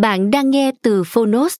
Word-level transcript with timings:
Bạn 0.00 0.30
đang 0.30 0.50
nghe 0.50 0.72
từ 0.82 1.02
Phonos. 1.06 1.54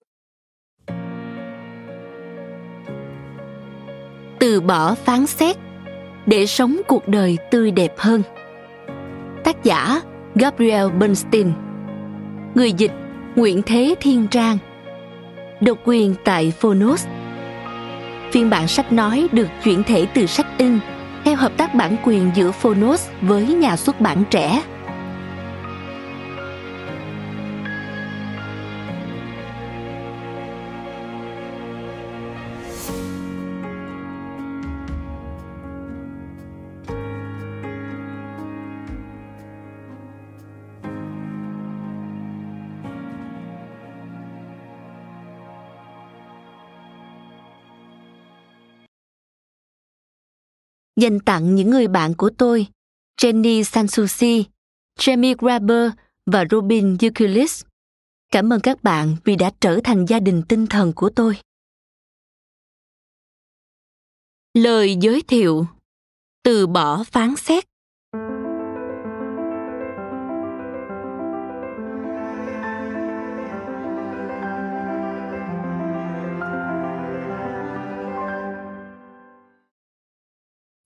Từ 4.39 4.61
bỏ 4.61 4.95
phán 4.95 5.27
xét, 5.27 5.57
để 6.27 6.47
sống 6.47 6.81
cuộc 6.89 7.09
đời 7.09 7.39
tươi 7.51 7.71
đẹp 7.71 7.95
hơn. 7.99 8.23
Tác 9.45 9.65
giả 9.65 10.01
Gabriel 10.35 10.89
Bernstein. 10.91 11.53
Người 12.55 12.73
dịch 12.73 12.93
Nguyễn 13.37 13.63
Thế 13.63 13.95
Thiên 14.01 14.27
Trang. 14.31 14.59
Độc 15.61 15.79
quyền 15.85 16.15
tại 16.25 16.53
Phonos. 16.61 17.07
Phiên 18.33 18.51
bản 18.51 18.69
sách 18.69 18.93
nói 18.93 19.29
được 19.33 19.49
chuyển 19.65 19.83
thể 19.83 20.07
từ 20.15 20.27
sách 20.27 20.47
in 20.59 20.79
theo 21.25 21.37
hợp 21.37 21.53
tác 21.57 21.75
bản 21.75 21.97
quyền 22.05 22.31
giữa 22.35 22.51
Phonos 22.51 23.09
với 23.21 23.47
nhà 23.47 23.77
xuất 23.77 24.01
bản 24.01 24.25
trẻ. 24.31 24.63
Dành 51.01 51.21
tặng 51.21 51.55
những 51.55 51.71
người 51.71 51.89
bạn 51.89 52.15
của 52.15 52.31
tôi, 52.39 52.67
Jenny 53.21 53.63
Sansusi, 53.63 54.45
Jamie 54.99 55.35
Graber 55.39 55.91
và 56.27 56.45
Robin 56.51 56.97
Yukulis. 57.03 57.65
Cảm 58.33 58.53
ơn 58.53 58.61
các 58.61 58.83
bạn 58.83 59.17
vì 59.25 59.37
đã 59.37 59.51
trở 59.61 59.81
thành 59.85 60.05
gia 60.05 60.21
đình 60.21 60.43
tinh 60.49 60.67
thần 60.67 60.93
của 60.93 61.11
tôi. 61.11 61.37
Lời 64.55 64.97
giới 65.01 65.23
thiệu 65.23 65.67
Từ 66.43 66.67
bỏ 66.67 67.05
phán 67.05 67.37
xét 67.37 67.70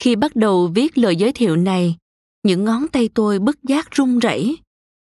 Khi 0.04 0.16
bắt 0.16 0.36
đầu 0.36 0.70
viết 0.74 0.98
lời 0.98 1.16
giới 1.16 1.32
thiệu 1.32 1.56
này, 1.56 1.96
những 2.42 2.64
ngón 2.64 2.88
tay 2.88 3.08
tôi 3.14 3.38
bất 3.38 3.62
giác 3.62 3.90
run 3.90 4.18
rẩy. 4.18 4.58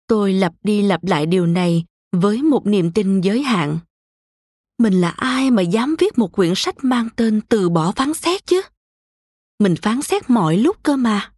Tôi 0.07 0.33
lặp 0.33 0.53
đi 0.63 0.81
lặp 0.81 1.03
lại 1.03 1.25
điều 1.25 1.47
này 1.47 1.85
với 2.11 2.43
một 2.43 2.65
niềm 2.65 2.91
tin 2.91 3.21
giới 3.21 3.43
hạn. 3.43 3.79
Mình 4.77 4.93
là 4.93 5.09
ai 5.09 5.51
mà 5.51 5.61
dám 5.61 5.95
viết 5.99 6.17
một 6.17 6.31
quyển 6.31 6.53
sách 6.55 6.75
mang 6.83 7.09
tên 7.15 7.41
từ 7.49 7.69
bỏ 7.69 7.91
phán 7.91 8.13
xét 8.13 8.45
chứ? 8.45 8.61
Mình 9.59 9.75
phán 9.81 10.01
xét 10.01 10.29
mọi 10.29 10.57
lúc 10.57 10.77
cơ 10.83 10.95
mà. 10.95 11.33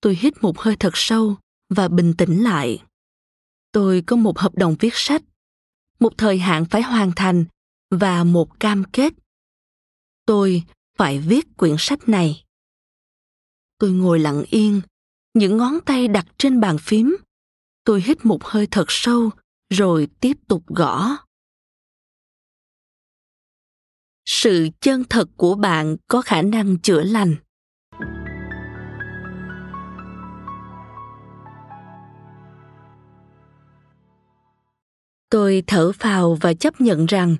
Tôi 0.00 0.18
hít 0.20 0.42
một 0.42 0.58
hơi 0.58 0.76
thật 0.76 0.92
sâu 0.94 1.36
và 1.68 1.88
bình 1.88 2.14
tĩnh 2.18 2.42
lại. 2.42 2.82
Tôi 3.72 4.02
có 4.06 4.16
một 4.16 4.38
hợp 4.38 4.54
đồng 4.54 4.76
viết 4.80 4.94
sách, 4.94 5.22
một 6.00 6.12
thời 6.18 6.38
hạn 6.38 6.64
phải 6.64 6.82
hoàn 6.82 7.12
thành 7.16 7.44
và 7.90 8.24
một 8.24 8.60
cam 8.60 8.84
kết. 8.92 9.12
Tôi 10.26 10.64
phải 10.98 11.18
viết 11.18 11.46
quyển 11.56 11.74
sách 11.78 12.08
này. 12.08 12.44
Tôi 13.78 13.90
ngồi 13.90 14.18
lặng 14.18 14.44
yên, 14.50 14.80
những 15.34 15.56
ngón 15.56 15.74
tay 15.86 16.08
đặt 16.08 16.26
trên 16.38 16.60
bàn 16.60 16.76
phím. 16.78 17.16
Tôi 17.84 18.02
hít 18.02 18.24
một 18.24 18.44
hơi 18.44 18.66
thật 18.70 18.84
sâu, 18.88 19.30
rồi 19.70 20.08
tiếp 20.20 20.34
tục 20.48 20.62
gõ. 20.66 21.16
Sự 24.24 24.68
chân 24.80 25.04
thật 25.10 25.28
của 25.36 25.54
bạn 25.54 25.96
có 26.08 26.22
khả 26.22 26.42
năng 26.42 26.78
chữa 26.78 27.02
lành. 27.02 27.36
Tôi 35.30 35.62
thở 35.66 35.92
phào 35.92 36.34
và 36.40 36.54
chấp 36.54 36.80
nhận 36.80 37.06
rằng 37.06 37.36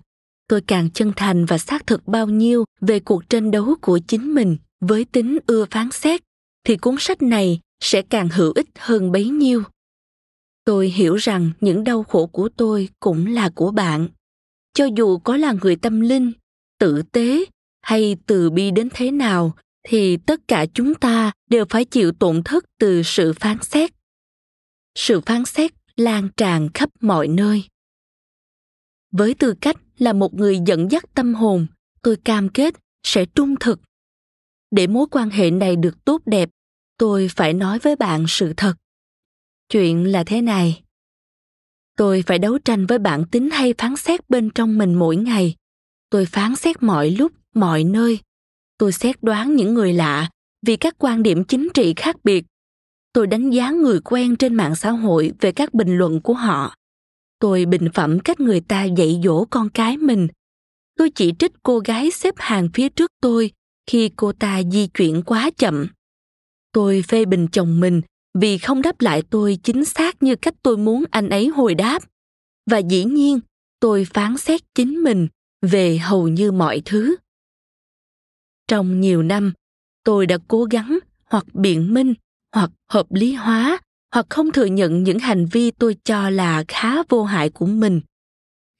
tôi 0.48 0.60
càng 0.60 0.90
chân 0.90 1.12
thành 1.16 1.44
và 1.44 1.58
xác 1.58 1.86
thực 1.86 2.08
bao 2.08 2.26
nhiêu 2.26 2.64
về 2.80 3.00
cuộc 3.00 3.28
tranh 3.28 3.50
đấu 3.50 3.74
của 3.80 3.98
chính 3.98 4.34
mình 4.34 4.56
với 4.80 5.04
tính 5.04 5.38
ưa 5.46 5.66
phán 5.70 5.90
xét, 5.90 6.20
thì 6.64 6.76
cuốn 6.76 6.94
sách 6.98 7.22
này 7.22 7.60
sẽ 7.80 8.02
càng 8.02 8.28
hữu 8.28 8.52
ích 8.52 8.68
hơn 8.78 9.12
bấy 9.12 9.28
nhiêu. 9.28 9.62
Tôi 10.64 10.88
hiểu 10.88 11.16
rằng 11.16 11.50
những 11.60 11.84
đau 11.84 12.02
khổ 12.02 12.26
của 12.26 12.48
tôi 12.56 12.88
cũng 13.00 13.26
là 13.26 13.50
của 13.54 13.70
bạn. 13.70 14.08
Cho 14.74 14.84
dù 14.96 15.18
có 15.18 15.36
là 15.36 15.54
người 15.62 15.76
tâm 15.76 16.00
linh, 16.00 16.32
tử 16.78 17.02
tế 17.12 17.44
hay 17.82 18.16
từ 18.26 18.50
bi 18.50 18.70
đến 18.70 18.88
thế 18.94 19.10
nào, 19.10 19.54
thì 19.88 20.16
tất 20.16 20.48
cả 20.48 20.66
chúng 20.74 20.94
ta 20.94 21.32
đều 21.50 21.64
phải 21.70 21.84
chịu 21.84 22.12
tổn 22.12 22.42
thất 22.42 22.64
từ 22.80 23.02
sự 23.02 23.32
phán 23.32 23.56
xét. 23.62 23.90
Sự 24.94 25.20
phán 25.20 25.44
xét 25.44 25.72
lan 25.96 26.28
tràn 26.36 26.68
khắp 26.74 26.90
mọi 27.00 27.28
nơi 27.28 27.64
với 29.12 29.34
tư 29.34 29.54
cách 29.60 29.76
là 29.98 30.12
một 30.12 30.34
người 30.34 30.58
dẫn 30.66 30.90
dắt 30.90 31.04
tâm 31.14 31.34
hồn, 31.34 31.66
tôi 32.02 32.16
cam 32.16 32.48
kết 32.48 32.74
sẽ 33.02 33.24
trung 33.24 33.54
thực. 33.60 33.80
Để 34.70 34.86
mối 34.86 35.06
quan 35.10 35.30
hệ 35.30 35.50
này 35.50 35.76
được 35.76 36.04
tốt 36.04 36.22
đẹp, 36.26 36.50
tôi 36.98 37.28
phải 37.36 37.52
nói 37.52 37.78
với 37.78 37.96
bạn 37.96 38.24
sự 38.28 38.52
thật. 38.56 38.74
Chuyện 39.68 40.12
là 40.12 40.24
thế 40.24 40.42
này. 40.42 40.82
Tôi 41.96 42.22
phải 42.26 42.38
đấu 42.38 42.58
tranh 42.58 42.86
với 42.86 42.98
bản 42.98 43.24
tính 43.30 43.50
hay 43.50 43.74
phán 43.78 43.96
xét 43.96 44.30
bên 44.30 44.50
trong 44.50 44.78
mình 44.78 44.94
mỗi 44.94 45.16
ngày. 45.16 45.54
Tôi 46.10 46.26
phán 46.26 46.56
xét 46.56 46.82
mọi 46.82 47.10
lúc, 47.10 47.32
mọi 47.54 47.84
nơi. 47.84 48.18
Tôi 48.78 48.92
xét 48.92 49.22
đoán 49.22 49.56
những 49.56 49.74
người 49.74 49.92
lạ 49.92 50.30
vì 50.66 50.76
các 50.76 50.94
quan 50.98 51.22
điểm 51.22 51.44
chính 51.44 51.68
trị 51.74 51.94
khác 51.96 52.16
biệt. 52.24 52.44
Tôi 53.12 53.26
đánh 53.26 53.50
giá 53.50 53.70
người 53.70 54.00
quen 54.00 54.36
trên 54.36 54.54
mạng 54.54 54.74
xã 54.74 54.90
hội 54.90 55.32
về 55.40 55.52
các 55.52 55.74
bình 55.74 55.98
luận 55.98 56.20
của 56.20 56.34
họ 56.34 56.74
tôi 57.38 57.64
bình 57.66 57.88
phẩm 57.94 58.20
cách 58.20 58.40
người 58.40 58.60
ta 58.60 58.84
dạy 58.84 59.20
dỗ 59.24 59.44
con 59.44 59.68
cái 59.70 59.96
mình. 59.96 60.28
Tôi 60.96 61.10
chỉ 61.10 61.32
trích 61.38 61.52
cô 61.62 61.78
gái 61.78 62.10
xếp 62.10 62.34
hàng 62.36 62.68
phía 62.74 62.88
trước 62.88 63.12
tôi 63.20 63.50
khi 63.86 64.10
cô 64.16 64.32
ta 64.32 64.62
di 64.72 64.86
chuyển 64.86 65.22
quá 65.22 65.50
chậm. 65.56 65.86
Tôi 66.72 67.04
phê 67.08 67.24
bình 67.24 67.48
chồng 67.52 67.80
mình 67.80 68.00
vì 68.38 68.58
không 68.58 68.82
đáp 68.82 69.00
lại 69.00 69.22
tôi 69.30 69.58
chính 69.62 69.84
xác 69.84 70.22
như 70.22 70.36
cách 70.36 70.54
tôi 70.62 70.76
muốn 70.76 71.04
anh 71.10 71.28
ấy 71.28 71.48
hồi 71.48 71.74
đáp. 71.74 72.02
Và 72.70 72.78
dĩ 72.78 73.04
nhiên, 73.04 73.40
tôi 73.80 74.06
phán 74.14 74.36
xét 74.36 74.60
chính 74.74 75.02
mình 75.02 75.28
về 75.62 75.98
hầu 75.98 76.28
như 76.28 76.52
mọi 76.52 76.82
thứ. 76.84 77.16
Trong 78.68 79.00
nhiều 79.00 79.22
năm, 79.22 79.52
tôi 80.04 80.26
đã 80.26 80.38
cố 80.48 80.64
gắng 80.64 80.98
hoặc 81.24 81.44
biện 81.54 81.94
minh 81.94 82.14
hoặc 82.54 82.70
hợp 82.88 83.06
lý 83.12 83.32
hóa 83.32 83.78
hoặc 84.14 84.26
không 84.30 84.52
thừa 84.52 84.64
nhận 84.64 85.04
những 85.04 85.18
hành 85.18 85.46
vi 85.46 85.70
tôi 85.70 85.96
cho 86.04 86.30
là 86.30 86.64
khá 86.68 87.02
vô 87.08 87.24
hại 87.24 87.50
của 87.50 87.66
mình. 87.66 88.00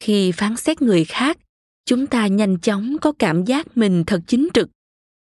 Khi 0.00 0.32
phán 0.32 0.56
xét 0.56 0.82
người 0.82 1.04
khác, 1.04 1.38
chúng 1.84 2.06
ta 2.06 2.26
nhanh 2.26 2.58
chóng 2.58 2.96
có 3.00 3.12
cảm 3.18 3.44
giác 3.44 3.76
mình 3.76 4.04
thật 4.06 4.20
chính 4.26 4.48
trực. 4.54 4.68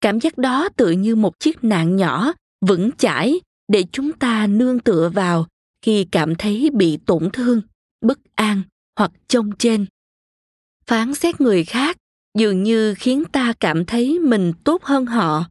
Cảm 0.01 0.19
giác 0.19 0.37
đó 0.37 0.69
tự 0.69 0.91
như 0.91 1.15
một 1.15 1.39
chiếc 1.39 1.63
nạn 1.63 1.95
nhỏ, 1.95 2.33
vững 2.67 2.89
chãi, 2.97 3.39
để 3.67 3.83
chúng 3.91 4.13
ta 4.13 4.47
nương 4.47 4.79
tựa 4.79 5.09
vào 5.13 5.47
khi 5.81 6.07
cảm 6.11 6.35
thấy 6.35 6.69
bị 6.73 6.97
tổn 7.05 7.29
thương, 7.33 7.61
bất 8.01 8.19
an 8.35 8.61
hoặc 8.95 9.11
trông 9.27 9.51
trên 9.59 9.85
phán 10.85 11.15
xét 11.15 11.41
người 11.41 11.63
khác 11.63 11.97
dường 12.37 12.63
như 12.63 12.95
khiến 12.95 13.23
ta 13.31 13.53
cảm 13.59 13.85
thấy 13.85 14.19
mình 14.19 14.53
tốt 14.63 14.83
hơn 14.83 15.05
họ, 15.05 15.45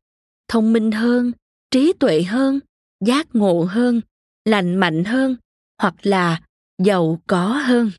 thông 0.48 0.72
minh 0.72 0.92
hơn, 0.92 1.32
trí 1.70 1.92
tuệ 1.92 2.22
hơn, 2.22 2.60
giác 3.06 3.34
ngộ 3.34 3.66
hơn 3.70 4.00
lành 4.44 4.74
mạnh 4.74 5.04
hơn 5.04 5.36
hoặc 5.78 5.94
là 6.02 6.40
giàu 6.78 7.20
có 7.26 7.46
hơn. 7.46 7.90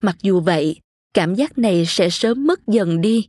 Mặc 0.00 0.16
dù 0.22 0.40
vậy, 0.40 0.80
cảm 1.14 1.34
giác 1.34 1.58
này 1.58 1.84
sẽ 1.86 2.10
sớm 2.10 2.46
mất 2.46 2.66
dần 2.66 3.00
đi. 3.00 3.26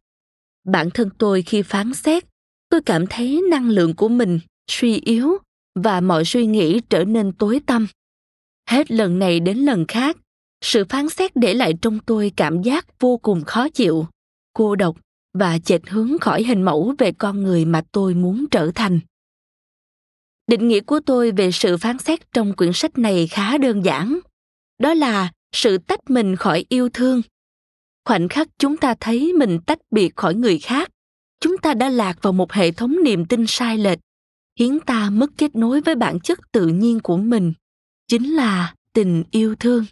Bản 0.63 0.89
thân 0.93 1.09
tôi 1.17 1.41
khi 1.41 1.61
phán 1.61 1.93
xét, 1.93 2.23
tôi 2.69 2.81
cảm 2.81 3.07
thấy 3.09 3.41
năng 3.49 3.69
lượng 3.69 3.95
của 3.95 4.09
mình 4.09 4.39
suy 4.67 4.99
yếu 4.99 5.37
và 5.75 6.01
mọi 6.01 6.25
suy 6.25 6.45
nghĩ 6.45 6.81
trở 6.89 7.03
nên 7.03 7.31
tối 7.31 7.61
tăm. 7.65 7.87
Hết 8.69 8.91
lần 8.91 9.19
này 9.19 9.39
đến 9.39 9.57
lần 9.57 9.85
khác, 9.87 10.17
sự 10.61 10.85
phán 10.89 11.09
xét 11.09 11.35
để 11.35 11.53
lại 11.53 11.73
trong 11.81 11.99
tôi 11.99 12.31
cảm 12.35 12.61
giác 12.61 12.99
vô 12.99 13.17
cùng 13.17 13.43
khó 13.43 13.69
chịu, 13.69 14.05
cô 14.53 14.75
độc 14.75 14.97
và 15.33 15.59
chệch 15.59 15.89
hướng 15.89 16.17
khỏi 16.21 16.43
hình 16.43 16.61
mẫu 16.61 16.93
về 16.97 17.11
con 17.11 17.43
người 17.43 17.65
mà 17.65 17.81
tôi 17.91 18.13
muốn 18.13 18.45
trở 18.51 18.71
thành 18.75 18.99
định 20.47 20.67
nghĩa 20.67 20.79
của 20.79 20.99
tôi 21.05 21.31
về 21.31 21.51
sự 21.51 21.77
phán 21.77 21.97
xét 21.97 22.31
trong 22.33 22.53
quyển 22.53 22.73
sách 22.73 22.97
này 22.97 23.27
khá 23.27 23.57
đơn 23.57 23.85
giản. 23.85 24.19
Đó 24.79 24.93
là 24.93 25.31
sự 25.55 25.77
tách 25.77 26.09
mình 26.09 26.35
khỏi 26.35 26.65
yêu 26.69 26.89
thương. 26.89 27.21
Khoảnh 28.05 28.29
khắc 28.29 28.47
chúng 28.59 28.77
ta 28.77 28.95
thấy 28.99 29.33
mình 29.33 29.59
tách 29.65 29.79
biệt 29.91 30.15
khỏi 30.15 30.35
người 30.35 30.59
khác, 30.59 30.89
chúng 31.39 31.57
ta 31.57 31.73
đã 31.73 31.89
lạc 31.89 32.17
vào 32.21 32.33
một 32.33 32.53
hệ 32.53 32.71
thống 32.71 32.95
niềm 33.03 33.25
tin 33.25 33.45
sai 33.47 33.77
lệch, 33.77 33.99
khiến 34.59 34.79
ta 34.85 35.09
mất 35.09 35.29
kết 35.37 35.55
nối 35.55 35.81
với 35.81 35.95
bản 35.95 36.19
chất 36.19 36.39
tự 36.51 36.67
nhiên 36.67 36.99
của 36.99 37.17
mình, 37.17 37.53
chính 38.07 38.35
là 38.35 38.75
tình 38.93 39.23
yêu 39.31 39.55
thương. 39.55 39.85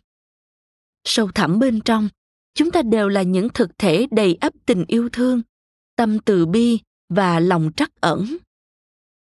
Sâu 1.03 1.31
thẳm 1.35 1.59
bên 1.59 1.81
trong, 1.81 2.09
chúng 2.53 2.71
ta 2.71 2.81
đều 2.81 3.09
là 3.09 3.21
những 3.21 3.49
thực 3.49 3.77
thể 3.77 4.07
đầy 4.11 4.37
ắp 4.41 4.53
tình 4.65 4.85
yêu 4.87 5.09
thương, 5.09 5.41
tâm 5.95 6.19
từ 6.19 6.45
bi 6.45 6.79
và 7.09 7.39
lòng 7.39 7.71
trắc 7.75 8.01
ẩn 8.01 8.37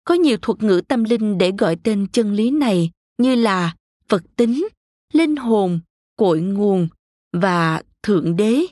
có 0.06 0.14
nhiều 0.14 0.37
thuật 0.43 0.62
ngữ 0.62 0.81
tâm 0.88 1.05
linh 1.05 1.38
để 1.38 1.53
gọi 1.58 1.76
tên 1.82 2.06
chân 2.12 2.32
lý 2.32 2.50
này 2.50 2.91
như 3.19 3.35
là 3.35 3.75
phật 4.08 4.23
tính, 4.37 4.69
linh 5.12 5.37
hồn, 5.37 5.81
cội 6.17 6.41
nguồn 6.41 6.88
và 7.32 7.82
thượng 8.03 8.37
đế. 8.37 8.67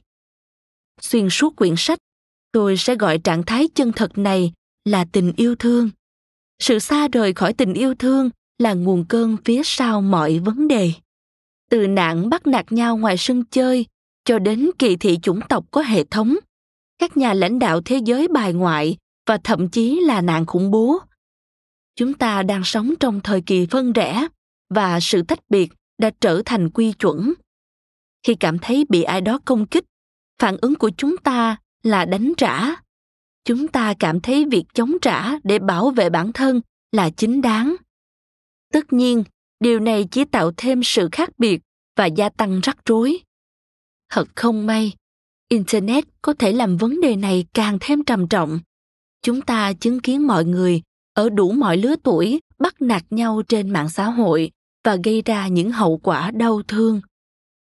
Xuyên 1.00 1.30
suốt 1.30 1.56
quyển 1.56 1.74
sách, 1.76 1.98
tôi 2.52 2.76
sẽ 2.76 2.94
gọi 2.94 3.18
trạng 3.18 3.42
thái 3.42 3.68
chân 3.74 3.92
thật 3.92 4.18
này 4.18 4.52
là 4.84 5.04
tình 5.12 5.32
yêu 5.36 5.54
thương. 5.54 5.90
Sự 6.58 6.78
xa 6.78 7.08
rời 7.08 7.32
khỏi 7.32 7.52
tình 7.52 7.74
yêu 7.74 7.94
thương 7.94 8.30
là 8.58 8.74
nguồn 8.74 9.04
cơn 9.08 9.36
phía 9.44 9.62
sau 9.64 10.02
mọi 10.02 10.38
vấn 10.38 10.68
đề. 10.68 10.92
Từ 11.70 11.86
nạn 11.86 12.28
bắt 12.28 12.46
nạt 12.46 12.72
nhau 12.72 12.96
ngoài 12.96 13.16
sân 13.18 13.44
chơi 13.50 13.86
cho 14.24 14.38
đến 14.38 14.70
kỳ 14.78 14.96
thị 14.96 15.18
chủng 15.22 15.40
tộc 15.48 15.64
có 15.70 15.82
hệ 15.82 16.04
thống, 16.04 16.36
các 16.98 17.16
nhà 17.16 17.34
lãnh 17.34 17.58
đạo 17.58 17.80
thế 17.84 18.00
giới 18.04 18.28
bài 18.28 18.52
ngoại 18.52 18.96
và 19.26 19.38
thậm 19.44 19.68
chí 19.68 20.00
là 20.00 20.20
nạn 20.20 20.46
khủng 20.46 20.70
bố 20.70 21.00
chúng 21.96 22.14
ta 22.14 22.42
đang 22.42 22.64
sống 22.64 22.94
trong 23.00 23.20
thời 23.20 23.40
kỳ 23.40 23.66
phân 23.66 23.92
rẽ, 23.92 24.26
và 24.70 25.00
sự 25.00 25.22
tách 25.22 25.38
biệt 25.48 25.68
đã 25.98 26.10
trở 26.20 26.42
thành 26.44 26.70
quy 26.70 26.92
chuẩn. 26.92 27.32
Khi 28.26 28.34
cảm 28.34 28.58
thấy 28.58 28.84
bị 28.88 29.02
ai 29.02 29.20
đó 29.20 29.38
công 29.44 29.66
kích, 29.66 29.84
phản 30.38 30.56
ứng 30.62 30.74
của 30.74 30.90
chúng 30.96 31.16
ta 31.16 31.56
là 31.82 32.04
đánh 32.04 32.32
trả. 32.36 32.74
Chúng 33.44 33.68
ta 33.68 33.94
cảm 33.98 34.20
thấy 34.20 34.44
việc 34.50 34.64
chống 34.74 34.92
trả 35.02 35.38
để 35.44 35.58
bảo 35.58 35.90
vệ 35.90 36.10
bản 36.10 36.32
thân 36.32 36.60
là 36.92 37.10
chính 37.10 37.42
đáng. 37.42 37.76
Tất 38.72 38.92
nhiên, 38.92 39.24
điều 39.60 39.80
này 39.80 40.08
chỉ 40.10 40.24
tạo 40.24 40.52
thêm 40.56 40.82
sự 40.82 41.08
khác 41.12 41.30
biệt 41.38 41.60
và 41.96 42.06
gia 42.06 42.28
tăng 42.28 42.60
rắc 42.60 42.76
rối. 42.86 43.18
Thật 44.08 44.28
không 44.34 44.66
may, 44.66 44.92
internet 45.48 46.04
có 46.22 46.34
thể 46.38 46.52
làm 46.52 46.76
vấn 46.76 47.00
đề 47.00 47.16
này 47.16 47.46
càng 47.54 47.78
thêm 47.80 48.04
trầm 48.04 48.28
trọng. 48.28 48.60
Chúng 49.22 49.40
ta 49.40 49.72
chứng 49.72 50.00
kiến 50.00 50.26
mọi 50.26 50.44
người 50.44 50.82
ở 51.14 51.28
đủ 51.28 51.52
mọi 51.52 51.76
lứa 51.76 51.94
tuổi, 52.02 52.40
bắt 52.58 52.82
nạt 52.82 53.02
nhau 53.10 53.42
trên 53.48 53.70
mạng 53.70 53.88
xã 53.88 54.10
hội 54.10 54.50
và 54.84 54.96
gây 55.04 55.22
ra 55.22 55.48
những 55.48 55.70
hậu 55.70 55.98
quả 56.02 56.30
đau 56.30 56.62
thương. 56.68 57.00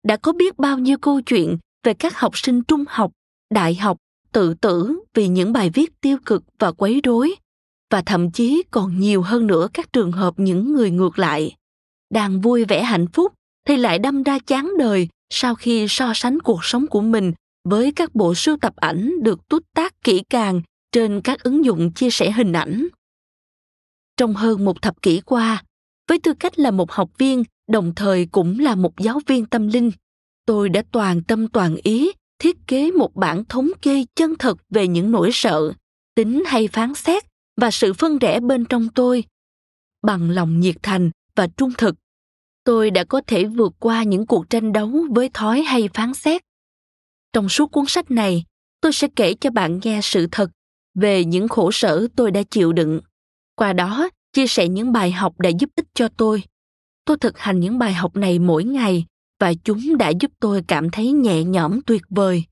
Đã 0.08 0.18
có 0.18 0.34
biết 0.34 0.58
bao 0.58 0.80
nhiêu 0.80 0.98
câu 0.98 1.22
chuyện 1.22 1.58
về 1.84 1.94
các 1.94 2.20
học 2.20 2.38
sinh 2.38 2.64
trung 2.64 2.84
học, 2.88 3.12
đại 3.54 3.76
học 3.76 3.98
tự 4.32 4.54
tử 4.54 5.00
vì 5.14 5.28
những 5.28 5.54
bài 5.54 5.70
viết 5.70 6.02
tiêu 6.02 6.18
cực 6.26 6.44
và 6.60 6.72
quấy 6.72 7.02
rối, 7.04 7.36
và 7.92 8.02
thậm 8.02 8.32
chí 8.32 8.64
còn 8.72 9.00
nhiều 9.00 9.22
hơn 9.22 9.48
nữa 9.48 9.68
các 9.74 9.94
trường 9.94 10.12
hợp 10.12 10.34
những 10.38 10.74
người 10.74 10.92
ngược 10.92 11.20
lại. 11.20 11.56
Đang 12.14 12.42
vui 12.42 12.66
vẻ 12.66 12.84
hạnh 12.84 13.08
phúc 13.08 13.34
thì 13.68 13.78
lại 13.78 14.00
đâm 14.00 14.24
ra 14.24 14.40
chán 14.40 14.72
đời 14.78 15.08
sau 15.30 15.56
khi 15.56 15.86
so 15.90 16.12
sánh 16.16 16.40
cuộc 16.40 16.66
sống 16.66 16.88
của 16.88 17.02
mình 17.02 17.34
với 17.70 17.92
các 17.92 18.16
bộ 18.16 18.34
sưu 18.36 18.58
tập 18.58 18.74
ảnh 18.76 19.12
được 19.22 19.48
tút 19.48 19.64
tác 19.76 19.94
kỹ 20.04 20.24
càng 20.30 20.62
trên 20.92 21.22
các 21.22 21.44
ứng 21.44 21.66
dụng 21.66 21.92
chia 21.92 22.10
sẻ 22.10 22.32
hình 22.32 22.54
ảnh 22.54 22.88
trong 24.18 24.33
hơn 24.33 24.65
một 24.65 24.81
thập 24.81 25.01
kỷ 25.01 25.21
qua, 25.25 25.63
với 26.10 26.19
tư 26.19 26.33
cách 26.33 26.60
là 26.60 26.71
một 26.71 26.92
học 26.92 27.10
viên, 27.18 27.44
đồng 27.68 27.95
thời 27.95 28.25
cũng 28.25 28.60
là 28.60 28.75
một 28.75 29.00
giáo 29.00 29.19
viên 29.27 29.45
tâm 29.45 29.68
linh, 29.68 29.92
tôi 30.45 30.69
đã 30.69 30.83
toàn 30.92 31.24
tâm 31.24 31.48
toàn 31.48 31.75
ý 31.83 32.12
thiết 32.39 32.57
kế 32.68 32.92
một 32.92 33.15
bản 33.15 33.45
thống 33.45 33.69
kê 33.81 34.06
chân 34.15 34.36
thật 34.39 34.57
về 34.69 34.88
những 34.88 35.12
nỗi 35.12 35.30
sợ, 35.33 35.74
tính 36.15 36.44
hay 36.45 36.68
phán 36.68 36.94
xét 36.94 37.24
và 37.62 37.71
sự 37.71 37.94
phân 37.94 38.18
rẽ 38.19 38.39
bên 38.39 38.65
trong 38.65 38.89
tôi. 38.89 39.24
Bằng 40.01 40.30
lòng 40.30 40.59
nhiệt 40.59 40.75
thành 40.83 41.12
và 41.36 41.48
trung 41.57 41.71
thực, 41.77 41.95
tôi 42.63 42.92
đã 42.92 43.04
có 43.04 43.21
thể 43.27 43.45
vượt 43.45 43.74
qua 43.80 44.04
những 44.04 44.25
cuộc 44.25 44.50
tranh 44.50 44.74
đấu 44.74 45.06
với 45.09 45.30
thói 45.33 45.62
hay 45.62 45.89
phán 45.94 46.13
xét. 46.13 46.42
Trong 47.33 47.50
suốt 47.50 47.71
cuốn 47.71 47.86
sách 47.88 48.12
này, 48.12 48.44
tôi 48.81 48.94
sẽ 48.94 49.07
kể 49.16 49.33
cho 49.33 49.50
bạn 49.50 49.80
nghe 49.83 50.00
sự 50.04 50.27
thật 50.31 50.50
về 50.95 51.25
những 51.25 51.48
khổ 51.48 51.71
sở 51.71 52.07
tôi 52.16 52.31
đã 52.31 52.44
chịu 52.44 52.74
đựng 52.74 53.01
qua 53.56 53.74
đó, 53.74 54.10
chia 54.34 54.48
sẻ 54.48 54.68
những 54.68 54.92
bài 54.92 55.12
học 55.12 55.40
đã 55.40 55.50
giúp 55.50 55.70
ích 55.76 55.88
cho 55.94 56.08
tôi. 56.18 56.44
Tôi 57.06 57.18
thực 57.18 57.40
hành 57.40 57.60
những 57.60 57.80
bài 57.80 57.94
học 57.94 58.16
này 58.16 58.40
mỗi 58.40 58.64
ngày 58.64 59.06
và 59.40 59.54
chúng 59.64 59.98
đã 59.98 60.10
giúp 60.10 60.32
tôi 60.40 60.64
cảm 60.68 60.90
thấy 60.90 61.12
nhẹ 61.12 61.44
nhõm 61.44 61.82
tuyệt 61.82 62.02
vời. 62.10 62.44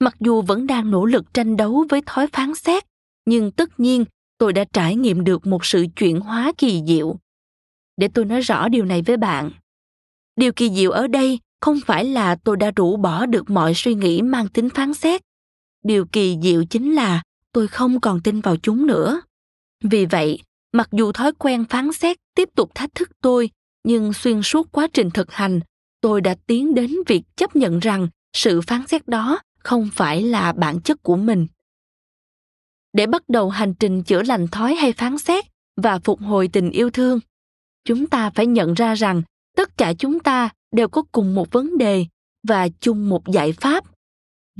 Mặc 0.00 0.16
dù 0.20 0.42
vẫn 0.42 0.66
đang 0.66 0.90
nỗ 0.90 1.04
lực 1.04 1.34
tranh 1.34 1.56
đấu 1.56 1.84
với 1.88 2.02
thói 2.06 2.26
phán 2.26 2.54
xét, 2.54 2.84
nhưng 3.26 3.50
tất 3.50 3.80
nhiên 3.80 4.04
tôi 4.38 4.52
đã 4.52 4.64
trải 4.72 4.96
nghiệm 4.96 5.24
được 5.24 5.46
một 5.46 5.64
sự 5.64 5.86
chuyển 5.96 6.20
hóa 6.20 6.52
kỳ 6.58 6.82
diệu. 6.86 7.16
Để 7.96 8.08
tôi 8.14 8.24
nói 8.24 8.40
rõ 8.40 8.68
điều 8.68 8.84
này 8.84 9.02
với 9.02 9.16
bạn. 9.16 9.50
Điều 10.36 10.52
kỳ 10.52 10.70
diệu 10.70 10.90
ở 10.90 11.06
đây 11.06 11.38
không 11.60 11.78
phải 11.86 12.04
là 12.04 12.36
tôi 12.36 12.56
đã 12.56 12.70
rũ 12.76 12.96
bỏ 12.96 13.26
được 13.26 13.50
mọi 13.50 13.72
suy 13.74 13.94
nghĩ 13.94 14.22
mang 14.22 14.48
tính 14.48 14.68
phán 14.70 14.94
xét. 14.94 15.22
Điều 15.84 16.06
kỳ 16.06 16.38
diệu 16.42 16.64
chính 16.64 16.94
là 16.94 17.22
tôi 17.52 17.68
không 17.68 18.00
còn 18.00 18.20
tin 18.20 18.40
vào 18.40 18.56
chúng 18.56 18.86
nữa 18.86 19.20
vì 19.88 20.06
vậy, 20.06 20.38
mặc 20.72 20.88
dù 20.92 21.12
thói 21.12 21.32
quen 21.38 21.64
phán 21.64 21.92
xét 21.92 22.16
tiếp 22.34 22.48
tục 22.54 22.70
thách 22.74 22.94
thức 22.94 23.10
tôi, 23.22 23.50
nhưng 23.84 24.12
xuyên 24.12 24.42
suốt 24.42 24.72
quá 24.72 24.88
trình 24.92 25.10
thực 25.10 25.32
hành, 25.32 25.60
tôi 26.00 26.20
đã 26.20 26.34
tiến 26.46 26.74
đến 26.74 26.94
việc 27.06 27.22
chấp 27.36 27.56
nhận 27.56 27.78
rằng 27.78 28.08
sự 28.32 28.60
phán 28.60 28.86
xét 28.86 29.08
đó 29.08 29.38
không 29.58 29.88
phải 29.94 30.22
là 30.22 30.52
bản 30.52 30.80
chất 30.80 31.02
của 31.02 31.16
mình. 31.16 31.46
Để 32.92 33.06
bắt 33.06 33.28
đầu 33.28 33.50
hành 33.50 33.74
trình 33.74 34.02
chữa 34.02 34.22
lành 34.22 34.48
thói 34.48 34.74
hay 34.74 34.92
phán 34.92 35.18
xét 35.18 35.44
và 35.76 35.98
phục 35.98 36.20
hồi 36.20 36.48
tình 36.48 36.70
yêu 36.70 36.90
thương, 36.90 37.20
chúng 37.84 38.06
ta 38.06 38.30
phải 38.30 38.46
nhận 38.46 38.74
ra 38.74 38.94
rằng 38.94 39.22
tất 39.56 39.76
cả 39.78 39.92
chúng 39.98 40.20
ta 40.20 40.48
đều 40.72 40.88
có 40.88 41.02
cùng 41.12 41.34
một 41.34 41.52
vấn 41.52 41.78
đề 41.78 42.06
và 42.48 42.68
chung 42.80 43.08
một 43.08 43.28
giải 43.28 43.52
pháp. 43.52 43.84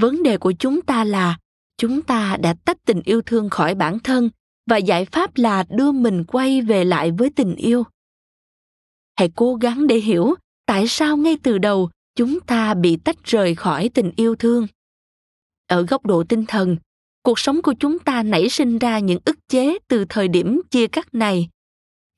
Vấn 0.01 0.23
đề 0.23 0.39
của 0.39 0.53
chúng 0.59 0.83
ta 0.83 1.05
là 1.05 1.39
chúng 1.77 2.03
ta 2.03 2.37
đã 2.41 2.55
tách 2.65 2.77
tình 2.85 3.03
yêu 3.05 3.23
thương 3.23 3.51
khỏi 3.51 3.75
bản 3.75 3.99
thân 3.99 4.31
và 4.67 4.77
giải 4.77 5.05
pháp 5.05 5.37
là 5.37 5.65
đưa 5.71 5.93
mình 5.93 6.25
quay 6.25 6.63
về 6.63 6.85
lại 6.85 7.11
với 7.19 7.31
tình 7.31 7.55
yêu. 7.57 7.85
Hãy 9.17 9.31
cố 9.37 9.55
gắng 9.55 9.87
để 9.87 9.97
hiểu 9.97 10.35
tại 10.67 10.89
sao 10.89 11.17
ngay 11.17 11.37
từ 11.43 11.59
đầu 11.59 11.91
chúng 12.15 12.41
ta 12.41 12.75
bị 12.75 12.97
tách 12.97 13.25
rời 13.25 13.55
khỏi 13.55 13.91
tình 13.95 14.13
yêu 14.17 14.35
thương. 14.35 14.67
Ở 15.67 15.83
góc 15.83 16.07
độ 16.07 16.25
tinh 16.29 16.47
thần, 16.47 16.77
cuộc 17.23 17.39
sống 17.39 17.63
của 17.63 17.75
chúng 17.81 17.99
ta 17.99 18.23
nảy 18.23 18.49
sinh 18.49 18.79
ra 18.79 18.99
những 18.99 19.19
ức 19.25 19.37
chế 19.49 19.79
từ 19.89 20.05
thời 20.09 20.29
điểm 20.29 20.61
chia 20.71 20.87
cắt 20.87 21.15
này. 21.15 21.49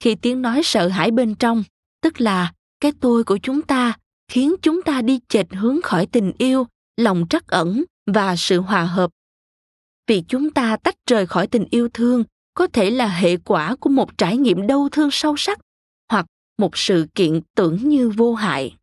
Khi 0.00 0.14
tiếng 0.14 0.42
nói 0.42 0.60
sợ 0.64 0.88
hãi 0.88 1.10
bên 1.10 1.34
trong, 1.34 1.64
tức 2.02 2.20
là 2.20 2.52
cái 2.80 2.92
tôi 3.00 3.24
của 3.24 3.38
chúng 3.42 3.62
ta, 3.62 3.98
khiến 4.28 4.54
chúng 4.62 4.82
ta 4.82 5.02
đi 5.02 5.20
chệch 5.28 5.46
hướng 5.50 5.82
khỏi 5.82 6.06
tình 6.06 6.32
yêu, 6.38 6.66
lòng 6.96 7.26
trắc 7.30 7.46
ẩn 7.46 7.84
và 8.06 8.36
sự 8.36 8.60
hòa 8.60 8.84
hợp. 8.84 9.10
Vì 10.06 10.22
chúng 10.28 10.50
ta 10.50 10.76
tách 10.76 10.94
rời 11.10 11.26
khỏi 11.26 11.46
tình 11.46 11.64
yêu 11.70 11.88
thương 11.94 12.24
có 12.58 12.66
thể 12.66 12.90
là 12.90 13.08
hệ 13.08 13.36
quả 13.36 13.76
của 13.80 13.90
một 13.90 14.18
trải 14.18 14.36
nghiệm 14.36 14.66
đau 14.66 14.88
thương 14.92 15.10
sâu 15.12 15.36
sắc 15.36 15.58
hoặc 16.10 16.26
một 16.58 16.76
sự 16.76 17.06
kiện 17.14 17.40
tưởng 17.54 17.88
như 17.88 18.08
vô 18.08 18.34
hại. 18.34 18.74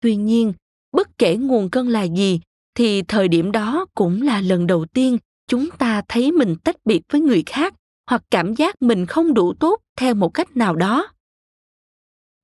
Tuy 0.00 0.16
nhiên, 0.16 0.52
bất 0.92 1.18
kể 1.18 1.36
nguồn 1.36 1.70
cơn 1.70 1.88
là 1.88 2.02
gì, 2.02 2.40
thì 2.74 3.02
thời 3.02 3.28
điểm 3.28 3.52
đó 3.52 3.86
cũng 3.94 4.22
là 4.22 4.40
lần 4.40 4.66
đầu 4.66 4.86
tiên 4.86 5.18
chúng 5.46 5.70
ta 5.78 6.02
thấy 6.08 6.32
mình 6.32 6.56
tách 6.64 6.76
biệt 6.84 7.02
với 7.12 7.20
người 7.20 7.42
khác 7.46 7.74
hoặc 8.10 8.22
cảm 8.30 8.54
giác 8.54 8.82
mình 8.82 9.06
không 9.06 9.34
đủ 9.34 9.54
tốt 9.54 9.80
theo 9.96 10.14
một 10.14 10.34
cách 10.34 10.56
nào 10.56 10.76
đó. 10.76 11.08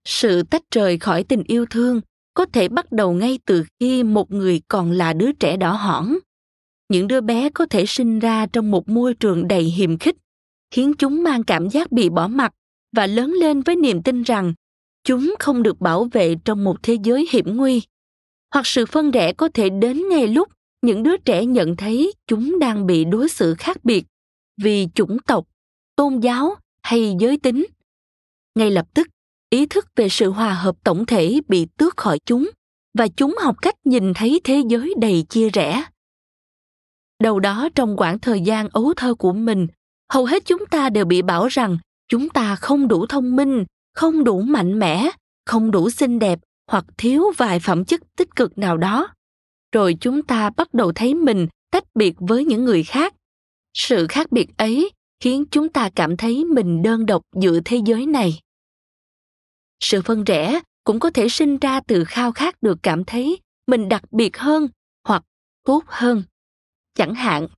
Sự 0.04 0.42
tách 0.42 0.62
rời 0.74 0.98
khỏi 0.98 1.24
tình 1.24 1.42
yêu 1.46 1.66
thương 1.70 2.00
có 2.34 2.46
thể 2.52 2.68
bắt 2.68 2.92
đầu 2.92 3.12
ngay 3.12 3.38
từ 3.44 3.64
khi 3.80 4.02
một 4.02 4.30
người 4.30 4.60
còn 4.68 4.90
là 4.90 5.12
đứa 5.12 5.32
trẻ 5.32 5.56
đỏ 5.56 5.72
hỏn. 5.72 6.18
Những 6.88 7.08
đứa 7.08 7.20
bé 7.20 7.50
có 7.50 7.66
thể 7.66 7.86
sinh 7.86 8.18
ra 8.18 8.46
trong 8.46 8.70
một 8.70 8.88
môi 8.88 9.14
trường 9.14 9.48
đầy 9.48 9.64
hiềm 9.64 9.98
khích 9.98 10.16
khiến 10.70 10.94
chúng 10.98 11.22
mang 11.22 11.44
cảm 11.44 11.68
giác 11.68 11.92
bị 11.92 12.08
bỏ 12.08 12.28
mặc 12.28 12.52
và 12.96 13.06
lớn 13.06 13.32
lên 13.32 13.62
với 13.62 13.76
niềm 13.76 14.02
tin 14.02 14.22
rằng 14.22 14.54
chúng 15.04 15.34
không 15.38 15.62
được 15.62 15.80
bảo 15.80 16.04
vệ 16.12 16.34
trong 16.44 16.64
một 16.64 16.82
thế 16.82 16.96
giới 17.04 17.26
hiểm 17.30 17.56
nguy. 17.56 17.82
Hoặc 18.54 18.66
sự 18.66 18.86
phân 18.86 19.10
rẽ 19.10 19.32
có 19.32 19.48
thể 19.54 19.70
đến 19.70 20.08
ngay 20.08 20.28
lúc 20.28 20.48
những 20.82 21.02
đứa 21.02 21.16
trẻ 21.16 21.44
nhận 21.44 21.76
thấy 21.76 22.12
chúng 22.26 22.58
đang 22.58 22.86
bị 22.86 23.04
đối 23.04 23.28
xử 23.28 23.54
khác 23.54 23.84
biệt 23.84 24.04
vì 24.62 24.88
chủng 24.94 25.18
tộc, 25.26 25.46
tôn 25.96 26.20
giáo 26.20 26.54
hay 26.82 27.14
giới 27.20 27.38
tính. 27.38 27.66
Ngay 28.54 28.70
lập 28.70 28.86
tức, 28.94 29.08
ý 29.50 29.66
thức 29.66 29.86
về 29.96 30.08
sự 30.08 30.30
hòa 30.30 30.54
hợp 30.54 30.76
tổng 30.84 31.06
thể 31.06 31.40
bị 31.48 31.66
tước 31.78 31.96
khỏi 31.96 32.18
chúng 32.26 32.50
và 32.98 33.08
chúng 33.08 33.36
học 33.40 33.56
cách 33.62 33.74
nhìn 33.84 34.14
thấy 34.14 34.40
thế 34.44 34.62
giới 34.68 34.94
đầy 35.00 35.24
chia 35.28 35.50
rẽ. 35.50 35.84
Đầu 37.22 37.40
đó 37.40 37.68
trong 37.74 37.96
quãng 37.96 38.18
thời 38.18 38.40
gian 38.40 38.68
ấu 38.68 38.94
thơ 38.96 39.14
của 39.14 39.32
mình 39.32 39.66
hầu 40.12 40.24
hết 40.24 40.42
chúng 40.44 40.66
ta 40.66 40.90
đều 40.90 41.04
bị 41.04 41.22
bảo 41.22 41.46
rằng 41.46 41.78
chúng 42.08 42.28
ta 42.28 42.56
không 42.56 42.88
đủ 42.88 43.06
thông 43.06 43.36
minh, 43.36 43.64
không 43.94 44.24
đủ 44.24 44.40
mạnh 44.40 44.78
mẽ, 44.78 45.10
không 45.46 45.70
đủ 45.70 45.90
xinh 45.90 46.18
đẹp 46.18 46.38
hoặc 46.70 46.84
thiếu 46.98 47.24
vài 47.36 47.60
phẩm 47.60 47.84
chất 47.84 48.00
tích 48.16 48.36
cực 48.36 48.58
nào 48.58 48.76
đó. 48.76 49.08
Rồi 49.72 49.96
chúng 50.00 50.22
ta 50.22 50.50
bắt 50.50 50.74
đầu 50.74 50.92
thấy 50.92 51.14
mình 51.14 51.48
tách 51.70 51.84
biệt 51.94 52.14
với 52.18 52.44
những 52.44 52.64
người 52.64 52.82
khác. 52.82 53.14
Sự 53.74 54.06
khác 54.06 54.32
biệt 54.32 54.56
ấy 54.56 54.90
khiến 55.20 55.44
chúng 55.50 55.68
ta 55.68 55.90
cảm 55.94 56.16
thấy 56.16 56.44
mình 56.44 56.82
đơn 56.82 57.06
độc 57.06 57.22
giữa 57.40 57.60
thế 57.64 57.80
giới 57.84 58.06
này. 58.06 58.40
Sự 59.80 60.02
phân 60.02 60.24
rẽ 60.24 60.60
cũng 60.84 61.00
có 61.00 61.10
thể 61.10 61.28
sinh 61.28 61.58
ra 61.58 61.80
từ 61.80 62.04
khao 62.04 62.32
khát 62.32 62.62
được 62.62 62.78
cảm 62.82 63.04
thấy 63.04 63.38
mình 63.66 63.88
đặc 63.88 64.02
biệt 64.12 64.36
hơn 64.36 64.68
hoặc 65.04 65.22
tốt 65.64 65.84
hơn. 65.86 66.22
Chẳng 66.94 67.14
hạn, 67.14 67.48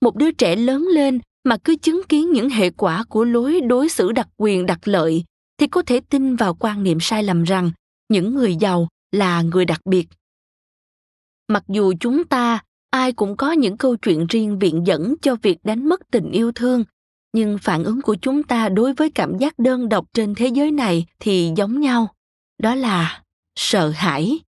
một 0.00 0.16
đứa 0.16 0.30
trẻ 0.30 0.56
lớn 0.56 0.86
lên 0.92 1.20
mà 1.44 1.56
cứ 1.64 1.76
chứng 1.76 2.02
kiến 2.08 2.32
những 2.32 2.50
hệ 2.50 2.70
quả 2.70 3.04
của 3.08 3.24
lối 3.24 3.60
đối 3.60 3.88
xử 3.88 4.12
đặc 4.12 4.28
quyền 4.36 4.66
đặc 4.66 4.88
lợi, 4.88 5.24
thì 5.58 5.66
có 5.66 5.82
thể 5.82 6.00
tin 6.00 6.36
vào 6.36 6.54
quan 6.54 6.82
niệm 6.82 6.98
sai 7.00 7.22
lầm 7.22 7.42
rằng 7.42 7.70
những 8.08 8.34
người 8.34 8.56
giàu 8.56 8.88
là 9.12 9.42
người 9.42 9.64
đặc 9.64 9.80
biệt. 9.84 10.08
Mặc 11.48 11.64
dù 11.68 11.92
chúng 12.00 12.24
ta 12.24 12.62
ai 12.90 13.12
cũng 13.12 13.36
có 13.36 13.52
những 13.52 13.76
câu 13.76 13.96
chuyện 13.96 14.26
riêng 14.26 14.58
viện 14.58 14.82
dẫn 14.86 15.14
cho 15.22 15.36
việc 15.42 15.58
đánh 15.64 15.88
mất 15.88 16.00
tình 16.10 16.30
yêu 16.30 16.52
thương, 16.52 16.84
nhưng 17.32 17.58
phản 17.58 17.84
ứng 17.84 18.02
của 18.02 18.16
chúng 18.22 18.42
ta 18.42 18.68
đối 18.68 18.94
với 18.94 19.10
cảm 19.10 19.38
giác 19.38 19.58
đơn 19.58 19.88
độc 19.88 20.06
trên 20.12 20.34
thế 20.34 20.46
giới 20.46 20.70
này 20.70 21.06
thì 21.18 21.52
giống 21.56 21.80
nhau, 21.80 22.14
đó 22.58 22.74
là 22.74 23.22
sợ 23.56 23.88
hãi. 23.88 24.38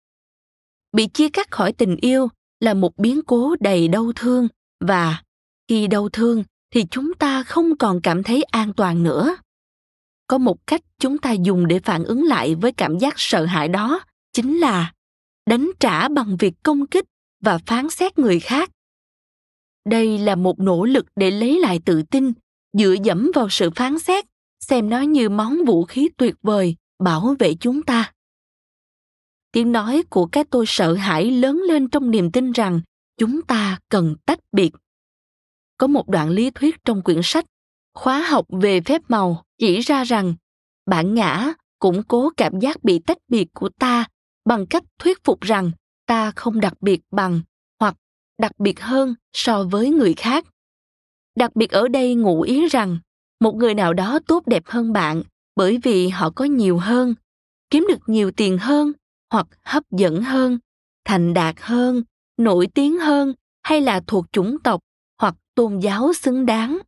Bị 0.93 1.07
chia 1.07 1.29
cắt 1.29 1.51
khỏi 1.51 1.73
tình 1.73 1.97
yêu 1.97 2.29
là 2.61 2.75
một 2.75 2.97
biến 2.97 3.21
cố 3.27 3.57
đầy 3.61 3.89
đau 3.89 4.13
thương 4.17 4.49
và 4.81 5.23
khi 5.69 5.87
đau 5.87 6.09
thương 6.09 6.45
thì 6.71 6.85
chúng 6.91 7.15
ta 7.15 7.43
không 7.43 7.77
còn 7.77 8.01
cảm 8.01 8.23
thấy 8.23 8.43
an 8.43 8.73
toàn 8.73 9.03
nữa. 9.03 9.37
Có 10.27 10.39
một 10.39 10.67
cách 10.67 10.81
chúng 10.99 11.19
ta 11.19 11.33
dùng 11.33 11.67
để 11.67 11.81
phản 11.81 12.05
ứng 12.05 12.25
lại 12.25 12.55
với 12.55 12.73
cảm 12.73 12.99
giác 12.99 13.15
sợ 13.17 13.45
hãi 13.45 13.69
đó 13.69 14.01
chính 14.33 14.59
là 14.59 14.93
đánh 15.47 15.71
trả 15.81 16.09
bằng 16.09 16.37
việc 16.37 16.55
công 16.63 16.87
kích 16.87 17.05
và 17.41 17.59
phán 17.67 17.91
xét 17.91 18.19
người 18.19 18.41
khác. 18.41 18.71
Đây 19.85 20.19
là 20.19 20.35
một 20.35 20.61
nỗ 20.61 20.85
lực 20.85 21.07
để 21.17 21.31
lấy 21.31 21.61
lại 21.61 21.81
tự 21.85 22.03
tin, 22.03 22.33
dựa 22.73 22.95
dẫm 23.05 23.31
vào 23.35 23.49
sự 23.51 23.71
phán 23.71 23.99
xét, 23.99 24.25
xem 24.61 24.91
nó 24.91 25.01
như 25.01 25.29
món 25.29 25.65
vũ 25.65 25.85
khí 25.85 26.09
tuyệt 26.17 26.35
vời 26.43 26.77
bảo 26.99 27.37
vệ 27.39 27.55
chúng 27.61 27.83
ta. 27.83 28.13
Tiếng 29.53 29.73
nói 29.73 30.03
của 30.11 30.27
cái 30.27 30.45
tôi 30.45 30.65
sợ 30.69 30.95
hãi 30.95 31.31
lớn 31.31 31.63
lên 31.69 31.89
trong 31.89 32.11
niềm 32.11 32.33
tin 32.33 32.53
rằng 32.53 32.81
chúng 33.19 33.43
ta 33.43 33.79
cần 33.89 34.15
tách 34.27 34.39
biệt 34.53 34.71
có 35.79 35.87
một 35.87 36.09
đoạn 36.09 36.31
lý 36.31 36.51
thuyết 36.51 36.77
trong 36.85 37.03
quyển 37.03 37.21
sách 37.23 37.45
khóa 37.95 38.21
học 38.21 38.47
về 38.63 38.81
phép 38.81 39.03
màu 39.09 39.45
chỉ 39.59 39.81
ra 39.81 40.05
rằng 40.05 40.35
bản 40.87 41.15
ngã 41.15 41.53
củng 41.79 42.03
cố 42.03 42.31
cảm 42.37 42.61
giác 42.61 42.85
bị 42.85 42.99
tách 42.99 43.19
biệt 43.29 43.49
của 43.55 43.69
ta 43.69 44.07
bằng 44.45 44.67
cách 44.67 44.83
thuyết 44.99 45.25
phục 45.25 45.41
rằng 45.41 45.71
ta 46.07 46.31
không 46.37 46.61
đặc 46.61 46.75
biệt 46.81 47.01
bằng 47.11 47.41
hoặc 47.81 47.97
đặc 48.39 48.53
biệt 48.59 48.81
hơn 48.81 49.15
so 49.33 49.65
với 49.65 49.91
người 49.91 50.15
khác. 50.15 50.45
Đặc 51.37 51.57
biệt 51.57 51.71
ở 51.71 51.89
đây 51.89 52.15
ngụ 52.15 52.43
ý 52.43 52.69
rằng 52.69 52.99
một 53.41 53.55
người 53.55 53.75
nào 53.75 53.95
đó 53.95 54.19
tốt 54.27 54.47
đẹp 54.47 54.63
hơn 54.67 54.93
bạn 54.93 55.23
bởi 55.57 55.79
vì 55.83 56.09
họ 56.09 56.31
có 56.31 56.45
nhiều 56.45 56.79
hơn, 56.79 57.15
kiếm 57.71 57.87
được 57.89 57.99
nhiều 58.07 58.31
tiền 58.31 58.59
hơn 58.59 58.93
hoặc 59.33 59.47
hấp 59.63 59.83
dẫn 59.91 60.23
hơn, 60.23 60.59
thành 61.05 61.35
đạt 61.35 61.55
hơn, 61.61 62.03
nổi 62.37 62.69
tiếng 62.75 62.99
hơn 62.99 63.33
hay 63.63 63.81
là 63.81 64.01
thuộc 64.07 64.27
chủng 64.33 64.57
tộc 64.65 64.81
tôn 65.57 65.79
giáo 65.79 66.13
xứng 66.13 66.47
đáng. 66.47 66.79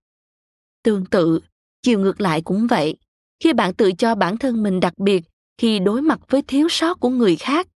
Tương 0.82 1.06
tự, 1.06 1.40
chiều 1.82 2.00
ngược 2.00 2.20
lại 2.20 2.42
cũng 2.42 2.66
vậy. 2.66 2.96
Khi 3.44 3.52
bạn 3.52 3.74
tự 3.74 3.92
cho 3.92 4.14
bản 4.14 4.38
thân 4.38 4.62
mình 4.62 4.80
đặc 4.80 4.98
biệt, 4.98 5.24
khi 5.58 5.78
đối 5.78 6.02
mặt 6.02 6.20
với 6.28 6.42
thiếu 6.42 6.68
sót 6.70 7.00
của 7.00 7.08
người 7.08 7.36
khác, 7.36 7.68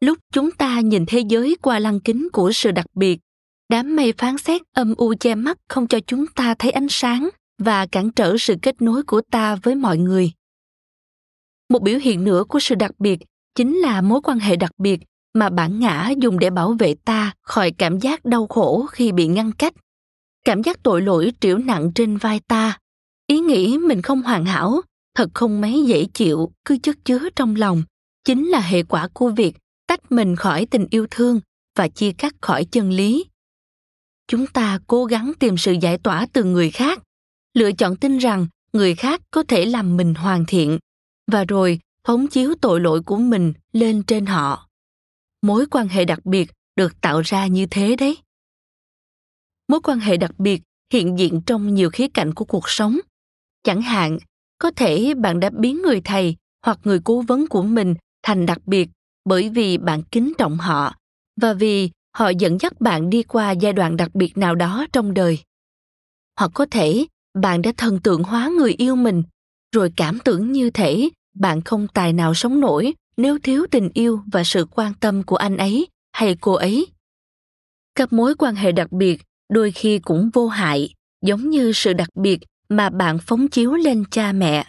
lúc 0.00 0.18
chúng 0.32 0.50
ta 0.50 0.80
nhìn 0.80 1.04
thế 1.06 1.20
giới 1.28 1.56
qua 1.62 1.78
lăng 1.78 2.00
kính 2.00 2.28
của 2.32 2.52
sự 2.52 2.70
đặc 2.70 2.86
biệt, 2.94 3.18
đám 3.68 3.96
mây 3.96 4.12
phán 4.18 4.38
xét 4.38 4.62
âm 4.72 4.94
u 4.94 5.14
che 5.20 5.34
mắt 5.34 5.58
không 5.68 5.86
cho 5.86 6.00
chúng 6.06 6.26
ta 6.26 6.54
thấy 6.54 6.70
ánh 6.70 6.86
sáng 6.90 7.28
và 7.58 7.86
cản 7.86 8.10
trở 8.10 8.36
sự 8.38 8.54
kết 8.62 8.82
nối 8.82 9.02
của 9.02 9.20
ta 9.30 9.56
với 9.62 9.74
mọi 9.74 9.98
người. 9.98 10.32
Một 11.68 11.82
biểu 11.82 11.98
hiện 11.98 12.24
nữa 12.24 12.44
của 12.48 12.60
sự 12.60 12.74
đặc 12.74 12.90
biệt 12.98 13.18
chính 13.54 13.76
là 13.76 14.00
mối 14.00 14.20
quan 14.24 14.38
hệ 14.38 14.56
đặc 14.56 14.72
biệt 14.78 15.00
mà 15.34 15.50
bản 15.50 15.80
ngã 15.80 16.10
dùng 16.18 16.38
để 16.38 16.50
bảo 16.50 16.76
vệ 16.78 16.94
ta 16.94 17.34
khỏi 17.42 17.70
cảm 17.78 17.98
giác 17.98 18.24
đau 18.24 18.46
khổ 18.46 18.86
khi 18.86 19.12
bị 19.12 19.26
ngăn 19.26 19.52
cách 19.52 19.74
cảm 20.44 20.62
giác 20.62 20.82
tội 20.82 21.02
lỗi 21.02 21.32
triểu 21.40 21.58
nặng 21.58 21.92
trên 21.94 22.16
vai 22.16 22.40
ta. 22.48 22.78
Ý 23.26 23.40
nghĩ 23.40 23.78
mình 23.78 24.02
không 24.02 24.22
hoàn 24.22 24.44
hảo, 24.44 24.80
thật 25.14 25.28
không 25.34 25.60
mấy 25.60 25.84
dễ 25.86 26.04
chịu, 26.14 26.52
cứ 26.64 26.78
chất 26.82 26.96
chứa 27.04 27.28
trong 27.36 27.56
lòng. 27.56 27.82
Chính 28.24 28.48
là 28.48 28.60
hệ 28.60 28.82
quả 28.82 29.08
của 29.12 29.28
việc 29.28 29.56
tách 29.86 30.12
mình 30.12 30.36
khỏi 30.36 30.66
tình 30.66 30.86
yêu 30.90 31.06
thương 31.10 31.40
và 31.76 31.88
chia 31.88 32.12
cắt 32.12 32.34
khỏi 32.40 32.64
chân 32.64 32.90
lý. 32.90 33.24
Chúng 34.28 34.46
ta 34.46 34.78
cố 34.86 35.04
gắng 35.04 35.32
tìm 35.38 35.56
sự 35.56 35.72
giải 35.72 35.98
tỏa 35.98 36.26
từ 36.32 36.44
người 36.44 36.70
khác. 36.70 37.02
Lựa 37.54 37.72
chọn 37.72 37.96
tin 37.96 38.18
rằng 38.18 38.46
người 38.72 38.94
khác 38.94 39.20
có 39.30 39.42
thể 39.42 39.64
làm 39.64 39.96
mình 39.96 40.14
hoàn 40.14 40.44
thiện 40.46 40.78
và 41.32 41.44
rồi 41.44 41.80
phóng 42.06 42.26
chiếu 42.26 42.54
tội 42.60 42.80
lỗi 42.80 43.02
của 43.02 43.16
mình 43.16 43.52
lên 43.72 44.02
trên 44.02 44.26
họ. 44.26 44.68
Mối 45.42 45.66
quan 45.70 45.88
hệ 45.88 46.04
đặc 46.04 46.26
biệt 46.26 46.50
được 46.76 47.00
tạo 47.00 47.20
ra 47.20 47.46
như 47.46 47.66
thế 47.66 47.96
đấy 47.96 48.16
mối 49.72 49.80
quan 49.80 50.00
hệ 50.00 50.16
đặc 50.16 50.38
biệt 50.38 50.62
hiện 50.92 51.18
diện 51.18 51.40
trong 51.46 51.74
nhiều 51.74 51.90
khía 51.90 52.08
cạnh 52.08 52.34
của 52.34 52.44
cuộc 52.44 52.68
sống. 52.68 52.98
Chẳng 53.64 53.82
hạn, 53.82 54.18
có 54.58 54.70
thể 54.70 55.14
bạn 55.14 55.40
đã 55.40 55.50
biến 55.50 55.82
người 55.82 56.00
thầy 56.00 56.36
hoặc 56.66 56.78
người 56.84 57.00
cố 57.04 57.22
vấn 57.22 57.46
của 57.46 57.62
mình 57.62 57.94
thành 58.22 58.46
đặc 58.46 58.58
biệt 58.66 58.88
bởi 59.24 59.48
vì 59.48 59.78
bạn 59.78 60.02
kính 60.02 60.32
trọng 60.38 60.58
họ 60.58 60.94
và 61.40 61.52
vì 61.52 61.90
họ 62.16 62.28
dẫn 62.28 62.58
dắt 62.58 62.80
bạn 62.80 63.10
đi 63.10 63.22
qua 63.22 63.50
giai 63.50 63.72
đoạn 63.72 63.96
đặc 63.96 64.14
biệt 64.14 64.38
nào 64.38 64.54
đó 64.54 64.86
trong 64.92 65.14
đời. 65.14 65.38
Hoặc 66.38 66.50
có 66.54 66.66
thể 66.70 67.06
bạn 67.40 67.62
đã 67.62 67.72
thần 67.76 68.00
tượng 68.00 68.22
hóa 68.22 68.50
người 68.58 68.72
yêu 68.72 68.96
mình, 68.96 69.22
rồi 69.74 69.92
cảm 69.96 70.18
tưởng 70.24 70.52
như 70.52 70.70
thể 70.70 71.08
bạn 71.34 71.62
không 71.62 71.86
tài 71.94 72.12
nào 72.12 72.34
sống 72.34 72.60
nổi 72.60 72.94
nếu 73.16 73.38
thiếu 73.38 73.66
tình 73.70 73.90
yêu 73.94 74.20
và 74.32 74.44
sự 74.44 74.66
quan 74.70 74.94
tâm 74.94 75.22
của 75.22 75.36
anh 75.36 75.56
ấy 75.56 75.86
hay 76.12 76.36
cô 76.40 76.52
ấy. 76.52 76.86
Các 77.94 78.12
mối 78.12 78.34
quan 78.34 78.54
hệ 78.54 78.72
đặc 78.72 78.92
biệt 78.92 79.22
đôi 79.52 79.70
khi 79.70 79.98
cũng 79.98 80.30
vô 80.32 80.48
hại, 80.48 80.94
giống 81.22 81.50
như 81.50 81.72
sự 81.72 81.92
đặc 81.92 82.08
biệt 82.14 82.38
mà 82.68 82.90
bạn 82.90 83.18
phóng 83.18 83.48
chiếu 83.48 83.72
lên 83.72 84.04
cha 84.10 84.32
mẹ. 84.32 84.66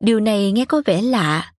Điều 0.00 0.20
này 0.20 0.52
nghe 0.52 0.64
có 0.64 0.82
vẻ 0.84 1.02
lạ, 1.02 1.52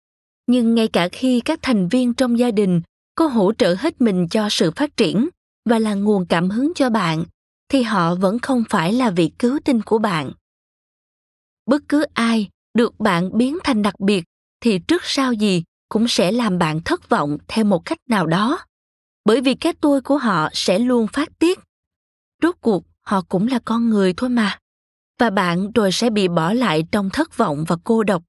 nhưng 0.48 0.76
ngay 0.76 0.88
cả 0.88 1.10
khi 1.12 1.42
các 1.46 1.60
thành 1.62 1.88
viên 1.88 2.14
trong 2.14 2.40
gia 2.40 2.52
đình 2.52 2.82
có 3.16 3.28
hỗ 3.28 3.54
trợ 3.54 3.76
hết 3.80 4.02
mình 4.02 4.28
cho 4.28 4.50
sự 4.50 4.72
phát 4.72 4.98
triển 4.98 5.30
và 5.70 5.80
là 5.80 5.94
nguồn 5.94 6.26
cảm 6.26 6.50
hứng 6.50 6.72
cho 6.76 6.90
bạn, 6.90 7.24
thì 7.70 7.82
họ 7.82 8.16
vẫn 8.16 8.40
không 8.40 8.64
phải 8.70 8.94
là 8.94 9.10
vị 9.10 9.32
cứu 9.40 9.60
tinh 9.66 9.82
của 9.82 9.98
bạn. 9.98 10.32
Bất 11.66 11.82
cứ 11.90 12.06
ai 12.14 12.50
được 12.74 13.00
bạn 13.00 13.38
biến 13.38 13.58
thành 13.64 13.82
đặc 13.82 14.00
biệt 14.00 14.24
thì 14.62 14.80
trước 14.80 15.02
sau 15.06 15.34
gì 15.34 15.64
cũng 15.90 16.08
sẽ 16.08 16.32
làm 16.32 16.58
bạn 16.58 16.82
thất 16.82 17.10
vọng 17.10 17.38
theo 17.48 17.66
một 17.66 17.86
cách 17.86 17.98
nào 18.10 18.28
đó, 18.28 18.60
bởi 19.26 19.42
vì 19.42 19.56
cái 19.56 19.74
tôi 19.82 20.02
của 20.02 20.18
họ 20.18 20.50
sẽ 20.54 20.80
luôn 20.80 21.08
phát 21.08 21.40
tiết 21.40 21.60
rốt 22.44 22.56
cuộc, 22.62 22.84
họ 23.02 23.22
cũng 23.30 23.48
là 23.48 23.60
con 23.66 23.90
người 23.90 24.14
thôi 24.18 24.30
mà. 24.30 24.60
Và 25.20 25.30
bạn 25.30 25.72
rồi 25.72 25.92
sẽ 25.92 26.10
bị 26.10 26.28
bỏ 26.28 26.54
lại 26.54 26.84
trong 26.92 27.10
thất 27.14 27.38
vọng 27.38 27.66
và 27.68 27.76
cô 27.84 28.04
độc. 28.04 28.24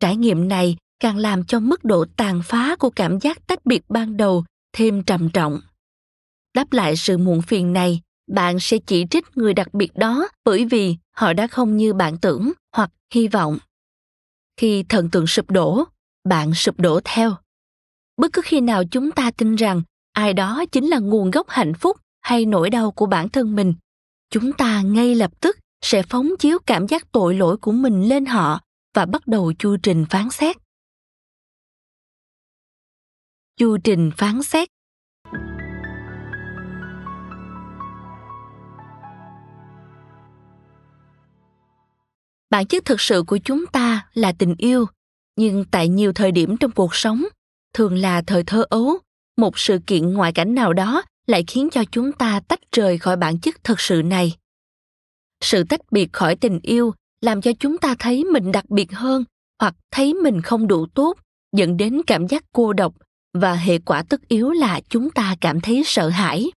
Trải 0.00 0.16
nghiệm 0.16 0.48
này 0.48 0.76
càng 1.00 1.16
làm 1.16 1.44
cho 1.44 1.60
mức 1.60 1.84
độ 1.84 2.04
tàn 2.16 2.40
phá 2.44 2.76
của 2.76 2.90
cảm 2.90 3.18
giác 3.20 3.46
tách 3.46 3.66
biệt 3.66 3.82
ban 3.88 4.16
đầu 4.16 4.44
thêm 4.72 5.02
trầm 5.02 5.30
trọng. 5.30 5.60
Đáp 6.54 6.72
lại 6.72 6.96
sự 6.96 7.18
muộn 7.18 7.42
phiền 7.42 7.72
này, 7.72 8.00
bạn 8.30 8.60
sẽ 8.60 8.78
chỉ 8.86 9.06
trích 9.10 9.36
người 9.36 9.54
đặc 9.54 9.74
biệt 9.74 9.96
đó 9.96 10.28
bởi 10.44 10.64
vì 10.64 10.96
họ 11.16 11.32
đã 11.32 11.46
không 11.46 11.76
như 11.76 11.92
bạn 11.92 12.18
tưởng 12.18 12.52
hoặc 12.76 12.90
hy 13.14 13.28
vọng. 13.28 13.58
Khi 14.56 14.82
thần 14.88 15.10
tượng 15.10 15.26
sụp 15.26 15.50
đổ, 15.50 15.84
bạn 16.28 16.54
sụp 16.54 16.80
đổ 16.80 17.00
theo. 17.04 17.34
Bất 18.16 18.32
cứ 18.32 18.42
khi 18.44 18.60
nào 18.60 18.82
chúng 18.90 19.12
ta 19.12 19.30
tin 19.30 19.54
rằng 19.54 19.82
ai 20.12 20.32
đó 20.32 20.64
chính 20.72 20.86
là 20.86 20.98
nguồn 20.98 21.30
gốc 21.30 21.46
hạnh 21.48 21.74
phúc 21.74 21.96
hay 22.20 22.46
nỗi 22.46 22.70
đau 22.70 22.90
của 22.90 23.06
bản 23.06 23.28
thân 23.28 23.56
mình. 23.56 23.74
Chúng 24.30 24.52
ta 24.52 24.82
ngay 24.82 25.14
lập 25.14 25.30
tức 25.40 25.58
sẽ 25.82 26.02
phóng 26.02 26.28
chiếu 26.38 26.58
cảm 26.66 26.88
giác 26.88 27.12
tội 27.12 27.34
lỗi 27.34 27.56
của 27.56 27.72
mình 27.72 28.08
lên 28.08 28.26
họ 28.26 28.60
và 28.94 29.06
bắt 29.06 29.26
đầu 29.26 29.52
chu 29.58 29.76
trình 29.82 30.04
phán 30.10 30.30
xét. 30.30 30.56
Chu 33.56 33.76
trình 33.84 34.10
phán 34.16 34.42
xét. 34.42 34.68
Bản 42.50 42.66
chất 42.66 42.84
thực 42.84 43.00
sự 43.00 43.22
của 43.26 43.38
chúng 43.44 43.66
ta 43.66 44.08
là 44.14 44.32
tình 44.32 44.54
yêu, 44.58 44.86
nhưng 45.36 45.64
tại 45.70 45.88
nhiều 45.88 46.12
thời 46.12 46.32
điểm 46.32 46.56
trong 46.56 46.70
cuộc 46.70 46.94
sống, 46.94 47.24
thường 47.74 47.94
là 47.94 48.22
thời 48.22 48.44
thơ 48.44 48.64
ấu, 48.70 48.98
một 49.36 49.58
sự 49.58 49.78
kiện 49.86 50.12
ngoại 50.12 50.32
cảnh 50.32 50.54
nào 50.54 50.72
đó 50.72 51.02
lại 51.30 51.44
khiến 51.46 51.68
cho 51.72 51.84
chúng 51.92 52.12
ta 52.12 52.40
tách 52.48 52.60
rời 52.72 52.98
khỏi 52.98 53.16
bản 53.16 53.38
chất 53.38 53.64
thật 53.64 53.80
sự 53.80 54.02
này. 54.04 54.36
Sự 55.44 55.64
tách 55.64 55.80
biệt 55.90 56.12
khỏi 56.12 56.36
tình 56.36 56.60
yêu 56.62 56.94
làm 57.20 57.40
cho 57.40 57.52
chúng 57.60 57.78
ta 57.78 57.94
thấy 57.98 58.24
mình 58.24 58.52
đặc 58.52 58.70
biệt 58.70 58.92
hơn 58.92 59.24
hoặc 59.60 59.74
thấy 59.90 60.14
mình 60.14 60.42
không 60.42 60.66
đủ 60.66 60.86
tốt, 60.94 61.18
dẫn 61.56 61.76
đến 61.76 62.00
cảm 62.06 62.28
giác 62.28 62.44
cô 62.52 62.72
độc 62.72 62.94
và 63.34 63.54
hệ 63.54 63.78
quả 63.78 64.02
tất 64.02 64.28
yếu 64.28 64.50
là 64.50 64.80
chúng 64.88 65.10
ta 65.10 65.36
cảm 65.40 65.60
thấy 65.60 65.82
sợ 65.86 66.08
hãi. 66.08 66.50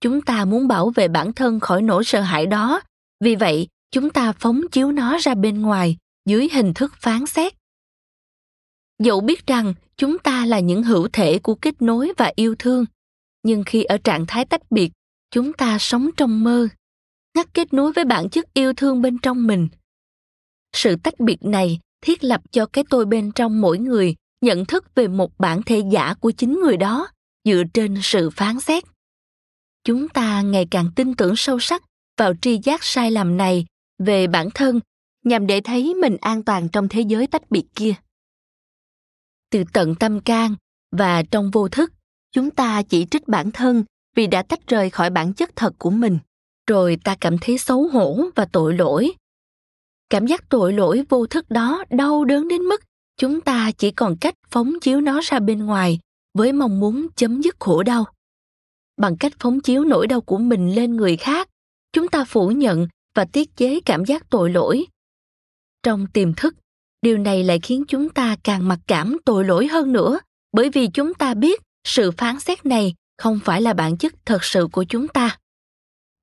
Chúng 0.00 0.20
ta 0.20 0.44
muốn 0.44 0.68
bảo 0.68 0.90
vệ 0.90 1.08
bản 1.08 1.32
thân 1.32 1.60
khỏi 1.60 1.82
nỗi 1.82 2.04
sợ 2.04 2.20
hãi 2.20 2.46
đó, 2.46 2.80
vì 3.24 3.34
vậy 3.34 3.68
chúng 3.90 4.10
ta 4.10 4.32
phóng 4.32 4.60
chiếu 4.72 4.92
nó 4.92 5.18
ra 5.20 5.34
bên 5.34 5.62
ngoài 5.62 5.96
dưới 6.26 6.48
hình 6.52 6.74
thức 6.74 6.92
phán 6.96 7.26
xét. 7.26 7.54
Dẫu 8.98 9.20
biết 9.20 9.46
rằng 9.46 9.74
chúng 9.96 10.18
ta 10.18 10.46
là 10.46 10.60
những 10.60 10.82
hữu 10.82 11.08
thể 11.12 11.38
của 11.38 11.54
kết 11.54 11.82
nối 11.82 12.12
và 12.16 12.32
yêu 12.36 12.54
thương 12.58 12.84
nhưng 13.48 13.64
khi 13.64 13.84
ở 13.84 13.98
trạng 13.98 14.26
thái 14.28 14.44
tách 14.44 14.70
biệt, 14.70 14.92
chúng 15.30 15.52
ta 15.52 15.78
sống 15.78 16.10
trong 16.16 16.44
mơ, 16.44 16.68
ngắt 17.34 17.54
kết 17.54 17.72
nối 17.72 17.92
với 17.92 18.04
bản 18.04 18.28
chất 18.30 18.54
yêu 18.54 18.72
thương 18.72 19.02
bên 19.02 19.18
trong 19.18 19.46
mình. 19.46 19.68
Sự 20.76 20.96
tách 20.96 21.20
biệt 21.20 21.38
này 21.40 21.78
thiết 22.00 22.24
lập 22.24 22.40
cho 22.52 22.66
cái 22.66 22.84
tôi 22.90 23.06
bên 23.06 23.32
trong 23.32 23.60
mỗi 23.60 23.78
người 23.78 24.14
nhận 24.40 24.64
thức 24.64 24.94
về 24.94 25.08
một 25.08 25.38
bản 25.38 25.62
thể 25.62 25.82
giả 25.92 26.14
của 26.14 26.30
chính 26.30 26.60
người 26.60 26.76
đó 26.76 27.08
dựa 27.44 27.62
trên 27.74 27.98
sự 28.02 28.30
phán 28.30 28.60
xét. 28.60 28.84
Chúng 29.84 30.08
ta 30.08 30.42
ngày 30.42 30.66
càng 30.70 30.90
tin 30.96 31.14
tưởng 31.14 31.36
sâu 31.36 31.58
sắc 31.60 31.82
vào 32.18 32.32
tri 32.42 32.58
giác 32.62 32.84
sai 32.84 33.10
lầm 33.10 33.36
này 33.36 33.66
về 33.98 34.26
bản 34.26 34.48
thân 34.54 34.80
nhằm 35.24 35.46
để 35.46 35.60
thấy 35.60 35.94
mình 35.94 36.16
an 36.20 36.42
toàn 36.44 36.68
trong 36.68 36.88
thế 36.88 37.00
giới 37.00 37.26
tách 37.26 37.50
biệt 37.50 37.64
kia. 37.76 37.94
Từ 39.50 39.64
tận 39.72 39.94
tâm 39.94 40.20
can 40.20 40.54
và 40.92 41.22
trong 41.22 41.50
vô 41.50 41.68
thức 41.68 41.92
chúng 42.38 42.50
ta 42.50 42.82
chỉ 42.82 43.06
trích 43.10 43.28
bản 43.28 43.50
thân 43.50 43.84
vì 44.16 44.26
đã 44.26 44.42
tách 44.42 44.66
rời 44.66 44.90
khỏi 44.90 45.10
bản 45.10 45.32
chất 45.32 45.56
thật 45.56 45.74
của 45.78 45.90
mình, 45.90 46.18
rồi 46.66 46.98
ta 47.04 47.16
cảm 47.20 47.38
thấy 47.40 47.58
xấu 47.58 47.88
hổ 47.88 48.20
và 48.34 48.44
tội 48.44 48.74
lỗi. 48.74 49.12
Cảm 50.10 50.26
giác 50.26 50.48
tội 50.48 50.72
lỗi 50.72 51.04
vô 51.08 51.26
thức 51.26 51.50
đó 51.50 51.84
đau 51.90 52.24
đớn 52.24 52.48
đến 52.48 52.62
mức 52.62 52.82
chúng 53.16 53.40
ta 53.40 53.70
chỉ 53.78 53.90
còn 53.90 54.16
cách 54.16 54.34
phóng 54.50 54.72
chiếu 54.80 55.00
nó 55.00 55.20
ra 55.22 55.38
bên 55.38 55.66
ngoài 55.66 55.98
với 56.34 56.52
mong 56.52 56.80
muốn 56.80 57.06
chấm 57.16 57.40
dứt 57.42 57.56
khổ 57.58 57.82
đau. 57.82 58.04
Bằng 58.96 59.16
cách 59.16 59.32
phóng 59.38 59.60
chiếu 59.60 59.84
nỗi 59.84 60.06
đau 60.06 60.20
của 60.20 60.38
mình 60.38 60.74
lên 60.74 60.96
người 60.96 61.16
khác, 61.16 61.48
chúng 61.92 62.08
ta 62.08 62.24
phủ 62.24 62.50
nhận 62.50 62.88
và 63.14 63.24
tiết 63.24 63.56
chế 63.56 63.80
cảm 63.80 64.04
giác 64.04 64.30
tội 64.30 64.50
lỗi. 64.50 64.86
Trong 65.82 66.06
tiềm 66.12 66.34
thức, 66.34 66.54
điều 67.02 67.18
này 67.18 67.44
lại 67.44 67.60
khiến 67.60 67.84
chúng 67.88 68.08
ta 68.08 68.36
càng 68.44 68.68
mặc 68.68 68.78
cảm 68.86 69.16
tội 69.24 69.44
lỗi 69.44 69.66
hơn 69.66 69.92
nữa, 69.92 70.18
bởi 70.52 70.70
vì 70.70 70.86
chúng 70.86 71.14
ta 71.14 71.34
biết 71.34 71.62
sự 71.88 72.10
phán 72.10 72.40
xét 72.40 72.66
này 72.66 72.94
không 73.18 73.40
phải 73.44 73.62
là 73.62 73.72
bản 73.72 73.96
chất 73.96 74.14
thật 74.24 74.44
sự 74.44 74.68
của 74.72 74.84
chúng 74.84 75.08
ta. 75.08 75.38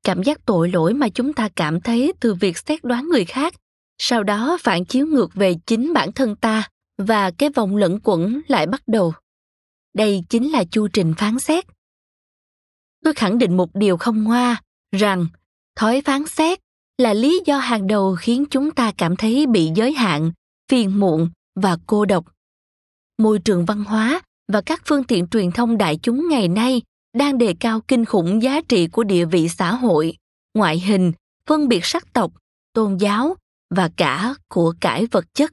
Cảm 0.03 0.23
giác 0.23 0.45
tội 0.45 0.69
lỗi 0.69 0.93
mà 0.93 1.09
chúng 1.09 1.33
ta 1.33 1.49
cảm 1.55 1.81
thấy 1.81 2.13
từ 2.19 2.33
việc 2.33 2.57
xét 2.57 2.83
đoán 2.83 3.07
người 3.09 3.25
khác, 3.25 3.53
sau 3.97 4.23
đó 4.23 4.57
phản 4.61 4.85
chiếu 4.85 5.07
ngược 5.07 5.33
về 5.33 5.55
chính 5.65 5.93
bản 5.93 6.11
thân 6.11 6.35
ta 6.35 6.69
và 6.97 7.31
cái 7.31 7.49
vòng 7.49 7.75
lẫn 7.75 7.99
quẩn 8.03 8.41
lại 8.47 8.67
bắt 8.67 8.83
đầu. 8.87 9.13
Đây 9.93 10.23
chính 10.29 10.51
là 10.51 10.63
chu 10.71 10.87
trình 10.87 11.13
phán 11.17 11.39
xét. 11.39 11.65
Tôi 13.03 13.13
khẳng 13.13 13.37
định 13.37 13.57
một 13.57 13.75
điều 13.75 13.97
không 13.97 14.23
ngoa, 14.23 14.61
rằng 14.91 15.27
thói 15.75 16.01
phán 16.01 16.25
xét 16.27 16.59
là 16.97 17.13
lý 17.13 17.41
do 17.45 17.57
hàng 17.57 17.87
đầu 17.87 18.15
khiến 18.19 18.45
chúng 18.49 18.71
ta 18.71 18.91
cảm 18.97 19.15
thấy 19.15 19.45
bị 19.47 19.71
giới 19.75 19.93
hạn, 19.93 20.31
phiền 20.69 20.99
muộn 20.99 21.29
và 21.55 21.77
cô 21.87 22.05
độc. 22.05 22.25
Môi 23.17 23.39
trường 23.39 23.65
văn 23.65 23.83
hóa 23.83 24.21
và 24.47 24.61
các 24.61 24.81
phương 24.85 25.03
tiện 25.03 25.27
truyền 25.27 25.51
thông 25.51 25.77
đại 25.77 25.97
chúng 26.01 26.27
ngày 26.29 26.47
nay 26.47 26.81
đang 27.13 27.37
đề 27.37 27.55
cao 27.59 27.81
kinh 27.87 28.05
khủng 28.05 28.43
giá 28.43 28.61
trị 28.61 28.87
của 28.87 29.03
địa 29.03 29.25
vị 29.25 29.49
xã 29.49 29.71
hội, 29.75 30.17
ngoại 30.53 30.79
hình, 30.79 31.11
phân 31.49 31.67
biệt 31.67 31.85
sắc 31.85 32.13
tộc, 32.13 32.31
tôn 32.73 32.97
giáo 32.97 33.35
và 33.75 33.89
cả 33.97 34.35
của 34.47 34.73
cải 34.81 35.05
vật 35.05 35.25
chất. 35.33 35.51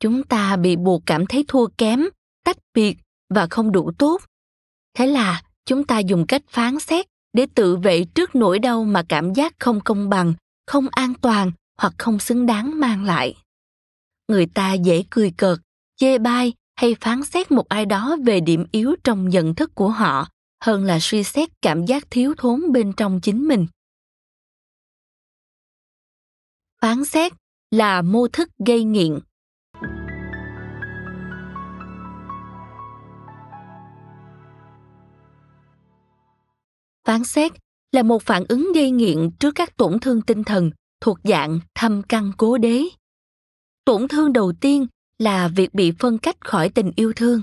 Chúng 0.00 0.22
ta 0.22 0.56
bị 0.56 0.76
buộc 0.76 1.02
cảm 1.06 1.26
thấy 1.26 1.44
thua 1.48 1.66
kém, 1.78 2.04
tách 2.44 2.56
biệt 2.74 2.96
và 3.34 3.46
không 3.50 3.72
đủ 3.72 3.92
tốt. 3.98 4.22
Thế 4.94 5.06
là 5.06 5.42
chúng 5.64 5.84
ta 5.84 5.98
dùng 5.98 6.26
cách 6.26 6.42
phán 6.48 6.80
xét 6.80 7.06
để 7.32 7.46
tự 7.54 7.76
vệ 7.76 8.04
trước 8.14 8.34
nỗi 8.34 8.58
đau 8.58 8.84
mà 8.84 9.02
cảm 9.08 9.34
giác 9.34 9.52
không 9.58 9.80
công 9.80 10.08
bằng, 10.08 10.34
không 10.66 10.86
an 10.90 11.14
toàn 11.14 11.52
hoặc 11.78 11.94
không 11.98 12.18
xứng 12.18 12.46
đáng 12.46 12.80
mang 12.80 13.04
lại. 13.04 13.34
Người 14.28 14.46
ta 14.54 14.72
dễ 14.72 15.04
cười 15.10 15.32
cợt, 15.36 15.58
chê 15.96 16.18
bai 16.18 16.52
hay 16.78 16.96
phán 17.00 17.24
xét 17.24 17.50
một 17.50 17.68
ai 17.68 17.86
đó 17.86 18.16
về 18.24 18.40
điểm 18.40 18.66
yếu 18.72 18.96
trong 19.04 19.28
nhận 19.28 19.54
thức 19.54 19.74
của 19.74 19.88
họ 19.88 20.28
hơn 20.64 20.84
là 20.84 20.98
suy 21.00 21.24
xét 21.24 21.48
cảm 21.62 21.84
giác 21.86 22.04
thiếu 22.10 22.34
thốn 22.38 22.72
bên 22.72 22.92
trong 22.96 23.20
chính 23.20 23.48
mình. 23.48 23.66
Phán 26.80 27.04
xét 27.04 27.32
là 27.70 28.02
mô 28.02 28.28
thức 28.28 28.48
gây 28.66 28.84
nghiện. 28.84 29.18
Phán 37.04 37.24
xét 37.24 37.52
là 37.92 38.02
một 38.02 38.22
phản 38.22 38.44
ứng 38.48 38.72
gây 38.74 38.90
nghiện 38.90 39.30
trước 39.40 39.54
các 39.54 39.76
tổn 39.76 40.00
thương 40.00 40.22
tinh 40.22 40.44
thần 40.44 40.70
thuộc 41.00 41.18
dạng 41.24 41.60
thâm 41.74 42.02
căn 42.08 42.32
cố 42.36 42.58
đế. 42.58 42.82
Tổn 43.84 44.08
thương 44.08 44.32
đầu 44.32 44.52
tiên 44.60 44.86
là 45.18 45.48
việc 45.48 45.74
bị 45.74 45.92
phân 45.98 46.18
cách 46.18 46.36
khỏi 46.40 46.68
tình 46.68 46.92
yêu 46.96 47.12
thương. 47.16 47.42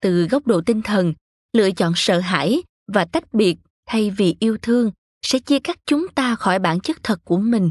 Từ 0.00 0.26
góc 0.26 0.46
độ 0.46 0.60
tinh 0.60 0.82
thần, 0.82 1.14
lựa 1.52 1.70
chọn 1.70 1.92
sợ 1.96 2.18
hãi 2.18 2.62
và 2.92 3.04
tách 3.04 3.34
biệt 3.34 3.56
thay 3.86 4.10
vì 4.10 4.36
yêu 4.40 4.56
thương 4.62 4.90
sẽ 5.22 5.38
chia 5.38 5.58
cắt 5.58 5.78
chúng 5.86 6.08
ta 6.08 6.34
khỏi 6.34 6.58
bản 6.58 6.80
chất 6.80 6.96
thật 7.02 7.20
của 7.24 7.38
mình. 7.38 7.70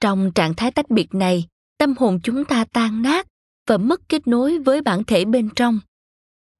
Trong 0.00 0.32
trạng 0.34 0.54
thái 0.54 0.70
tách 0.70 0.90
biệt 0.90 1.14
này, 1.14 1.46
tâm 1.78 1.94
hồn 1.98 2.20
chúng 2.22 2.44
ta 2.44 2.64
tan 2.72 3.02
nát 3.02 3.26
và 3.68 3.78
mất 3.78 4.08
kết 4.08 4.26
nối 4.26 4.58
với 4.58 4.82
bản 4.82 5.04
thể 5.04 5.24
bên 5.24 5.48
trong. 5.56 5.80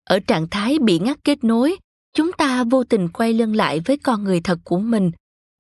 Ở 0.04 0.18
trạng 0.20 0.48
thái 0.48 0.78
bị 0.78 0.98
ngắt 0.98 1.24
kết 1.24 1.44
nối, 1.44 1.76
chúng 2.14 2.32
ta 2.32 2.64
vô 2.64 2.84
tình 2.84 3.08
quay 3.08 3.32
lưng 3.32 3.56
lại 3.56 3.80
với 3.80 3.96
con 3.96 4.24
người 4.24 4.40
thật 4.40 4.58
của 4.64 4.78
mình, 4.78 5.10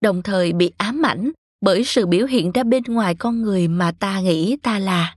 đồng 0.00 0.22
thời 0.22 0.52
bị 0.52 0.72
ám 0.76 1.02
ảnh 1.06 1.30
bởi 1.60 1.84
sự 1.84 2.06
biểu 2.06 2.26
hiện 2.26 2.52
ra 2.52 2.64
bên 2.64 2.82
ngoài 2.84 3.14
con 3.14 3.42
người 3.42 3.68
mà 3.68 3.92
ta 3.92 4.20
nghĩ 4.20 4.56
ta 4.62 4.78
là 4.78 5.15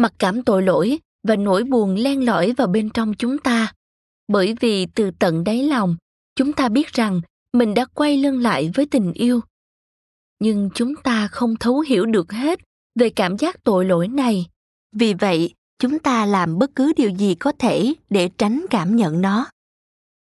mặc 0.00 0.12
cảm 0.18 0.42
tội 0.42 0.62
lỗi 0.62 0.98
và 1.28 1.36
nỗi 1.36 1.64
buồn 1.64 1.94
len 1.94 2.24
lỏi 2.24 2.52
vào 2.52 2.66
bên 2.66 2.90
trong 2.90 3.14
chúng 3.14 3.38
ta. 3.38 3.72
Bởi 4.28 4.54
vì 4.60 4.86
từ 4.94 5.10
tận 5.18 5.44
đáy 5.44 5.62
lòng, 5.62 5.96
chúng 6.36 6.52
ta 6.52 6.68
biết 6.68 6.88
rằng 6.92 7.20
mình 7.52 7.74
đã 7.74 7.84
quay 7.84 8.16
lưng 8.16 8.40
lại 8.40 8.70
với 8.74 8.86
tình 8.86 9.12
yêu. 9.12 9.40
Nhưng 10.40 10.70
chúng 10.74 10.94
ta 10.96 11.28
không 11.28 11.56
thấu 11.56 11.80
hiểu 11.80 12.06
được 12.06 12.32
hết 12.32 12.60
về 12.98 13.10
cảm 13.10 13.38
giác 13.38 13.64
tội 13.64 13.84
lỗi 13.84 14.08
này. 14.08 14.46
Vì 14.92 15.14
vậy, 15.14 15.54
chúng 15.78 15.98
ta 15.98 16.26
làm 16.26 16.58
bất 16.58 16.70
cứ 16.74 16.92
điều 16.96 17.10
gì 17.10 17.34
có 17.34 17.52
thể 17.58 17.94
để 18.10 18.30
tránh 18.38 18.66
cảm 18.70 18.96
nhận 18.96 19.20
nó. 19.20 19.46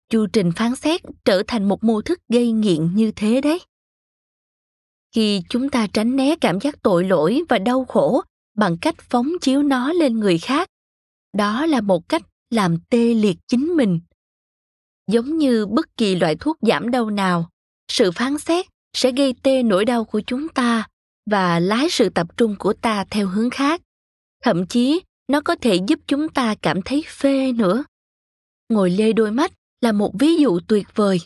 Chu 0.09 0.27
trình 0.33 0.53
phán 0.57 0.77
xét 0.77 1.01
trở 1.25 1.42
thành 1.46 1.64
một 1.64 1.85
mô 1.85 2.03
thức 2.03 2.20
gây 2.29 2.53
nghiện 2.53 2.94
như 2.94 3.12
thế 3.16 3.40
đấy. 3.40 3.61
Khi 5.14 5.42
chúng 5.48 5.68
ta 5.68 5.87
tránh 5.92 6.16
né 6.16 6.37
cảm 6.40 6.61
giác 6.61 6.83
tội 6.83 7.05
lỗi 7.05 7.42
và 7.48 7.59
đau 7.59 7.85
khổ 7.85 8.22
bằng 8.54 8.76
cách 8.80 8.94
phóng 8.98 9.32
chiếu 9.40 9.62
nó 9.62 9.92
lên 9.92 10.20
người 10.20 10.38
khác. 10.38 10.68
Đó 11.32 11.66
là 11.66 11.80
một 11.80 12.08
cách 12.08 12.22
làm 12.50 12.76
tê 12.90 13.14
liệt 13.14 13.36
chính 13.48 13.76
mình. 13.76 14.00
Giống 15.10 15.38
như 15.38 15.66
bất 15.66 15.96
kỳ 15.96 16.14
loại 16.14 16.36
thuốc 16.36 16.56
giảm 16.62 16.90
đau 16.90 17.10
nào, 17.10 17.50
sự 17.88 18.10
phán 18.12 18.38
xét 18.38 18.66
sẽ 18.96 19.12
gây 19.12 19.34
tê 19.42 19.62
nỗi 19.62 19.84
đau 19.84 20.04
của 20.04 20.20
chúng 20.26 20.48
ta 20.48 20.88
và 21.30 21.60
lái 21.60 21.90
sự 21.90 22.08
tập 22.08 22.26
trung 22.36 22.56
của 22.58 22.72
ta 22.72 23.04
theo 23.10 23.26
hướng 23.26 23.50
khác. 23.50 23.80
Thậm 24.42 24.66
chí, 24.66 25.00
nó 25.28 25.40
có 25.40 25.56
thể 25.56 25.78
giúp 25.86 26.00
chúng 26.06 26.28
ta 26.28 26.54
cảm 26.62 26.82
thấy 26.82 27.04
phê 27.08 27.52
nữa. 27.52 27.84
Ngồi 28.68 28.90
lê 28.90 29.12
đôi 29.12 29.30
mắt 29.30 29.52
là 29.80 29.92
một 29.92 30.12
ví 30.18 30.36
dụ 30.36 30.60
tuyệt 30.68 30.86
vời. 30.94 31.20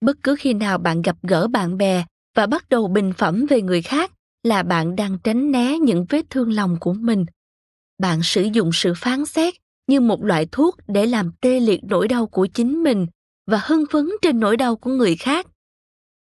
Bất 0.00 0.16
cứ 0.22 0.36
khi 0.38 0.54
nào 0.54 0.78
bạn 0.78 1.02
gặp 1.02 1.16
gỡ 1.22 1.46
bạn 1.48 1.78
bè 1.78 2.04
và 2.34 2.46
bắt 2.46 2.68
đầu 2.68 2.88
bình 2.88 3.12
phẩm 3.18 3.46
về 3.46 3.62
người 3.62 3.82
khác 3.82 4.12
là 4.46 4.62
bạn 4.62 4.96
đang 4.96 5.18
tránh 5.24 5.52
né 5.52 5.78
những 5.78 6.06
vết 6.08 6.30
thương 6.30 6.52
lòng 6.52 6.76
của 6.80 6.92
mình. 6.92 7.26
Bạn 7.98 8.20
sử 8.22 8.42
dụng 8.42 8.70
sự 8.72 8.92
phán 8.96 9.26
xét 9.26 9.54
như 9.86 10.00
một 10.00 10.24
loại 10.24 10.46
thuốc 10.52 10.76
để 10.86 11.06
làm 11.06 11.32
tê 11.40 11.60
liệt 11.60 11.80
nỗi 11.84 12.08
đau 12.08 12.26
của 12.26 12.46
chính 12.46 12.82
mình 12.82 13.06
và 13.46 13.60
hưng 13.64 13.84
phấn 13.90 14.08
trên 14.22 14.40
nỗi 14.40 14.56
đau 14.56 14.76
của 14.76 14.90
người 14.90 15.16
khác. 15.16 15.46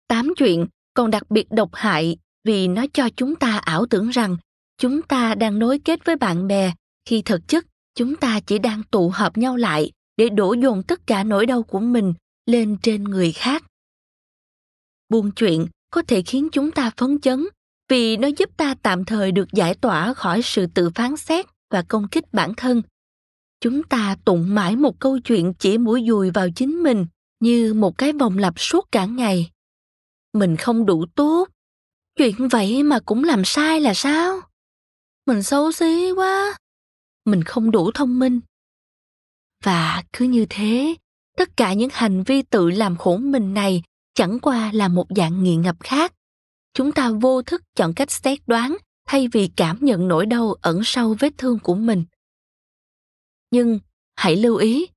Tám 0.08 0.34
chuyện 0.38 0.67
còn 0.93 1.12
đặc 1.12 1.23
biệt 1.30 1.52
độc 1.52 1.69
hại 1.73 2.17
vì 2.43 2.67
nó 2.67 2.86
cho 2.93 3.10
chúng 3.15 3.36
ta 3.36 3.58
ảo 3.58 3.86
tưởng 3.86 4.10
rằng 4.10 4.38
chúng 4.78 5.02
ta 5.02 5.36
đang 5.36 5.60
nối 5.60 5.80
kết 5.80 6.06
với 6.06 6.15
bạn 6.15 6.47
bè 6.47 6.73
khi 7.06 7.21
thực 7.21 7.47
chất 7.47 7.65
chúng 7.95 8.15
ta 8.15 8.39
chỉ 8.39 8.60
đang 8.60 8.84
tụ 8.84 9.10
hợp 9.10 9.38
nhau 9.38 9.58
lại 9.58 9.91
để 10.17 10.30
đổ 10.30 10.54
dồn 10.54 10.84
tất 10.84 11.08
cả 11.08 11.23
nỗi 11.23 11.45
đau 11.45 11.63
của 11.63 11.80
mình 11.80 12.13
lên 12.45 12.78
trên 12.84 13.04
người 13.04 13.32
khác. 13.32 13.63
Buông 15.10 15.32
chuyện 15.32 15.67
có 15.89 16.02
thể 16.08 16.21
khiến 16.21 16.49
chúng 16.52 16.71
ta 16.71 16.91
phấn 16.97 17.19
chấn 17.21 17.47
vì 17.89 18.17
nó 18.17 18.28
giúp 18.38 18.50
ta 18.58 18.76
tạm 18.84 19.06
thời 19.06 19.32
được 19.32 19.48
giải 19.54 19.76
tỏa 19.76 20.13
khỏi 20.13 20.41
sự 20.41 20.67
tự 20.67 20.89
phán 20.96 21.17
xét 21.17 21.46
và 21.72 21.84
công 21.88 22.08
kích 22.08 22.34
bản 22.34 22.54
thân. 22.58 22.82
Chúng 23.62 23.84
ta 23.84 24.15
tụng 24.26 24.56
mãi 24.56 24.76
một 24.76 25.00
câu 25.00 25.19
chuyện 25.19 25.54
chỉ 25.54 25.78
mũi 25.78 26.04
dùi 26.08 26.32
vào 26.32 26.48
chính 26.56 26.84
mình, 26.84 27.06
như 27.39 27.74
một 27.74 27.98
cái 27.98 28.13
vòng 28.13 28.38
lặp 28.38 28.54
suốt 28.58 28.91
cả 28.91 29.06
ngày. 29.06 29.52
Mình 30.34 30.58
không 30.58 30.86
đủ 30.86 31.06
tốt. 31.15 31.50
Chuyện 32.15 32.48
vậy 32.48 32.84
mà 32.84 33.00
cũng 33.06 33.24
làm 33.24 33.46
sai 33.46 33.80
là 33.80 33.93
sao? 33.93 34.41
Mình 35.26 35.43
xấu 35.43 35.72
xí 35.72 36.12
quá. 36.12 36.58
Mình 37.26 37.43
không 37.43 37.72
đủ 37.72 37.91
thông 37.91 38.19
minh. 38.19 38.39
Và 39.63 40.04
cứ 40.13 40.26
như 40.26 40.46
thế, 40.50 40.96
tất 41.38 41.58
cả 41.58 41.74
những 41.74 41.89
hành 41.93 42.24
vi 42.24 42.41
tự 42.41 42.69
làm 42.69 42.98
khổ 42.98 43.17
mình 43.17 43.54
này 43.54 43.84
chẳng 44.13 44.39
qua 44.39 44.72
là 44.74 44.88
một 44.88 45.08
dạng 45.15 45.43
nghiện 45.43 45.62
ngập 45.62 45.76
khác 45.80 46.13
chúng 46.73 46.91
ta 46.91 47.09
vô 47.21 47.41
thức 47.41 47.62
chọn 47.75 47.93
cách 47.93 48.12
xét 48.12 48.39
đoán 48.47 48.77
thay 49.07 49.27
vì 49.27 49.49
cảm 49.55 49.77
nhận 49.81 50.07
nỗi 50.07 50.25
đau 50.25 50.53
ẩn 50.62 50.81
sau 50.83 51.15
vết 51.19 51.33
thương 51.38 51.59
của 51.59 51.75
mình. 51.75 52.03
Nhưng, 53.51 53.79
hãy 54.15 54.36
lưu 54.36 54.55
ý, 54.55 54.88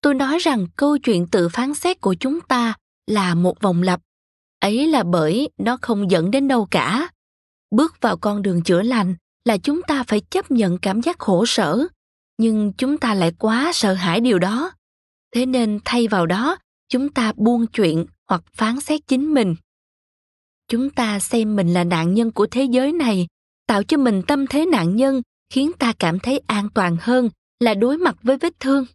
tôi 0.00 0.14
nói 0.14 0.38
rằng 0.38 0.66
câu 0.76 0.98
chuyện 0.98 1.26
tự 1.26 1.48
phán 1.48 1.74
xét 1.74 2.00
của 2.00 2.14
chúng 2.20 2.40
ta 2.40 2.74
là 3.06 3.34
một 3.34 3.60
vòng 3.60 3.82
lặp. 3.82 4.00
Ấy 4.60 4.86
là 4.86 5.02
bởi 5.02 5.48
nó 5.58 5.78
không 5.82 6.10
dẫn 6.10 6.30
đến 6.30 6.48
đâu 6.48 6.68
cả. 6.70 7.08
Bước 7.70 8.00
vào 8.00 8.16
con 8.16 8.42
đường 8.42 8.62
chữa 8.62 8.82
lành 8.82 9.14
là 9.44 9.58
chúng 9.58 9.82
ta 9.82 10.02
phải 10.02 10.20
chấp 10.20 10.50
nhận 10.50 10.78
cảm 10.78 11.02
giác 11.02 11.18
khổ 11.18 11.46
sở, 11.46 11.86
nhưng 12.38 12.72
chúng 12.72 12.98
ta 12.98 13.14
lại 13.14 13.32
quá 13.38 13.70
sợ 13.74 13.94
hãi 13.94 14.20
điều 14.20 14.38
đó. 14.38 14.72
Thế 15.34 15.46
nên 15.46 15.78
thay 15.84 16.08
vào 16.08 16.26
đó, 16.26 16.56
chúng 16.88 17.08
ta 17.08 17.32
buông 17.36 17.66
chuyện 17.66 18.06
hoặc 18.28 18.42
phán 18.52 18.80
xét 18.80 19.00
chính 19.06 19.34
mình 19.34 19.54
chúng 20.68 20.90
ta 20.90 21.18
xem 21.18 21.56
mình 21.56 21.74
là 21.74 21.84
nạn 21.84 22.14
nhân 22.14 22.30
của 22.30 22.46
thế 22.46 22.64
giới 22.64 22.92
này, 22.92 23.26
tạo 23.66 23.82
cho 23.82 23.96
mình 23.96 24.22
tâm 24.26 24.46
thế 24.46 24.66
nạn 24.66 24.96
nhân, 24.96 25.22
khiến 25.52 25.72
ta 25.78 25.92
cảm 25.98 26.18
thấy 26.18 26.40
an 26.46 26.68
toàn 26.74 26.96
hơn, 27.00 27.30
là 27.60 27.74
đối 27.74 27.98
mặt 27.98 28.16
với 28.22 28.38
vết 28.38 28.60
thương. 28.60 28.86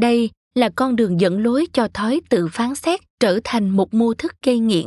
Đây 0.00 0.30
là 0.54 0.68
con 0.76 0.96
đường 0.96 1.20
dẫn 1.20 1.42
lối 1.42 1.66
cho 1.72 1.88
thói 1.94 2.20
tự 2.28 2.48
phán 2.52 2.74
xét 2.74 3.00
trở 3.20 3.40
thành 3.44 3.70
một 3.70 3.94
mô 3.94 4.14
thức 4.14 4.32
gây 4.46 4.58
nghiện. 4.58 4.86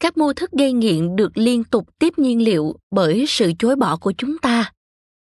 Các 0.00 0.16
mô 0.16 0.32
thức 0.32 0.50
gây 0.50 0.72
nghiện 0.72 1.16
được 1.16 1.38
liên 1.38 1.64
tục 1.64 1.88
tiếp 1.98 2.18
nhiên 2.18 2.44
liệu 2.44 2.74
bởi 2.90 3.24
sự 3.28 3.52
chối 3.58 3.76
bỏ 3.76 3.96
của 3.96 4.12
chúng 4.18 4.38
ta. 4.38 4.72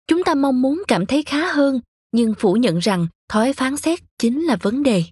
Chúng 0.06 0.24
ta 0.24 0.34
mong 0.34 0.62
muốn 0.62 0.82
cảm 0.88 1.06
thấy 1.06 1.22
khá 1.22 1.52
hơn, 1.52 1.80
nhưng 2.12 2.34
phủ 2.38 2.54
nhận 2.54 2.78
rằng 2.78 3.06
thói 3.28 3.52
phán 3.52 3.76
xét 3.76 3.98
chính 4.18 4.44
là 4.44 4.56
vấn 4.56 4.82
đề. 4.82 5.04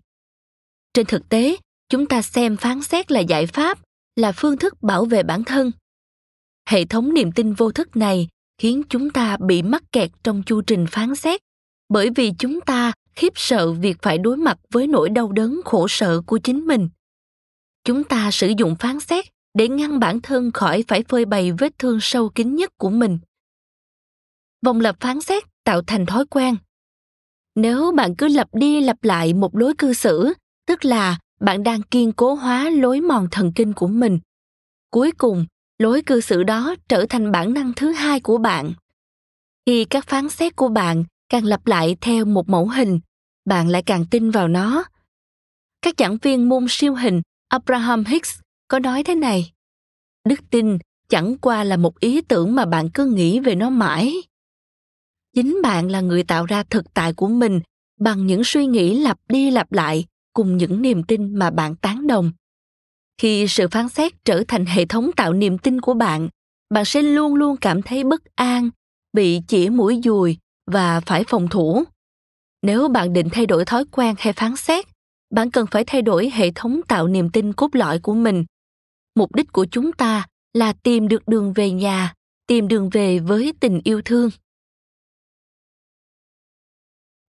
Trên 0.95 1.07
thực 1.07 1.29
tế, 1.29 1.57
chúng 1.89 2.07
ta 2.07 2.23
xem 2.23 2.57
phán 2.57 2.83
xét 2.83 3.13
là 3.13 3.21
giải 3.21 3.47
pháp 3.47 3.79
là 4.17 4.33
phương 4.33 4.57
thức 4.57 4.83
bảo 4.83 5.05
vệ 5.05 5.23
bản 5.23 5.45
thân. 5.45 5.73
Hệ 6.69 6.85
thống 6.85 7.15
niềm 7.15 7.33
tin 7.33 7.53
vô 7.53 7.73
thức 7.73 7.97
này 7.97 8.29
khiến 8.59 8.83
chúng 8.89 9.11
ta 9.11 9.37
bị 9.37 9.63
mắc 9.63 9.83
kẹt 9.93 10.11
trong 10.23 10.43
chu 10.47 10.61
trình 10.61 10.87
phán 10.91 11.15
xét, 11.15 11.41
bởi 11.89 12.11
vì 12.17 12.33
chúng 12.39 12.61
ta 12.61 12.93
khiếp 13.15 13.33
sợ 13.35 13.73
việc 13.73 13.97
phải 14.03 14.19
đối 14.19 14.37
mặt 14.37 14.59
với 14.73 14.87
nỗi 14.87 15.09
đau 15.09 15.33
đớn 15.33 15.61
khổ 15.65 15.89
sở 15.89 16.21
của 16.27 16.39
chính 16.39 16.67
mình. 16.67 16.89
Chúng 17.85 18.05
ta 18.05 18.31
sử 18.31 18.53
dụng 18.59 18.77
phán 18.77 19.01
xét 19.01 19.25
để 19.55 19.69
ngăn 19.69 20.01
bản 20.01 20.21
thân 20.21 20.53
khỏi 20.53 20.85
phải 20.89 21.03
phơi 21.09 21.25
bày 21.25 21.53
vết 21.53 21.79
thương 21.79 21.99
sâu 22.01 22.29
kín 22.29 22.55
nhất 22.55 22.71
của 22.79 22.91
mình. 22.91 23.19
Vòng 24.67 24.81
lặp 24.81 25.01
phán 25.01 25.21
xét 25.21 25.45
tạo 25.65 25.83
thành 25.87 26.07
thói 26.07 26.27
quen. 26.27 26.57
Nếu 27.55 27.93
bạn 27.93 28.15
cứ 28.17 28.29
lặp 28.29 28.55
đi 28.55 28.81
lặp 28.81 29.05
lại 29.05 29.35
một 29.35 29.57
lối 29.57 29.75
cư 29.79 29.93
xử, 29.93 30.35
tức 30.67 30.85
là 30.85 31.19
bạn 31.41 31.63
đang 31.63 31.83
kiên 31.83 32.13
cố 32.13 32.35
hóa 32.35 32.71
lối 32.71 33.01
mòn 33.01 33.29
thần 33.31 33.53
kinh 33.53 33.73
của 33.73 33.89
mình. 33.89 34.19
Cuối 34.91 35.13
cùng, 35.13 35.47
lối 35.79 36.03
cư 36.03 36.21
xử 36.21 36.43
đó 36.43 36.75
trở 36.89 37.07
thành 37.09 37.33
bản 37.33 37.55
năng 37.55 37.73
thứ 37.77 37.93
hai 37.93 38.21
của 38.21 38.39
bạn. 38.39 38.73
Khi 39.67 39.85
các 39.85 40.07
phán 40.07 40.29
xét 40.29 40.57
của 40.57 40.69
bạn 40.69 41.05
càng 41.29 41.45
lặp 41.45 41.67
lại 41.67 41.97
theo 42.01 42.25
một 42.25 42.49
mẫu 42.49 42.69
hình, 42.69 43.01
bạn 43.45 43.69
lại 43.69 43.83
càng 43.83 44.05
tin 44.11 44.31
vào 44.31 44.49
nó. 44.49 44.85
Các 45.83 45.95
giảng 45.99 46.19
viên 46.23 46.49
môn 46.49 46.67
siêu 46.69 46.95
hình 46.95 47.23
abraham 47.49 48.05
hicks 48.05 48.41
có 48.69 48.79
nói 48.79 49.03
thế 49.03 49.15
này, 49.15 49.53
đức 50.29 50.41
tin 50.51 50.79
chẳng 51.09 51.39
qua 51.39 51.65
là 51.65 51.77
một 51.77 52.01
ý 52.01 52.21
tưởng 52.21 52.55
mà 52.55 52.65
bạn 52.65 52.89
cứ 52.95 53.07
nghĩ 53.07 53.41
về 53.41 53.55
nó 53.55 53.71
mãi. 53.71 54.15
Chính 55.35 55.59
bạn 55.63 55.91
là 55.91 56.01
người 56.01 56.25
tạo 56.25 56.47
ra 56.47 56.63
thực 56.63 56.95
tại 56.95 57.13
của 57.13 57.29
mình 57.29 57.61
bằng 58.01 58.27
những 58.27 58.43
suy 58.45 58.67
nghĩ 58.67 58.99
lặp 58.99 59.19
đi 59.29 59.51
lặp 59.51 59.73
lại 59.73 60.05
cùng 60.37 60.57
những 60.57 60.83
niềm 60.83 61.03
tin 61.03 61.35
mà 61.35 61.51
bạn 61.51 61.77
tán 61.77 62.07
đồng. 62.07 62.33
Khi 63.19 63.49
sự 63.49 63.69
phán 63.69 63.89
xét 63.89 64.13
trở 64.25 64.43
thành 64.49 64.67
hệ 64.67 64.87
thống 64.87 65.11
tạo 65.17 65.33
niềm 65.33 65.59
tin 65.59 65.81
của 65.81 65.95
bạn 65.95 66.29
bạn 66.71 66.85
sẽ 66.85 67.03
luôn 67.03 67.35
luôn 67.35 67.57
cảm 67.57 67.83
thấy 67.83 68.05
bất 68.05 68.23
an, 68.35 68.71
bị 69.13 69.41
chỉ 69.49 69.71
mũi 69.71 70.01
dùi 70.05 70.39
và 70.67 71.01
phải 71.01 71.25
phòng 71.29 71.49
thủ. 71.49 71.85
Nếu 72.63 72.89
bạn 72.89 73.13
định 73.13 73.29
thay 73.33 73.47
đổi 73.47 73.65
thói 73.65 73.85
quen 73.91 74.15
hay 74.19 74.33
phán 74.33 74.57
xét, 74.57 74.87
bạn 75.35 75.51
cần 75.51 75.67
phải 75.71 75.85
thay 75.87 76.03
đổi 76.03 76.31
hệ 76.31 76.51
thống 76.55 76.81
tạo 76.89 77.09
niềm 77.09 77.31
tin 77.31 77.53
cốt 77.53 77.69
lõi 77.73 77.99
của 77.99 78.15
mình. 78.15 78.45
Mục 79.15 79.35
đích 79.35 79.53
của 79.53 79.67
chúng 79.71 79.93
ta 79.93 80.27
là 80.53 80.73
tìm 80.73 81.09
được 81.09 81.29
đường 81.29 81.53
về 81.53 81.71
nhà, 81.71 82.15
tìm 82.47 82.69
đường 82.69 82.91
về 82.91 83.19
với 83.19 83.53
tình 83.61 83.81
yêu 83.85 84.03
thương. 84.05 84.31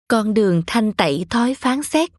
Con 0.07 0.33
đường 0.33 0.61
thanh 0.67 0.93
tẩy 0.93 1.25
thói 1.29 1.53
phán 1.53 1.83
xét. 1.83 2.09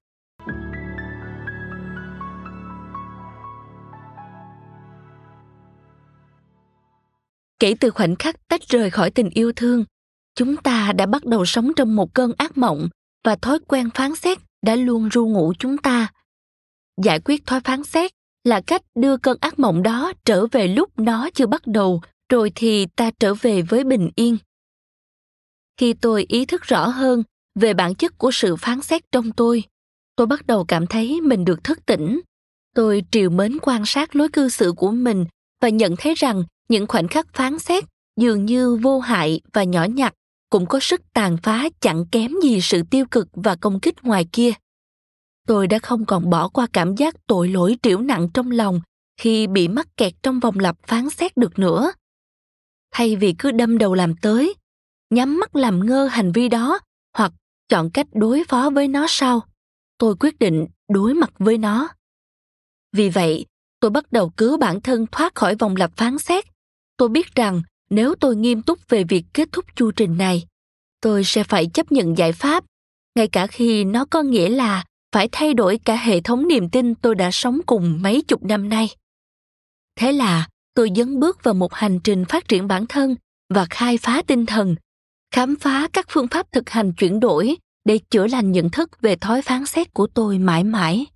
Kể 7.59 7.75
từ 7.81 7.91
khoảnh 7.91 8.17
khắc 8.17 8.49
tách 8.49 8.69
rời 8.69 8.91
khỏi 8.91 9.11
tình 9.11 9.31
yêu 9.31 9.53
thương, 9.57 9.85
chúng 10.35 10.57
ta 10.57 10.93
đã 10.93 11.07
bắt 11.07 11.25
đầu 11.25 11.45
sống 11.45 11.73
trong 11.77 11.97
một 11.97 12.15
cơn 12.15 12.33
ác 12.39 12.59
mộng 12.59 12.89
và 13.25 13.37
thói 13.37 13.59
quen 13.69 13.91
phán 13.95 14.15
xét 14.15 14.39
đã 14.63 14.77
luôn 14.77 15.09
ru 15.09 15.29
ngủ 15.29 15.53
chúng 15.59 15.79
ta. 15.79 16.13
Giải 17.03 17.21
quyết 17.21 17.47
thói 17.47 17.61
phán 17.61 17.85
xét 17.85 18.11
là 18.45 18.61
cách 18.61 18.83
đưa 18.95 19.17
cơn 19.17 19.39
ác 19.41 19.59
mộng 19.59 19.83
đó 19.83 20.13
trở 20.25 20.47
về 20.47 20.69
lúc 20.69 20.99
nó 20.99 21.31
chưa 21.35 21.47
bắt 21.47 21.67
đầu, 21.67 22.01
rồi 22.29 22.53
thì 22.55 22.87
ta 22.97 23.11
trở 23.21 23.35
về 23.35 23.63
với 23.63 23.85
bình 23.85 24.11
yên. 24.17 24.37
Khi 25.77 25.95
tôi 25.95 26.27
ý 26.29 26.47
thức 26.47 26.63
rõ 26.63 26.87
hơn 26.89 27.23
về 27.55 27.75
bản 27.75 27.95
chất 27.95 28.19
của 28.19 28.31
sự 28.31 28.57
phán 28.57 28.81
xét 28.81 29.03
trong 29.13 29.33
tôi 29.33 29.65
tôi 30.19 30.27
bắt 30.27 30.47
đầu 30.47 30.65
cảm 30.65 30.87
thấy 30.87 31.21
mình 31.21 31.45
được 31.45 31.65
thức 31.65 31.87
tỉnh. 31.87 32.21
Tôi 32.75 33.03
triều 33.11 33.31
mến 33.31 33.59
quan 33.63 33.87
sát 33.87 34.17
lối 34.17 34.29
cư 34.29 34.49
xử 34.49 34.73
của 34.77 34.91
mình 34.91 35.25
và 35.61 35.69
nhận 35.69 35.95
thấy 35.99 36.15
rằng 36.15 36.43
những 36.69 36.87
khoảnh 36.87 37.09
khắc 37.09 37.27
phán 37.35 37.59
xét 37.59 37.85
dường 38.21 38.45
như 38.45 38.77
vô 38.83 39.01
hại 39.01 39.41
và 39.53 39.65
nhỏ 39.65 39.85
nhặt, 39.85 40.15
cũng 40.51 40.67
có 40.67 40.81
sức 40.81 41.01
tàn 41.13 41.37
phá 41.43 41.69
chẳng 41.81 42.05
kém 42.13 42.33
gì 42.43 42.61
sự 42.61 42.83
tiêu 42.91 43.07
cực 43.11 43.29
và 43.33 43.57
công 43.57 43.81
kích 43.81 44.03
ngoài 44.03 44.27
kia. 44.33 44.53
Tôi 45.47 45.67
đã 45.67 45.79
không 45.79 46.07
còn 46.07 46.31
bỏ 46.31 46.49
qua 46.49 46.67
cảm 46.73 46.97
giác 46.97 47.15
tội 47.27 47.49
lỗi 47.49 47.77
triểu 47.83 48.01
nặng 48.01 48.29
trong 48.35 48.51
lòng 48.51 48.81
khi 49.21 49.47
bị 49.47 49.69
mắc 49.69 49.89
kẹt 49.97 50.13
trong 50.23 50.41
vòng 50.41 50.59
lặp 50.59 50.77
phán 50.87 51.11
xét 51.11 51.37
được 51.37 51.59
nữa. 51.59 51.93
Thay 52.91 53.17
vì 53.17 53.35
cứ 53.39 53.51
đâm 53.51 53.79
đầu 53.79 53.95
làm 53.95 54.17
tới, 54.17 54.55
nhắm 55.11 55.41
mắt 55.41 55.57
làm 55.57 55.87
ngơ 55.87 56.07
hành 56.07 56.33
vi 56.33 56.49
đó 56.49 56.79
hoặc 57.17 57.33
chọn 57.69 57.91
cách 57.91 58.07
đối 58.13 58.45
phó 58.49 58.71
với 58.71 58.89
nó 58.89 59.07
sau, 59.09 59.41
tôi 59.99 60.15
quyết 60.21 60.39
định 60.39 60.67
đối 60.89 61.15
mặt 61.15 61.31
với 61.39 61.59
nó. 61.59 61.89
Vì 62.93 63.09
vậy, 63.09 63.47
tôi 63.81 63.91
bắt 63.91 64.13
đầu 64.13 64.33
cứu 64.37 64.57
bản 64.57 64.81
thân 64.81 65.07
thoát 65.13 65.35
khỏi 65.35 65.55
vòng 65.55 65.77
lặp 65.77 65.97
phán 65.97 66.19
xét 66.19 66.45
tôi 66.99 67.09
biết 67.09 67.35
rằng 67.35 67.63
nếu 67.91 68.15
tôi 68.21 68.37
nghiêm 68.37 68.63
túc 68.63 68.79
về 68.89 69.05
việc 69.05 69.25
kết 69.35 69.49
thúc 69.53 69.65
chu 69.77 69.91
trình 69.91 70.19
này, 70.19 70.47
tôi 71.01 71.25
sẽ 71.25 71.45
phải 71.45 71.67
chấp 71.67 71.93
nhận 71.93 72.19
giải 72.19 72.33
pháp, 72.33 72.65
ngay 73.17 73.29
cả 73.29 73.47
khi 73.47 73.85
nó 73.85 74.05
có 74.05 74.23
nghĩa 74.23 74.49
là 74.49 74.85
phải 75.13 75.29
thay 75.33 75.55
đổi 75.55 75.79
cả 75.85 75.97
hệ 75.97 76.21
thống 76.21 76.49
niềm 76.49 76.71
tin 76.71 76.95
tôi 76.95 77.15
đã 77.15 77.31
sống 77.31 77.61
cùng 77.67 78.03
mấy 78.03 78.23
chục 78.23 78.45
năm 78.45 78.69
nay. 78.69 78.89
Thế 79.97 80.13
là 80.13 80.49
tôi 80.75 80.91
dấn 80.97 81.21
bước 81.21 81.45
vào 81.45 81.55
một 81.55 81.75
hành 81.75 82.01
trình 82.05 82.25
phát 82.25 82.49
triển 82.49 82.69
bản 82.69 82.87
thân 82.87 83.17
và 83.55 83.67
khai 83.71 83.99
phá 83.99 84.23
tinh 84.27 84.47
thần, 84.47 84.77
khám 85.35 85.57
phá 85.57 85.89
các 85.93 86.07
phương 86.09 86.29
pháp 86.29 86.53
thực 86.53 86.71
hành 86.71 86.93
chuyển 86.93 87.21
đổi 87.21 87.57
để 87.85 87.99
chữa 88.11 88.27
lành 88.27 88.53
nhận 88.53 88.71
thức 88.71 89.01
về 89.01 89.17
thói 89.17 89.43
phán 89.43 89.67
xét 89.67 89.95
của 89.95 90.07
tôi 90.07 90.39
mãi 90.39 90.65
mãi. 90.65 91.07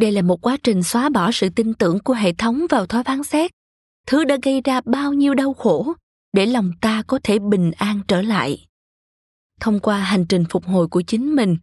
Đây 0.00 0.12
là 0.12 0.22
một 0.22 0.46
quá 0.46 0.56
trình 0.62 0.82
xóa 0.82 1.08
bỏ 1.08 1.32
sự 1.32 1.48
tin 1.48 1.74
tưởng 1.74 1.98
của 1.98 2.14
hệ 2.14 2.32
thống 2.32 2.66
vào 2.70 2.86
thói 2.86 3.04
phán 3.04 3.22
xét 3.22 3.50
thứ 4.06 4.24
đã 4.24 4.36
gây 4.42 4.60
ra 4.60 4.80
bao 4.80 5.12
nhiêu 5.12 5.34
đau 5.34 5.54
khổ 5.54 5.92
để 6.32 6.46
lòng 6.46 6.72
ta 6.80 7.02
có 7.06 7.18
thể 7.22 7.38
bình 7.38 7.70
an 7.76 8.00
trở 8.08 8.22
lại? 8.22 8.66
Thông 9.60 9.80
qua 9.80 9.98
hành 9.98 10.26
trình 10.28 10.44
phục 10.50 10.64
hồi 10.64 10.88
của 10.88 11.02
chính 11.02 11.34
mình, 11.34 11.56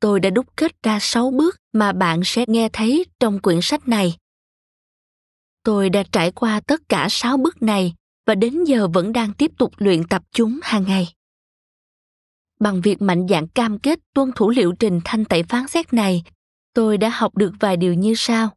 tôi 0.00 0.20
đã 0.20 0.30
đúc 0.30 0.46
kết 0.56 0.82
ra 0.82 0.98
sáu 1.00 1.30
bước 1.30 1.56
mà 1.72 1.92
bạn 1.92 2.20
sẽ 2.24 2.44
nghe 2.48 2.68
thấy 2.72 3.06
trong 3.20 3.40
quyển 3.40 3.58
sách 3.62 3.88
này. 3.88 4.16
Tôi 5.62 5.90
đã 5.90 6.02
trải 6.12 6.32
qua 6.32 6.60
tất 6.60 6.80
cả 6.88 7.06
sáu 7.10 7.36
bước 7.36 7.62
này 7.62 7.94
và 8.26 8.34
đến 8.34 8.64
giờ 8.64 8.88
vẫn 8.88 9.12
đang 9.12 9.34
tiếp 9.34 9.50
tục 9.58 9.72
luyện 9.78 10.08
tập 10.08 10.22
chúng 10.32 10.60
hàng 10.62 10.84
ngày. 10.88 11.08
Bằng 12.60 12.80
việc 12.80 13.02
mạnh 13.02 13.26
dạn 13.28 13.46
cam 13.48 13.78
kết 13.78 13.98
tuân 14.14 14.32
thủ 14.36 14.50
liệu 14.50 14.72
trình 14.78 15.00
thanh 15.04 15.24
tẩy 15.24 15.42
phán 15.42 15.68
xét 15.68 15.92
này, 15.92 16.22
tôi 16.74 16.98
đã 16.98 17.08
học 17.08 17.36
được 17.36 17.52
vài 17.60 17.76
điều 17.76 17.94
như 17.94 18.14
sau. 18.16 18.50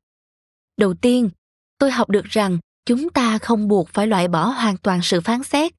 Đầu 0.78 0.94
tiên, 0.94 1.30
tôi 1.78 1.92
học 1.92 2.10
được 2.10 2.26
rằng 2.26 2.58
chúng 2.86 3.10
ta 3.10 3.38
không 3.38 3.68
buộc 3.68 3.90
phải 3.90 4.08
loại 4.08 4.28
bỏ 4.28 4.46
hoàn 4.46 4.78
toàn 4.78 5.00
sự 5.04 5.22
phán 5.22 5.44
xét. 5.44 5.72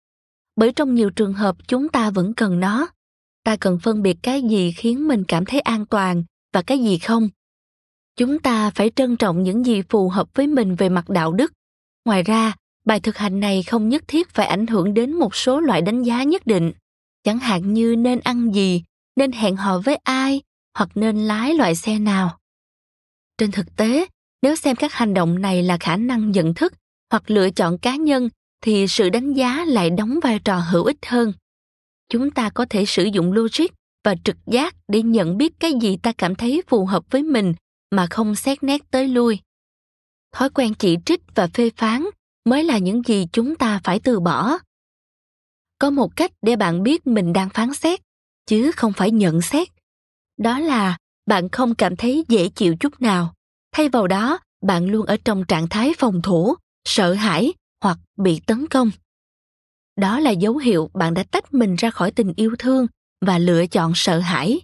Bởi 0.56 0.72
trong 0.72 0.94
nhiều 0.94 1.10
trường 1.10 1.32
hợp, 1.32 1.56
chúng 1.68 1.88
ta 1.88 2.10
vẫn 2.10 2.34
cần 2.34 2.60
nó. 2.60 2.88
Ta 3.44 3.56
cần 3.56 3.78
phân 3.78 4.02
biệt 4.02 4.16
cái 4.22 4.42
gì 4.42 4.72
khiến 4.72 5.08
mình 5.08 5.24
cảm 5.28 5.44
thấy 5.44 5.60
an 5.60 5.86
toàn 5.86 6.24
và 6.52 6.62
cái 6.62 6.78
gì 6.78 6.98
không. 6.98 7.28
Chúng 8.16 8.38
ta 8.38 8.70
phải 8.70 8.90
trân 8.96 9.16
trọng 9.16 9.42
những 9.42 9.66
gì 9.66 9.82
phù 9.82 10.08
hợp 10.08 10.28
với 10.34 10.46
mình 10.46 10.74
về 10.74 10.88
mặt 10.88 11.08
đạo 11.08 11.32
đức. 11.32 11.52
Ngoài 12.04 12.22
ra, 12.22 12.54
bài 12.84 13.00
thực 13.00 13.16
hành 13.16 13.40
này 13.40 13.62
không 13.62 13.88
nhất 13.88 14.02
thiết 14.08 14.28
phải 14.30 14.46
ảnh 14.46 14.66
hưởng 14.66 14.94
đến 14.94 15.12
một 15.12 15.34
số 15.34 15.60
loại 15.60 15.82
đánh 15.82 16.02
giá 16.02 16.22
nhất 16.22 16.46
định. 16.46 16.72
Chẳng 17.24 17.38
hạn 17.38 17.72
như 17.72 17.96
nên 17.96 18.20
ăn 18.20 18.54
gì, 18.54 18.82
nên 19.16 19.32
hẹn 19.32 19.56
hò 19.56 19.78
với 19.78 19.96
ai, 19.96 20.42
hoặc 20.78 20.88
nên 20.94 21.16
lái 21.16 21.54
loại 21.54 21.74
xe 21.74 21.98
nào. 21.98 22.38
Trên 23.38 23.50
thực 23.50 23.76
tế, 23.76 24.06
nếu 24.42 24.56
xem 24.56 24.76
các 24.76 24.92
hành 24.92 25.14
động 25.14 25.40
này 25.40 25.62
là 25.62 25.76
khả 25.78 25.96
năng 25.96 26.30
nhận 26.30 26.54
thức 26.54 26.72
hoặc 27.12 27.30
lựa 27.30 27.50
chọn 27.50 27.78
cá 27.78 27.96
nhân 27.96 28.28
thì 28.60 28.86
sự 28.88 29.10
đánh 29.10 29.32
giá 29.32 29.64
lại 29.64 29.90
đóng 29.90 30.18
vai 30.22 30.38
trò 30.38 30.58
hữu 30.58 30.84
ích 30.84 31.06
hơn. 31.06 31.32
Chúng 32.08 32.30
ta 32.30 32.50
có 32.50 32.66
thể 32.70 32.84
sử 32.86 33.04
dụng 33.04 33.32
logic 33.32 33.66
và 34.04 34.14
trực 34.24 34.36
giác 34.46 34.74
để 34.88 35.02
nhận 35.02 35.36
biết 35.36 35.52
cái 35.60 35.72
gì 35.80 35.96
ta 35.96 36.12
cảm 36.18 36.34
thấy 36.34 36.62
phù 36.68 36.84
hợp 36.86 37.04
với 37.10 37.22
mình 37.22 37.54
mà 37.90 38.06
không 38.10 38.34
xét 38.34 38.62
nét 38.62 38.90
tới 38.90 39.08
lui. 39.08 39.38
Thói 40.32 40.50
quen 40.50 40.74
chỉ 40.74 40.96
trích 41.06 41.20
và 41.34 41.46
phê 41.46 41.70
phán 41.76 42.04
mới 42.44 42.64
là 42.64 42.78
những 42.78 43.02
gì 43.02 43.26
chúng 43.32 43.56
ta 43.56 43.80
phải 43.84 44.00
từ 44.00 44.20
bỏ. 44.20 44.58
Có 45.78 45.90
một 45.90 46.16
cách 46.16 46.32
để 46.42 46.56
bạn 46.56 46.82
biết 46.82 47.06
mình 47.06 47.32
đang 47.32 47.50
phán 47.50 47.74
xét, 47.74 48.00
chứ 48.46 48.72
không 48.72 48.92
phải 48.92 49.10
nhận 49.10 49.42
xét. 49.42 49.68
Đó 50.38 50.58
là 50.58 50.98
bạn 51.26 51.48
không 51.48 51.74
cảm 51.74 51.96
thấy 51.96 52.24
dễ 52.28 52.48
chịu 52.48 52.76
chút 52.80 53.00
nào. 53.00 53.34
Thay 53.72 53.88
vào 53.88 54.06
đó, 54.06 54.38
bạn 54.66 54.86
luôn 54.86 55.06
ở 55.06 55.16
trong 55.24 55.44
trạng 55.44 55.68
thái 55.68 55.92
phòng 55.98 56.22
thủ 56.22 56.54
sợ 56.84 57.12
hãi 57.12 57.52
hoặc 57.80 57.98
bị 58.16 58.40
tấn 58.46 58.66
công. 58.66 58.90
Đó 59.96 60.20
là 60.20 60.30
dấu 60.30 60.56
hiệu 60.56 60.90
bạn 60.94 61.14
đã 61.14 61.24
tách 61.30 61.54
mình 61.54 61.76
ra 61.76 61.90
khỏi 61.90 62.10
tình 62.10 62.32
yêu 62.36 62.54
thương 62.58 62.86
và 63.26 63.38
lựa 63.38 63.66
chọn 63.66 63.92
sợ 63.94 64.18
hãi. 64.18 64.60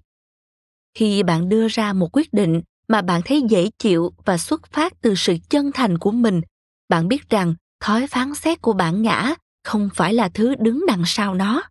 Khi 0.95 1.23
bạn 1.23 1.49
đưa 1.49 1.69
ra 1.69 1.93
một 1.93 2.09
quyết 2.13 2.33
định 2.33 2.63
mà 2.89 3.03
bạn 3.03 3.21
thấy 3.25 3.43
dễ 3.49 3.71
chịu 3.79 4.13
và 4.25 4.39
xuất 4.39 4.67
phát 4.73 4.93
từ 5.01 5.15
sự 5.15 5.37
chân 5.51 5.73
thành 5.73 5.99
của 5.99 6.11
mình, 6.11 6.41
bạn 6.89 7.09
biết 7.09 7.31
rằng 7.31 7.55
thói 7.81 8.07
phán 8.07 8.35
xét 8.35 8.63
của 8.63 8.73
bản 8.73 9.03
ngã 9.03 9.35
không 9.65 9.89
phải 9.95 10.15
là 10.15 10.29
thứ 10.29 10.55
đứng 10.55 10.85
đằng 10.89 11.03
sau 11.07 11.35
nó. 11.35 11.63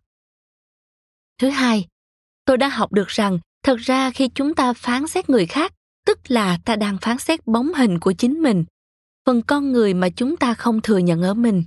Thứ 1.38 1.48
hai, 1.48 1.86
tôi 2.44 2.56
đã 2.56 2.68
học 2.68 2.92
được 2.92 3.08
rằng 3.08 3.38
thật 3.62 3.76
ra 3.76 4.10
khi 4.10 4.28
chúng 4.28 4.54
ta 4.54 4.72
phán 4.72 5.06
xét 5.06 5.30
người 5.30 5.46
khác, 5.46 5.72
tức 6.06 6.18
là 6.28 6.58
ta 6.64 6.76
đang 6.76 6.98
phán 7.00 7.18
xét 7.18 7.46
bóng 7.46 7.74
hình 7.74 7.98
của 8.00 8.12
chính 8.12 8.42
mình 8.42 8.64
phần 9.28 9.42
con 9.42 9.72
người 9.72 9.94
mà 9.94 10.08
chúng 10.08 10.36
ta 10.36 10.54
không 10.54 10.80
thừa 10.80 10.98
nhận 10.98 11.22
ở 11.22 11.34
mình. 11.34 11.64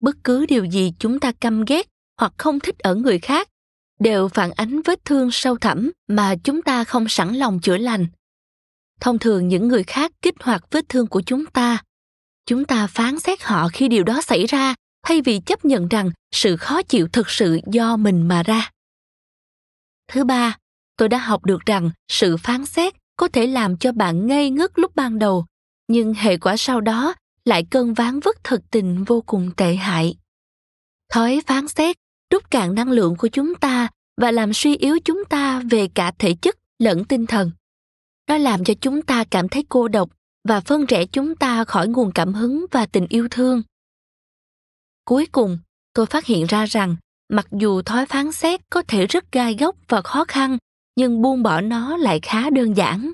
Bất 0.00 0.16
cứ 0.24 0.46
điều 0.46 0.64
gì 0.64 0.92
chúng 0.98 1.20
ta 1.20 1.32
căm 1.32 1.64
ghét 1.64 1.88
hoặc 2.20 2.32
không 2.38 2.60
thích 2.60 2.78
ở 2.78 2.94
người 2.94 3.18
khác 3.18 3.48
đều 4.00 4.28
phản 4.28 4.50
ánh 4.52 4.82
vết 4.82 5.04
thương 5.04 5.30
sâu 5.30 5.58
thẳm 5.58 5.90
mà 6.08 6.34
chúng 6.44 6.62
ta 6.62 6.84
không 6.84 7.08
sẵn 7.08 7.34
lòng 7.34 7.60
chữa 7.60 7.76
lành. 7.76 8.06
Thông 9.00 9.18
thường 9.18 9.48
những 9.48 9.68
người 9.68 9.82
khác 9.82 10.12
kích 10.22 10.34
hoạt 10.40 10.64
vết 10.70 10.88
thương 10.88 11.06
của 11.06 11.22
chúng 11.26 11.46
ta 11.46 11.82
chúng 12.46 12.64
ta 12.64 12.86
phán 12.86 13.18
xét 13.18 13.42
họ 13.42 13.68
khi 13.72 13.88
điều 13.88 14.04
đó 14.04 14.22
xảy 14.22 14.46
ra 14.46 14.74
thay 15.06 15.20
vì 15.22 15.40
chấp 15.46 15.64
nhận 15.64 15.88
rằng 15.88 16.10
sự 16.32 16.56
khó 16.56 16.82
chịu 16.82 17.08
thực 17.12 17.30
sự 17.30 17.60
do 17.72 17.96
mình 17.96 18.28
mà 18.28 18.42
ra. 18.42 18.70
Thứ 20.08 20.24
ba, 20.24 20.56
tôi 20.96 21.08
đã 21.08 21.18
học 21.18 21.44
được 21.44 21.66
rằng 21.66 21.90
sự 22.08 22.36
phán 22.36 22.66
xét 22.66 22.94
có 23.16 23.28
thể 23.28 23.46
làm 23.46 23.76
cho 23.76 23.92
bạn 23.92 24.26
ngây 24.26 24.50
ngất 24.50 24.70
lúc 24.78 24.96
ban 24.96 25.18
đầu 25.18 25.46
nhưng 25.88 26.14
hệ 26.14 26.36
quả 26.36 26.56
sau 26.56 26.80
đó 26.80 27.14
lại 27.44 27.66
cơn 27.70 27.94
ván 27.94 28.20
vất 28.20 28.44
thực 28.44 28.70
tình 28.70 29.04
vô 29.04 29.20
cùng 29.26 29.50
tệ 29.56 29.74
hại. 29.74 30.16
Thói 31.12 31.40
phán 31.46 31.68
xét, 31.68 31.96
rút 32.32 32.50
cạn 32.50 32.74
năng 32.74 32.90
lượng 32.90 33.16
của 33.16 33.28
chúng 33.28 33.54
ta 33.54 33.88
và 34.20 34.30
làm 34.30 34.52
suy 34.52 34.76
yếu 34.76 34.98
chúng 35.04 35.24
ta 35.24 35.62
về 35.70 35.88
cả 35.94 36.12
thể 36.18 36.34
chất 36.42 36.56
lẫn 36.78 37.04
tinh 37.04 37.26
thần. 37.26 37.50
Nó 38.28 38.36
làm 38.36 38.64
cho 38.64 38.74
chúng 38.80 39.02
ta 39.02 39.24
cảm 39.30 39.48
thấy 39.48 39.64
cô 39.68 39.88
độc 39.88 40.10
và 40.48 40.60
phân 40.60 40.86
rẽ 40.86 41.04
chúng 41.06 41.36
ta 41.36 41.64
khỏi 41.64 41.88
nguồn 41.88 42.12
cảm 42.12 42.34
hứng 42.34 42.66
và 42.70 42.86
tình 42.86 43.06
yêu 43.08 43.28
thương. 43.30 43.62
Cuối 45.04 45.26
cùng, 45.32 45.58
tôi 45.94 46.06
phát 46.06 46.26
hiện 46.26 46.46
ra 46.46 46.66
rằng 46.66 46.96
mặc 47.28 47.46
dù 47.52 47.82
thói 47.82 48.06
phán 48.06 48.32
xét 48.32 48.60
có 48.70 48.82
thể 48.88 49.06
rất 49.06 49.32
gai 49.32 49.56
góc 49.60 49.76
và 49.88 50.02
khó 50.02 50.24
khăn, 50.28 50.58
nhưng 50.96 51.22
buông 51.22 51.42
bỏ 51.42 51.60
nó 51.60 51.96
lại 51.96 52.20
khá 52.22 52.50
đơn 52.50 52.76
giản 52.76 53.12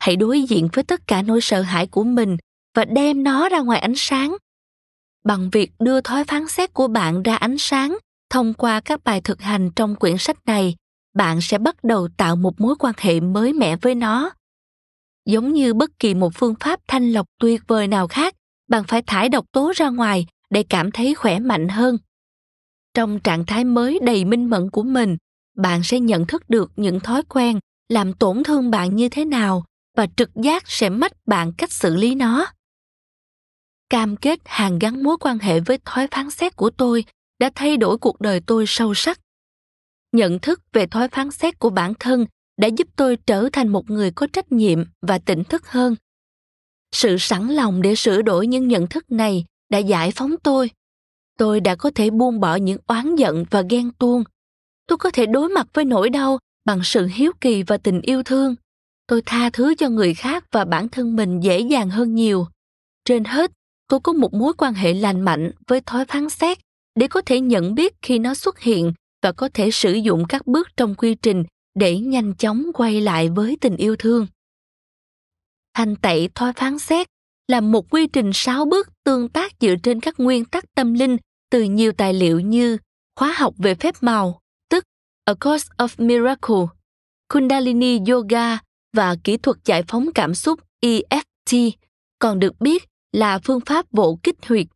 hãy 0.00 0.16
đối 0.16 0.42
diện 0.42 0.68
với 0.72 0.84
tất 0.84 1.06
cả 1.06 1.22
nỗi 1.22 1.40
sợ 1.40 1.62
hãi 1.62 1.86
của 1.86 2.04
mình 2.04 2.36
và 2.74 2.84
đem 2.84 3.22
nó 3.22 3.48
ra 3.48 3.60
ngoài 3.60 3.80
ánh 3.80 3.94
sáng. 3.96 4.36
Bằng 5.24 5.50
việc 5.50 5.72
đưa 5.78 6.00
thói 6.00 6.24
phán 6.24 6.48
xét 6.48 6.74
của 6.74 6.88
bạn 6.88 7.22
ra 7.22 7.36
ánh 7.36 7.58
sáng 7.58 7.98
thông 8.30 8.54
qua 8.54 8.80
các 8.80 9.04
bài 9.04 9.20
thực 9.20 9.40
hành 9.40 9.70
trong 9.76 9.96
quyển 9.96 10.18
sách 10.18 10.36
này, 10.46 10.74
bạn 11.14 11.40
sẽ 11.40 11.58
bắt 11.58 11.84
đầu 11.84 12.08
tạo 12.16 12.36
một 12.36 12.60
mối 12.60 12.74
quan 12.78 12.94
hệ 12.98 13.20
mới 13.20 13.52
mẻ 13.52 13.76
với 13.76 13.94
nó. 13.94 14.30
Giống 15.26 15.52
như 15.52 15.74
bất 15.74 15.98
kỳ 15.98 16.14
một 16.14 16.30
phương 16.34 16.54
pháp 16.60 16.80
thanh 16.88 17.12
lọc 17.12 17.26
tuyệt 17.40 17.62
vời 17.66 17.88
nào 17.88 18.08
khác, 18.08 18.34
bạn 18.68 18.84
phải 18.88 19.02
thải 19.02 19.28
độc 19.28 19.44
tố 19.52 19.72
ra 19.76 19.88
ngoài 19.88 20.26
để 20.50 20.62
cảm 20.62 20.90
thấy 20.90 21.14
khỏe 21.14 21.38
mạnh 21.38 21.68
hơn. 21.68 21.98
Trong 22.94 23.20
trạng 23.20 23.46
thái 23.46 23.64
mới 23.64 23.98
đầy 24.02 24.24
minh 24.24 24.50
mẫn 24.50 24.70
của 24.70 24.82
mình, 24.82 25.16
bạn 25.56 25.82
sẽ 25.82 26.00
nhận 26.00 26.26
thức 26.26 26.50
được 26.50 26.72
những 26.76 27.00
thói 27.00 27.22
quen 27.28 27.58
làm 27.88 28.12
tổn 28.12 28.42
thương 28.44 28.70
bạn 28.70 28.96
như 28.96 29.08
thế 29.08 29.24
nào 29.24 29.64
và 29.96 30.06
trực 30.16 30.30
giác 30.34 30.62
sẽ 30.66 30.88
mách 30.88 31.12
bạn 31.26 31.52
cách 31.58 31.72
xử 31.72 31.96
lý 31.96 32.14
nó. 32.14 32.46
Cam 33.90 34.16
kết 34.16 34.40
hàng 34.44 34.78
gắn 34.78 35.02
mối 35.02 35.16
quan 35.20 35.38
hệ 35.38 35.60
với 35.60 35.78
thói 35.84 36.06
phán 36.10 36.30
xét 36.30 36.56
của 36.56 36.70
tôi 36.70 37.04
đã 37.38 37.50
thay 37.54 37.76
đổi 37.76 37.98
cuộc 37.98 38.20
đời 38.20 38.40
tôi 38.46 38.64
sâu 38.66 38.94
sắc. 38.94 39.20
Nhận 40.12 40.38
thức 40.38 40.60
về 40.72 40.86
thói 40.86 41.08
phán 41.08 41.30
xét 41.30 41.58
của 41.58 41.70
bản 41.70 41.94
thân 42.00 42.26
đã 42.56 42.68
giúp 42.68 42.88
tôi 42.96 43.16
trở 43.26 43.48
thành 43.52 43.68
một 43.68 43.90
người 43.90 44.10
có 44.10 44.26
trách 44.32 44.52
nhiệm 44.52 44.84
và 45.02 45.18
tỉnh 45.18 45.44
thức 45.44 45.66
hơn. 45.66 45.96
Sự 46.92 47.16
sẵn 47.18 47.48
lòng 47.48 47.82
để 47.82 47.94
sửa 47.94 48.22
đổi 48.22 48.46
những 48.46 48.68
nhận 48.68 48.86
thức 48.86 49.10
này 49.10 49.44
đã 49.68 49.78
giải 49.78 50.12
phóng 50.14 50.34
tôi. 50.42 50.70
Tôi 51.38 51.60
đã 51.60 51.74
có 51.74 51.90
thể 51.94 52.10
buông 52.10 52.40
bỏ 52.40 52.56
những 52.56 52.78
oán 52.86 53.16
giận 53.16 53.44
và 53.50 53.62
ghen 53.70 53.90
tuông. 53.98 54.24
Tôi 54.86 54.98
có 54.98 55.10
thể 55.10 55.26
đối 55.26 55.48
mặt 55.48 55.66
với 55.72 55.84
nỗi 55.84 56.10
đau 56.10 56.38
bằng 56.64 56.80
sự 56.84 57.06
hiếu 57.06 57.32
kỳ 57.40 57.62
và 57.62 57.76
tình 57.76 58.00
yêu 58.00 58.22
thương 58.22 58.54
tôi 59.10 59.22
tha 59.26 59.50
thứ 59.50 59.74
cho 59.74 59.88
người 59.88 60.14
khác 60.14 60.44
và 60.50 60.64
bản 60.64 60.88
thân 60.88 61.16
mình 61.16 61.40
dễ 61.40 61.60
dàng 61.60 61.90
hơn 61.90 62.14
nhiều. 62.14 62.46
Trên 63.04 63.24
hết 63.24 63.50
tôi 63.88 64.00
có 64.00 64.12
một 64.12 64.34
mối 64.34 64.52
quan 64.58 64.74
hệ 64.74 64.94
lành 64.94 65.20
mạnh 65.20 65.52
với 65.66 65.80
thói 65.80 66.04
phán 66.04 66.30
xét 66.30 66.58
để 66.94 67.08
có 67.08 67.20
thể 67.20 67.40
nhận 67.40 67.74
biết 67.74 67.94
khi 68.02 68.18
nó 68.18 68.34
xuất 68.34 68.60
hiện 68.60 68.92
và 69.22 69.32
có 69.32 69.48
thể 69.54 69.70
sử 69.70 69.92
dụng 69.92 70.24
các 70.28 70.46
bước 70.46 70.68
trong 70.76 70.94
quy 70.94 71.14
trình 71.14 71.44
để 71.74 71.98
nhanh 71.98 72.34
chóng 72.34 72.66
quay 72.74 73.00
lại 73.00 73.28
với 73.28 73.58
tình 73.60 73.76
yêu 73.76 73.96
thương. 73.96 74.26
Thanh 75.74 75.96
tẩy 75.96 76.28
thói 76.34 76.52
phán 76.52 76.78
xét 76.78 77.06
là 77.48 77.60
một 77.60 77.90
quy 77.90 78.06
trình 78.06 78.30
sáu 78.34 78.64
bước 78.64 78.88
tương 79.04 79.28
tác 79.28 79.52
dựa 79.60 79.74
trên 79.82 80.00
các 80.00 80.20
nguyên 80.20 80.44
tắc 80.44 80.64
tâm 80.74 80.94
linh 80.94 81.16
từ 81.50 81.62
nhiều 81.62 81.92
tài 81.92 82.14
liệu 82.14 82.40
như 82.40 82.78
khóa 83.16 83.32
học 83.32 83.54
về 83.58 83.74
phép 83.74 83.94
màu, 84.00 84.40
tức 84.68 84.84
A 85.24 85.34
Course 85.34 85.68
of 85.78 86.06
Miracle, 86.06 86.66
Kundalini 87.28 87.98
Yoga 88.10 88.58
và 88.92 89.16
kỹ 89.24 89.36
thuật 89.36 89.56
giải 89.64 89.82
phóng 89.88 90.12
cảm 90.14 90.34
xúc 90.34 90.60
EFT, 90.84 91.70
còn 92.18 92.38
được 92.38 92.60
biết 92.60 92.84
là 93.12 93.38
phương 93.44 93.60
pháp 93.66 93.86
vỗ 93.92 94.18
kích 94.22 94.46
huyệt, 94.46 94.66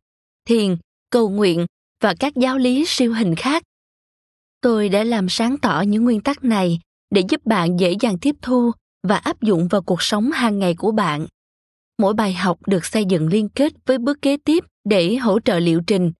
thiền, 0.47 0.77
cầu 1.09 1.29
nguyện 1.29 1.65
và 2.01 2.13
các 2.19 2.35
giáo 2.35 2.57
lý 2.57 2.83
siêu 2.87 3.13
hình 3.13 3.35
khác. 3.35 3.63
Tôi 4.61 4.89
đã 4.89 5.03
làm 5.03 5.29
sáng 5.29 5.57
tỏ 5.57 5.81
những 5.81 6.03
nguyên 6.03 6.21
tắc 6.21 6.43
này 6.43 6.79
để 7.09 7.23
giúp 7.29 7.45
bạn 7.45 7.79
dễ 7.79 7.95
dàng 7.99 8.17
tiếp 8.17 8.35
thu 8.41 8.71
và 9.07 9.17
áp 9.17 9.41
dụng 9.41 9.67
vào 9.67 9.81
cuộc 9.81 10.01
sống 10.01 10.31
hàng 10.31 10.59
ngày 10.59 10.75
của 10.77 10.91
bạn. 10.91 11.27
Mỗi 11.97 12.13
bài 12.13 12.33
học 12.33 12.67
được 12.67 12.85
xây 12.85 13.05
dựng 13.05 13.27
liên 13.27 13.49
kết 13.49 13.73
với 13.85 13.97
bước 13.97 14.21
kế 14.21 14.37
tiếp 14.37 14.63
để 14.89 15.15
hỗ 15.15 15.39
trợ 15.39 15.59
liệu 15.59 15.81
trình. 15.87 16.11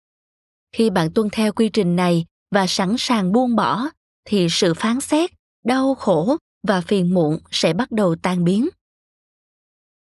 Khi 0.76 0.90
bạn 0.90 1.14
tuân 1.14 1.30
theo 1.32 1.54
quy 1.54 1.70
trình 1.70 1.96
này 1.96 2.26
và 2.52 2.68
sẵn 2.68 2.96
sàng 2.98 3.32
buông 3.32 3.56
bỏ, 3.56 3.90
thì 4.26 4.48
sự 4.50 4.74
phán 4.74 5.02
xét 5.02 5.32
đau 5.66 5.96
khổ 5.96 6.38
và 6.68 6.82
phiền 6.82 7.14
muộn 7.14 7.40
sẽ 7.52 7.74
bắt 7.74 7.92
đầu 7.92 8.16
tan 8.16 8.44
biến. 8.44 8.70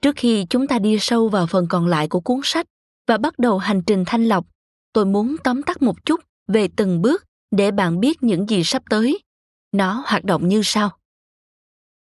Trước 0.02 0.16
khi 0.16 0.46
chúng 0.50 0.66
ta 0.66 0.78
đi 0.78 0.96
sâu 1.00 1.28
vào 1.28 1.46
phần 1.46 1.66
còn 1.68 1.86
lại 1.86 2.08
của 2.08 2.20
cuốn 2.20 2.40
sách 2.44 2.66
và 3.06 3.18
bắt 3.18 3.38
đầu 3.38 3.58
hành 3.58 3.82
trình 3.86 4.04
thanh 4.06 4.24
lọc, 4.24 4.46
tôi 4.92 5.06
muốn 5.06 5.36
tóm 5.44 5.62
tắt 5.62 5.82
một 5.82 6.04
chút 6.04 6.20
về 6.48 6.68
từng 6.76 7.02
bước 7.02 7.24
để 7.50 7.70
bạn 7.70 8.00
biết 8.00 8.22
những 8.22 8.48
gì 8.48 8.64
sắp 8.64 8.82
tới. 8.90 9.18
Nó 9.72 10.04
hoạt 10.06 10.24
động 10.24 10.48
như 10.48 10.60
sau. 10.64 10.90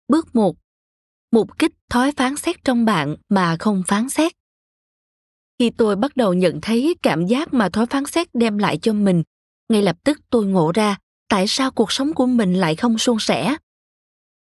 Bước 0.08 0.36
một, 0.36 0.56
mục 1.32 1.60
kích 1.60 1.72
thói 1.90 2.12
phán 2.12 2.36
xét 2.36 2.64
trong 2.64 2.86
bạn 2.86 3.16
mà 3.30 3.56
không 3.60 3.84
phán 3.88 4.10
xét. 4.10 4.32
Khi 5.60 5.70
tôi 5.70 5.96
bắt 5.96 6.18
đầu 6.18 6.34
nhận 6.34 6.62
thấy 6.62 6.96
cảm 7.04 7.26
giác 7.26 7.54
mà 7.54 7.70
thói 7.70 7.86
phán 7.86 8.06
xét 8.06 8.28
đem 8.34 8.58
lại 8.58 8.80
cho 8.82 8.94
mình, 8.94 9.24
ngay 9.70 9.82
lập 9.82 9.98
tức 10.04 10.20
tôi 10.30 10.46
ngộ 10.46 10.72
ra 10.76 10.98
tại 11.30 11.48
sao 11.48 11.72
cuộc 11.72 11.92
sống 11.92 12.14
của 12.14 12.26
mình 12.26 12.54
lại 12.54 12.76
không 12.76 12.98
suôn 12.98 13.20
sẻ 13.20 13.58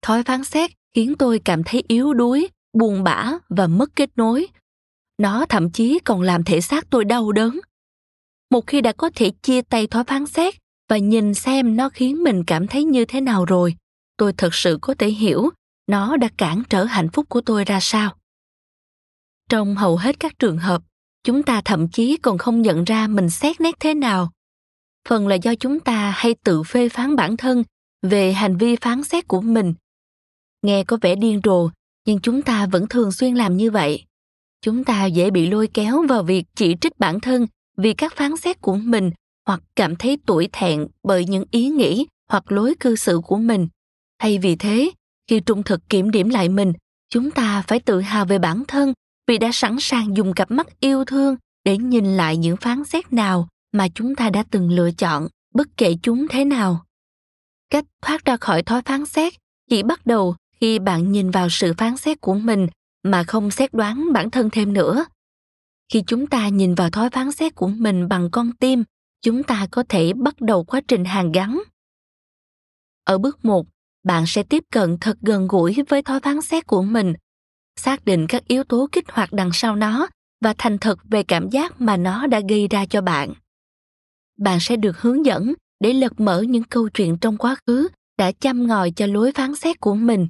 thói 0.01 0.23
phán 0.23 0.43
xét 0.43 0.71
khiến 0.95 1.15
tôi 1.19 1.41
cảm 1.45 1.63
thấy 1.63 1.83
yếu 1.87 2.13
đuối, 2.13 2.49
buồn 2.73 3.03
bã 3.03 3.31
và 3.49 3.67
mất 3.67 3.95
kết 3.95 4.09
nối. 4.15 4.47
Nó 5.17 5.45
thậm 5.45 5.71
chí 5.71 5.99
còn 5.99 6.21
làm 6.21 6.43
thể 6.43 6.61
xác 6.61 6.89
tôi 6.89 7.05
đau 7.05 7.31
đớn. 7.31 7.59
Một 8.51 8.67
khi 8.67 8.81
đã 8.81 8.91
có 8.91 9.09
thể 9.15 9.31
chia 9.41 9.61
tay 9.61 9.87
thói 9.87 10.03
phán 10.03 10.25
xét 10.25 10.55
và 10.89 10.97
nhìn 10.97 11.33
xem 11.33 11.75
nó 11.75 11.89
khiến 11.89 12.23
mình 12.23 12.43
cảm 12.43 12.67
thấy 12.67 12.83
như 12.83 13.05
thế 13.05 13.21
nào 13.21 13.45
rồi, 13.45 13.75
tôi 14.17 14.33
thật 14.33 14.55
sự 14.55 14.77
có 14.81 14.93
thể 14.93 15.07
hiểu 15.09 15.49
nó 15.87 16.17
đã 16.17 16.29
cản 16.37 16.63
trở 16.69 16.83
hạnh 16.83 17.09
phúc 17.09 17.25
của 17.29 17.41
tôi 17.41 17.65
ra 17.65 17.79
sao. 17.81 18.15
Trong 19.49 19.75
hầu 19.75 19.97
hết 19.97 20.19
các 20.19 20.39
trường 20.39 20.57
hợp, 20.57 20.81
chúng 21.23 21.43
ta 21.43 21.61
thậm 21.65 21.87
chí 21.87 22.17
còn 22.17 22.37
không 22.37 22.61
nhận 22.61 22.83
ra 22.83 23.07
mình 23.07 23.29
xét 23.29 23.61
nét 23.61 23.75
thế 23.79 23.93
nào. 23.93 24.31
Phần 25.09 25.27
là 25.27 25.35
do 25.35 25.55
chúng 25.55 25.79
ta 25.79 26.13
hay 26.15 26.35
tự 26.43 26.63
phê 26.63 26.89
phán 26.89 27.15
bản 27.15 27.37
thân 27.37 27.63
về 28.01 28.33
hành 28.33 28.57
vi 28.57 28.75
phán 28.75 29.03
xét 29.03 29.27
của 29.27 29.41
mình 29.41 29.73
nghe 30.61 30.83
có 30.83 30.97
vẻ 31.01 31.15
điên 31.15 31.41
rồ, 31.43 31.69
nhưng 32.05 32.19
chúng 32.19 32.41
ta 32.41 32.67
vẫn 32.67 32.87
thường 32.87 33.11
xuyên 33.11 33.35
làm 33.35 33.57
như 33.57 33.71
vậy. 33.71 34.05
Chúng 34.61 34.83
ta 34.83 35.05
dễ 35.05 35.31
bị 35.31 35.49
lôi 35.49 35.67
kéo 35.73 36.03
vào 36.09 36.23
việc 36.23 36.45
chỉ 36.55 36.75
trích 36.81 36.99
bản 36.99 37.19
thân 37.19 37.47
vì 37.77 37.93
các 37.93 38.13
phán 38.15 38.37
xét 38.37 38.61
của 38.61 38.75
mình 38.75 39.11
hoặc 39.47 39.61
cảm 39.75 39.95
thấy 39.95 40.17
tủi 40.25 40.49
thẹn 40.51 40.87
bởi 41.03 41.25
những 41.25 41.43
ý 41.51 41.69
nghĩ 41.69 42.05
hoặc 42.29 42.51
lối 42.51 42.75
cư 42.79 42.95
xử 42.95 43.21
của 43.23 43.37
mình. 43.37 43.67
Thay 44.19 44.37
vì 44.37 44.55
thế, 44.55 44.91
khi 45.27 45.39
trung 45.39 45.63
thực 45.63 45.89
kiểm 45.89 46.11
điểm 46.11 46.29
lại 46.29 46.49
mình, 46.49 46.73
chúng 47.09 47.31
ta 47.31 47.63
phải 47.67 47.79
tự 47.79 48.01
hào 48.01 48.25
về 48.25 48.39
bản 48.39 48.63
thân 48.67 48.93
vì 49.27 49.37
đã 49.37 49.49
sẵn 49.53 49.75
sàng 49.79 50.17
dùng 50.17 50.33
cặp 50.33 50.51
mắt 50.51 50.67
yêu 50.79 51.05
thương 51.05 51.35
để 51.65 51.77
nhìn 51.77 52.05
lại 52.05 52.37
những 52.37 52.57
phán 52.57 52.83
xét 52.83 53.13
nào 53.13 53.47
mà 53.71 53.87
chúng 53.95 54.15
ta 54.15 54.29
đã 54.29 54.43
từng 54.51 54.71
lựa 54.71 54.91
chọn, 54.91 55.27
bất 55.53 55.67
kể 55.77 55.95
chúng 56.03 56.27
thế 56.27 56.45
nào. 56.45 56.85
Cách 57.69 57.85
thoát 58.01 58.25
ra 58.25 58.37
khỏi 58.37 58.63
thói 58.63 58.81
phán 58.81 59.05
xét 59.05 59.33
chỉ 59.69 59.83
bắt 59.83 60.05
đầu 60.05 60.35
khi 60.61 60.79
bạn 60.79 61.11
nhìn 61.11 61.31
vào 61.31 61.49
sự 61.49 61.73
phán 61.77 61.97
xét 61.97 62.21
của 62.21 62.35
mình 62.35 62.67
mà 63.03 63.23
không 63.23 63.51
xét 63.51 63.73
đoán 63.73 64.13
bản 64.13 64.31
thân 64.31 64.49
thêm 64.49 64.73
nữa. 64.73 65.05
Khi 65.93 66.03
chúng 66.07 66.27
ta 66.27 66.47
nhìn 66.47 66.75
vào 66.75 66.89
thói 66.89 67.09
phán 67.09 67.31
xét 67.31 67.55
của 67.55 67.67
mình 67.67 68.07
bằng 68.07 68.29
con 68.31 68.51
tim, 68.51 68.83
chúng 69.21 69.43
ta 69.43 69.67
có 69.71 69.83
thể 69.89 70.13
bắt 70.13 70.41
đầu 70.41 70.63
quá 70.63 70.81
trình 70.87 71.05
hàn 71.05 71.31
gắn. 71.31 71.61
Ở 73.03 73.17
bước 73.17 73.45
một, 73.45 73.67
bạn 74.03 74.23
sẽ 74.27 74.43
tiếp 74.43 74.63
cận 74.71 74.97
thật 75.01 75.17
gần 75.21 75.47
gũi 75.47 75.75
với 75.89 76.01
thói 76.01 76.19
phán 76.19 76.41
xét 76.41 76.67
của 76.67 76.81
mình, 76.81 77.13
xác 77.75 78.05
định 78.05 78.25
các 78.29 78.47
yếu 78.47 78.63
tố 78.63 78.89
kích 78.91 79.11
hoạt 79.11 79.33
đằng 79.33 79.49
sau 79.53 79.75
nó 79.75 80.07
và 80.41 80.53
thành 80.57 80.77
thật 80.77 80.99
về 81.03 81.23
cảm 81.23 81.49
giác 81.49 81.81
mà 81.81 81.97
nó 81.97 82.27
đã 82.27 82.41
gây 82.49 82.67
ra 82.67 82.85
cho 82.85 83.01
bạn. 83.01 83.33
Bạn 84.37 84.59
sẽ 84.61 84.75
được 84.75 84.97
hướng 84.97 85.25
dẫn 85.25 85.53
để 85.79 85.93
lật 85.93 86.19
mở 86.19 86.41
những 86.41 86.63
câu 86.63 86.89
chuyện 86.89 87.17
trong 87.17 87.37
quá 87.37 87.55
khứ 87.67 87.87
đã 88.17 88.31
chăm 88.31 88.67
ngòi 88.67 88.91
cho 88.91 89.05
lối 89.05 89.31
phán 89.31 89.55
xét 89.55 89.79
của 89.79 89.95
mình 89.95 90.27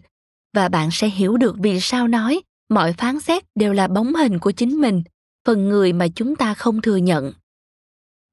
và 0.53 0.69
bạn 0.69 0.89
sẽ 0.91 1.09
hiểu 1.09 1.37
được 1.37 1.55
vì 1.59 1.79
sao 1.79 2.07
nói, 2.07 2.41
mọi 2.69 2.93
phán 2.93 3.19
xét 3.19 3.43
đều 3.55 3.73
là 3.73 3.87
bóng 3.87 4.15
hình 4.15 4.39
của 4.39 4.51
chính 4.51 4.81
mình, 4.81 5.03
phần 5.45 5.69
người 5.69 5.93
mà 5.93 6.07
chúng 6.15 6.35
ta 6.35 6.53
không 6.53 6.81
thừa 6.81 6.95
nhận. 6.95 7.33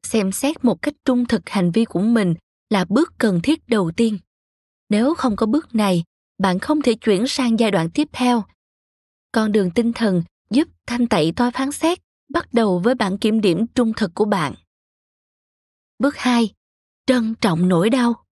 Xem 0.06 0.32
xét 0.32 0.64
một 0.64 0.82
cách 0.82 0.94
trung 1.04 1.26
thực 1.26 1.48
hành 1.48 1.70
vi 1.70 1.84
của 1.84 2.00
mình 2.00 2.34
là 2.70 2.84
bước 2.88 3.12
cần 3.18 3.40
thiết 3.42 3.68
đầu 3.68 3.90
tiên. 3.96 4.18
Nếu 4.88 5.14
không 5.14 5.36
có 5.36 5.46
bước 5.46 5.74
này, 5.74 6.04
bạn 6.38 6.58
không 6.58 6.82
thể 6.82 6.94
chuyển 6.94 7.26
sang 7.28 7.58
giai 7.58 7.70
đoạn 7.70 7.90
tiếp 7.90 8.08
theo. 8.12 8.44
Con 9.32 9.52
đường 9.52 9.70
tinh 9.70 9.92
thần 9.92 10.22
giúp 10.50 10.68
thanh 10.86 11.08
tẩy 11.08 11.32
thói 11.32 11.50
phán 11.50 11.72
xét, 11.72 11.98
bắt 12.28 12.48
đầu 12.52 12.78
với 12.78 12.94
bản 12.94 13.18
kiểm 13.18 13.40
điểm 13.40 13.66
trung 13.74 13.92
thực 13.96 14.14
của 14.14 14.24
bạn. 14.24 14.54
Bước 15.98 16.16
2. 16.16 16.52
trân 17.06 17.34
trọng 17.40 17.68
nỗi 17.68 17.90
đau 17.90 18.24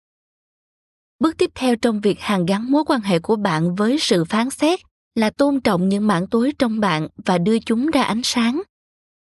bước 1.20 1.38
tiếp 1.38 1.50
theo 1.54 1.76
trong 1.76 2.00
việc 2.00 2.20
hàn 2.20 2.46
gắn 2.46 2.70
mối 2.70 2.84
quan 2.86 3.00
hệ 3.00 3.18
của 3.18 3.36
bạn 3.36 3.74
với 3.74 3.98
sự 3.98 4.24
phán 4.24 4.50
xét 4.50 4.80
là 5.14 5.30
tôn 5.30 5.60
trọng 5.60 5.88
những 5.88 6.06
mảng 6.06 6.26
tối 6.26 6.52
trong 6.58 6.80
bạn 6.80 7.08
và 7.24 7.38
đưa 7.38 7.58
chúng 7.58 7.90
ra 7.90 8.02
ánh 8.02 8.22
sáng 8.24 8.62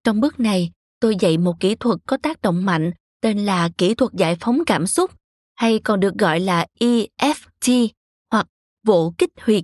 trong 0.03 0.19
bước 0.21 0.39
này, 0.39 0.71
tôi 0.99 1.15
dạy 1.19 1.37
một 1.37 1.59
kỹ 1.59 1.75
thuật 1.75 1.99
có 2.05 2.17
tác 2.17 2.41
động 2.41 2.65
mạnh, 2.65 2.91
tên 3.21 3.45
là 3.45 3.69
kỹ 3.77 3.93
thuật 3.93 4.13
giải 4.13 4.37
phóng 4.39 4.65
cảm 4.65 4.87
xúc, 4.87 5.11
hay 5.55 5.79
còn 5.79 5.99
được 5.99 6.13
gọi 6.13 6.39
là 6.39 6.65
EFT 6.79 7.87
hoặc 8.31 8.47
vỗ 8.85 9.13
kích 9.17 9.29
huyệt. 9.41 9.63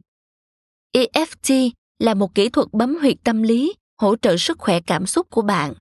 EFT 0.95 1.69
là 1.99 2.13
một 2.13 2.35
kỹ 2.35 2.49
thuật 2.49 2.67
bấm 2.71 2.95
huyệt 2.95 3.17
tâm 3.23 3.43
lý, 3.43 3.73
hỗ 4.01 4.15
trợ 4.15 4.37
sức 4.37 4.59
khỏe 4.59 4.79
cảm 4.81 5.05
xúc 5.05 5.27
của 5.29 5.41
bạn. 5.41 5.73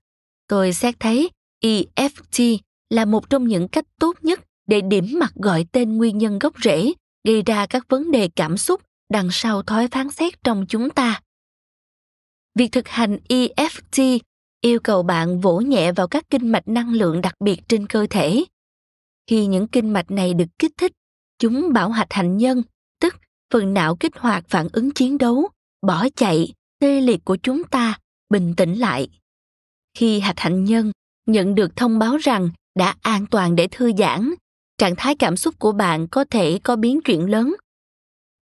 Tôi 0.47 0.73
xét 0.73 0.95
thấy 0.99 1.29
EFT 1.63 2.57
là 2.89 3.05
một 3.05 3.29
trong 3.29 3.47
những 3.47 3.67
cách 3.67 3.85
tốt 3.99 4.15
nhất 4.21 4.39
để 4.67 4.81
điểm 4.81 5.05
mặt 5.19 5.31
gọi 5.35 5.65
tên 5.71 5.97
nguyên 5.97 6.17
nhân 6.17 6.39
gốc 6.39 6.53
rễ 6.63 6.93
gây 7.27 7.41
ra 7.41 7.65
các 7.65 7.85
vấn 7.89 8.11
đề 8.11 8.29
cảm 8.35 8.57
xúc 8.57 8.81
đằng 9.09 9.27
sau 9.31 9.63
thói 9.63 9.87
phán 9.87 10.09
xét 10.09 10.43
trong 10.43 10.65
chúng 10.69 10.89
ta. 10.89 11.21
Việc 12.55 12.71
thực 12.71 12.87
hành 12.87 13.17
EFT 13.29 14.19
yêu 14.61 14.79
cầu 14.79 15.03
bạn 15.03 15.41
vỗ 15.41 15.59
nhẹ 15.59 15.91
vào 15.91 16.07
các 16.07 16.29
kinh 16.29 16.51
mạch 16.51 16.67
năng 16.67 16.93
lượng 16.93 17.21
đặc 17.21 17.33
biệt 17.39 17.61
trên 17.67 17.87
cơ 17.87 18.07
thể. 18.09 18.45
Khi 19.27 19.45
những 19.45 19.67
kinh 19.67 19.93
mạch 19.93 20.11
này 20.11 20.33
được 20.33 20.45
kích 20.59 20.71
thích, 20.77 20.91
chúng 21.39 21.73
bảo 21.73 21.89
hạch 21.89 22.13
hạnh 22.13 22.37
nhân, 22.37 22.63
tức 23.01 23.15
phần 23.53 23.73
não 23.73 23.95
kích 23.95 24.15
hoạt 24.17 24.45
phản 24.49 24.67
ứng 24.73 24.91
chiến 24.91 25.17
đấu, 25.17 25.49
bỏ 25.81 26.07
chạy, 26.15 26.53
tê 26.79 27.01
liệt 27.01 27.25
của 27.25 27.37
chúng 27.43 27.63
ta, 27.63 27.99
bình 28.29 28.53
tĩnh 28.57 28.75
lại. 28.79 29.09
Khi 29.93 30.19
hạch 30.19 30.39
hạnh 30.39 30.63
nhân 30.63 30.91
nhận 31.25 31.55
được 31.55 31.75
thông 31.75 31.99
báo 31.99 32.17
rằng 32.17 32.49
đã 32.75 32.95
an 33.01 33.25
toàn 33.25 33.55
để 33.55 33.67
thư 33.71 33.91
giãn, 33.97 34.33
trạng 34.77 34.95
thái 34.95 35.15
cảm 35.15 35.37
xúc 35.37 35.59
của 35.59 35.71
bạn 35.71 36.07
có 36.07 36.25
thể 36.29 36.59
có 36.63 36.75
biến 36.75 37.01
chuyển 37.01 37.29
lớn. 37.29 37.55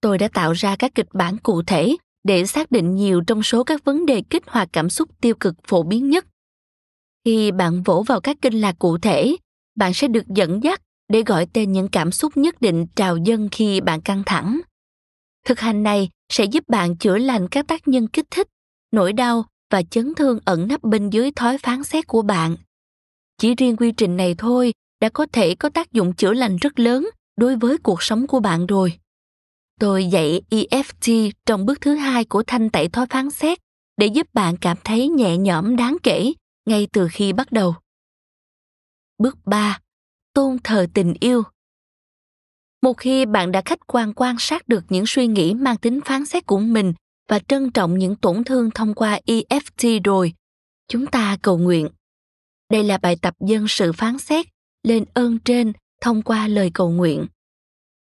Tôi 0.02 0.18
đã 0.18 0.28
tạo 0.28 0.54
ra 0.54 0.76
các 0.76 0.96
kịch 0.96 1.08
bản 1.14 1.38
cụ 1.38 1.64
thể 1.68 1.96
để 2.24 2.46
xác 2.46 2.72
định 2.72 2.96
nhiều 2.96 3.22
trong 3.28 3.44
số 3.44 3.64
các 3.64 3.84
vấn 3.84 4.06
đề 4.06 4.24
kích 4.30 4.44
hoạt 4.48 4.70
cảm 4.74 4.90
xúc 4.90 5.10
tiêu 5.22 5.36
cực 5.40 5.56
phổ 5.68 5.84
biến 5.84 6.10
nhất. 6.10 6.26
Khi 7.26 7.52
bạn 7.52 7.84
vỗ 7.84 8.04
vào 8.08 8.22
các 8.22 8.38
kinh 8.42 8.54
lạc 8.54 8.76
cụ 8.80 8.98
thể, 8.98 9.36
bạn 9.76 9.94
sẽ 9.94 10.08
được 10.08 10.28
dẫn 10.28 10.64
dắt 10.64 10.82
để 11.10 11.24
gọi 11.26 11.48
tên 11.54 11.72
những 11.72 11.88
cảm 11.88 12.12
xúc 12.12 12.38
nhất 12.38 12.62
định 12.62 12.86
trào 12.96 13.18
dâng 13.18 13.50
khi 13.52 13.82
bạn 13.82 14.02
căng 14.02 14.24
thẳng. 14.26 14.60
Thực 15.46 15.60
hành 15.60 15.84
này 15.84 16.10
sẽ 16.30 16.46
giúp 16.46 16.64
bạn 16.68 16.98
chữa 16.98 17.18
lành 17.18 17.48
các 17.48 17.68
tác 17.68 17.88
nhân 17.88 18.08
kích 18.08 18.26
thích, 18.32 18.48
nỗi 18.92 19.14
đau 19.14 19.46
và 19.72 19.84
chấn 19.84 20.14
thương 20.16 20.40
ẩn 20.46 20.68
nấp 20.68 20.84
bên 20.84 21.10
dưới 21.10 21.32
thói 21.32 21.58
phán 21.58 21.84
xét 21.84 22.08
của 22.08 22.22
bạn. 22.22 22.56
Chỉ 23.38 23.56
riêng 23.56 23.78
quy 23.78 23.92
trình 23.92 24.18
này 24.18 24.36
thôi 24.38 24.74
đã 25.04 25.10
có 25.10 25.26
thể 25.34 25.56
có 25.56 25.70
tác 25.70 25.92
dụng 25.92 26.14
chữa 26.14 26.34
lành 26.34 26.58
rất 26.58 26.80
lớn 26.80 27.10
đối 27.38 27.56
với 27.56 27.78
cuộc 27.78 28.04
sống 28.04 28.28
của 28.28 28.40
bạn 28.40 28.66
rồi. 28.66 29.00
Tôi 29.80 30.06
dạy 30.06 30.42
EFT 30.50 31.32
trong 31.46 31.66
bước 31.66 31.82
thứ 31.82 31.96
hai 31.96 32.26
của 32.26 32.44
thanh 32.48 32.70
tẩy 32.70 32.90
thói 32.90 33.06
phán 33.10 33.32
xét 33.32 33.60
để 33.98 34.08
giúp 34.08 34.28
bạn 34.34 34.58
cảm 34.58 34.78
thấy 34.84 35.08
nhẹ 35.08 35.38
nhõm 35.38 35.76
đáng 35.76 35.98
kể 36.04 36.34
ngay 36.66 36.88
từ 36.94 37.08
khi 37.12 37.34
bắt 37.34 37.52
đầu. 37.52 37.76
Bước 39.18 39.38
3. 39.46 39.80
Tôn 40.34 40.58
thờ 40.64 40.88
tình 40.94 41.14
yêu. 41.20 41.44
Một 42.82 42.94
khi 42.94 43.26
bạn 43.26 43.52
đã 43.52 43.62
khách 43.66 43.88
quan 43.88 44.14
quan 44.14 44.36
sát 44.40 44.68
được 44.68 44.84
những 44.90 45.06
suy 45.08 45.28
nghĩ 45.28 45.54
mang 45.54 45.78
tính 45.78 46.00
phán 46.06 46.26
xét 46.26 46.46
của 46.46 46.60
mình 46.60 46.94
và 47.30 47.40
trân 47.40 47.72
trọng 47.72 47.98
những 47.98 48.16
tổn 48.16 48.44
thương 48.44 48.72
thông 48.72 48.94
qua 48.94 49.20
EFT 49.26 50.02
rồi, 50.04 50.34
chúng 50.88 51.06
ta 51.06 51.38
cầu 51.42 51.58
nguyện. 51.58 51.90
Đây 52.72 52.84
là 52.84 52.98
bài 52.98 53.16
tập 53.22 53.34
dân 53.48 53.68
sự 53.68 53.92
phán 53.94 54.20
xét 54.20 54.46
lên 54.84 55.06
ơn 55.14 55.40
trên 55.40 55.74
thông 56.02 56.22
qua 56.22 56.48
lời 56.48 56.72
cầu 56.74 56.90
nguyện. 56.90 57.26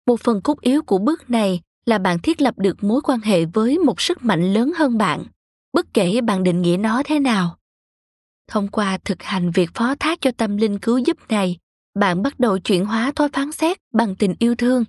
Một 0.06 0.20
phần 0.20 0.40
cốt 0.42 0.60
yếu 0.60 0.82
của 0.82 0.98
bước 0.98 1.30
này 1.30 1.60
là 1.86 1.98
bạn 1.98 2.18
thiết 2.18 2.40
lập 2.40 2.54
được 2.58 2.84
mối 2.84 3.00
quan 3.04 3.20
hệ 3.20 3.44
với 3.44 3.78
một 3.78 4.00
sức 4.00 4.24
mạnh 4.24 4.52
lớn 4.52 4.72
hơn 4.76 4.98
bạn, 4.98 5.24
bất 5.72 5.94
kể 5.94 6.20
bạn 6.20 6.42
định 6.42 6.62
nghĩa 6.62 6.76
nó 6.76 7.02
thế 7.04 7.18
nào. 7.18 7.56
Thông 8.48 8.68
qua 8.68 8.98
thực 9.04 9.22
hành 9.22 9.50
việc 9.50 9.70
phó 9.74 9.94
thác 10.00 10.20
cho 10.20 10.30
tâm 10.30 10.56
linh 10.56 10.78
cứu 10.78 10.98
giúp 10.98 11.16
này, 11.28 11.56
bạn 11.94 12.22
bắt 12.22 12.40
đầu 12.40 12.58
chuyển 12.58 12.84
hóa 12.86 13.12
thói 13.16 13.28
phán 13.32 13.52
xét 13.52 13.78
bằng 13.92 14.16
tình 14.16 14.34
yêu 14.38 14.54
thương. 14.54 14.84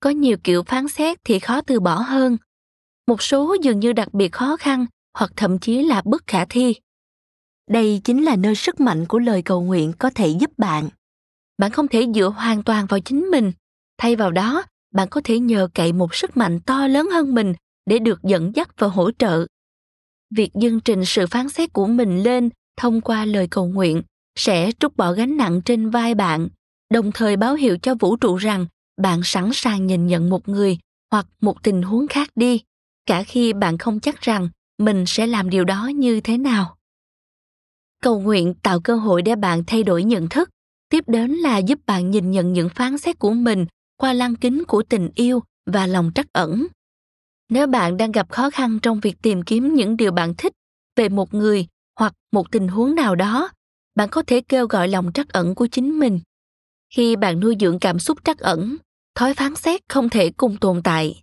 Có 0.00 0.10
nhiều 0.10 0.36
kiểu 0.44 0.62
phán 0.62 0.88
xét 0.88 1.18
thì 1.24 1.38
khó 1.38 1.60
từ 1.60 1.80
bỏ 1.80 1.94
hơn. 1.94 2.36
Một 3.06 3.22
số 3.22 3.56
dường 3.62 3.80
như 3.80 3.92
đặc 3.92 4.14
biệt 4.14 4.32
khó 4.32 4.56
khăn 4.56 4.86
hoặc 5.14 5.32
thậm 5.36 5.58
chí 5.58 5.82
là 5.82 6.02
bất 6.04 6.26
khả 6.26 6.44
thi 6.44 6.74
đây 7.70 8.00
chính 8.04 8.24
là 8.24 8.36
nơi 8.36 8.54
sức 8.54 8.80
mạnh 8.80 9.06
của 9.06 9.18
lời 9.18 9.42
cầu 9.42 9.62
nguyện 9.62 9.92
có 9.98 10.10
thể 10.10 10.28
giúp 10.28 10.50
bạn. 10.58 10.88
Bạn 11.58 11.70
không 11.70 11.88
thể 11.88 12.06
dựa 12.14 12.28
hoàn 12.36 12.62
toàn 12.62 12.86
vào 12.86 13.00
chính 13.00 13.20
mình. 13.20 13.52
Thay 13.98 14.16
vào 14.16 14.30
đó, 14.30 14.64
bạn 14.94 15.08
có 15.08 15.20
thể 15.24 15.38
nhờ 15.38 15.68
cậy 15.74 15.92
một 15.92 16.14
sức 16.14 16.36
mạnh 16.36 16.60
to 16.60 16.86
lớn 16.86 17.08
hơn 17.12 17.34
mình 17.34 17.54
để 17.86 17.98
được 17.98 18.22
dẫn 18.22 18.52
dắt 18.56 18.68
và 18.78 18.86
hỗ 18.86 19.10
trợ. 19.10 19.46
Việc 20.30 20.50
dâng 20.54 20.80
trình 20.80 21.04
sự 21.04 21.26
phán 21.26 21.48
xét 21.48 21.72
của 21.72 21.86
mình 21.86 22.22
lên 22.22 22.50
thông 22.76 23.00
qua 23.00 23.24
lời 23.24 23.48
cầu 23.50 23.66
nguyện 23.66 24.02
sẽ 24.38 24.70
trút 24.80 24.96
bỏ 24.96 25.12
gánh 25.12 25.36
nặng 25.36 25.60
trên 25.64 25.90
vai 25.90 26.14
bạn, 26.14 26.48
đồng 26.94 27.12
thời 27.12 27.36
báo 27.36 27.54
hiệu 27.54 27.78
cho 27.82 27.94
vũ 27.94 28.16
trụ 28.16 28.36
rằng 28.36 28.66
bạn 29.02 29.20
sẵn 29.24 29.50
sàng 29.52 29.86
nhìn 29.86 30.06
nhận 30.06 30.30
một 30.30 30.48
người 30.48 30.78
hoặc 31.10 31.26
một 31.40 31.62
tình 31.62 31.82
huống 31.82 32.08
khác 32.08 32.30
đi, 32.34 32.62
cả 33.06 33.22
khi 33.22 33.52
bạn 33.52 33.78
không 33.78 34.00
chắc 34.00 34.20
rằng 34.20 34.48
mình 34.78 35.04
sẽ 35.06 35.26
làm 35.26 35.50
điều 35.50 35.64
đó 35.64 35.86
như 35.86 36.20
thế 36.20 36.38
nào 36.38 36.77
cầu 38.02 38.20
nguyện 38.20 38.54
tạo 38.62 38.80
cơ 38.80 38.96
hội 38.96 39.22
để 39.22 39.36
bạn 39.36 39.62
thay 39.66 39.82
đổi 39.82 40.04
nhận 40.04 40.28
thức. 40.28 40.50
Tiếp 40.88 41.04
đến 41.06 41.30
là 41.30 41.58
giúp 41.58 41.78
bạn 41.86 42.10
nhìn 42.10 42.30
nhận 42.30 42.52
những 42.52 42.68
phán 42.68 42.98
xét 42.98 43.18
của 43.18 43.30
mình 43.30 43.66
qua 43.96 44.12
lăng 44.12 44.36
kính 44.36 44.64
của 44.64 44.82
tình 44.82 45.10
yêu 45.14 45.42
và 45.66 45.86
lòng 45.86 46.10
trắc 46.14 46.32
ẩn. 46.32 46.66
Nếu 47.48 47.66
bạn 47.66 47.96
đang 47.96 48.12
gặp 48.12 48.30
khó 48.30 48.50
khăn 48.50 48.78
trong 48.82 49.00
việc 49.00 49.16
tìm 49.22 49.42
kiếm 49.42 49.74
những 49.74 49.96
điều 49.96 50.12
bạn 50.12 50.34
thích 50.38 50.52
về 50.96 51.08
một 51.08 51.34
người 51.34 51.66
hoặc 51.98 52.12
một 52.32 52.50
tình 52.50 52.68
huống 52.68 52.94
nào 52.94 53.14
đó, 53.14 53.50
bạn 53.94 54.08
có 54.08 54.22
thể 54.26 54.40
kêu 54.40 54.66
gọi 54.66 54.88
lòng 54.88 55.12
trắc 55.14 55.28
ẩn 55.28 55.54
của 55.54 55.66
chính 55.66 55.98
mình. 55.98 56.20
Khi 56.94 57.16
bạn 57.16 57.40
nuôi 57.40 57.56
dưỡng 57.60 57.78
cảm 57.78 57.98
xúc 57.98 58.18
trắc 58.24 58.38
ẩn, 58.38 58.76
thói 59.14 59.34
phán 59.34 59.54
xét 59.54 59.80
không 59.88 60.08
thể 60.08 60.30
cùng 60.30 60.56
tồn 60.56 60.82
tại. 60.82 61.22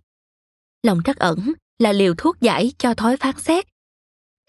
Lòng 0.82 1.00
trắc 1.04 1.16
ẩn 1.16 1.52
là 1.78 1.92
liều 1.92 2.14
thuốc 2.18 2.40
giải 2.40 2.72
cho 2.78 2.94
thói 2.94 3.16
phán 3.16 3.34
xét. 3.38 3.66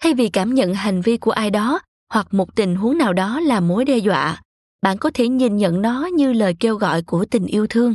Thay 0.02 0.14
vì 0.14 0.28
cảm 0.28 0.54
nhận 0.54 0.74
hành 0.74 1.00
vi 1.00 1.16
của 1.16 1.30
ai 1.30 1.50
đó 1.50 1.80
hoặc 2.08 2.34
một 2.34 2.54
tình 2.54 2.76
huống 2.76 2.98
nào 2.98 3.12
đó 3.12 3.40
là 3.40 3.60
mối 3.60 3.84
đe 3.84 3.98
dọa, 3.98 4.42
bạn 4.82 4.98
có 4.98 5.10
thể 5.14 5.28
nhìn 5.28 5.56
nhận 5.56 5.82
nó 5.82 6.06
như 6.06 6.32
lời 6.32 6.56
kêu 6.60 6.76
gọi 6.76 7.02
của 7.02 7.24
tình 7.24 7.46
yêu 7.46 7.66
thương 7.66 7.94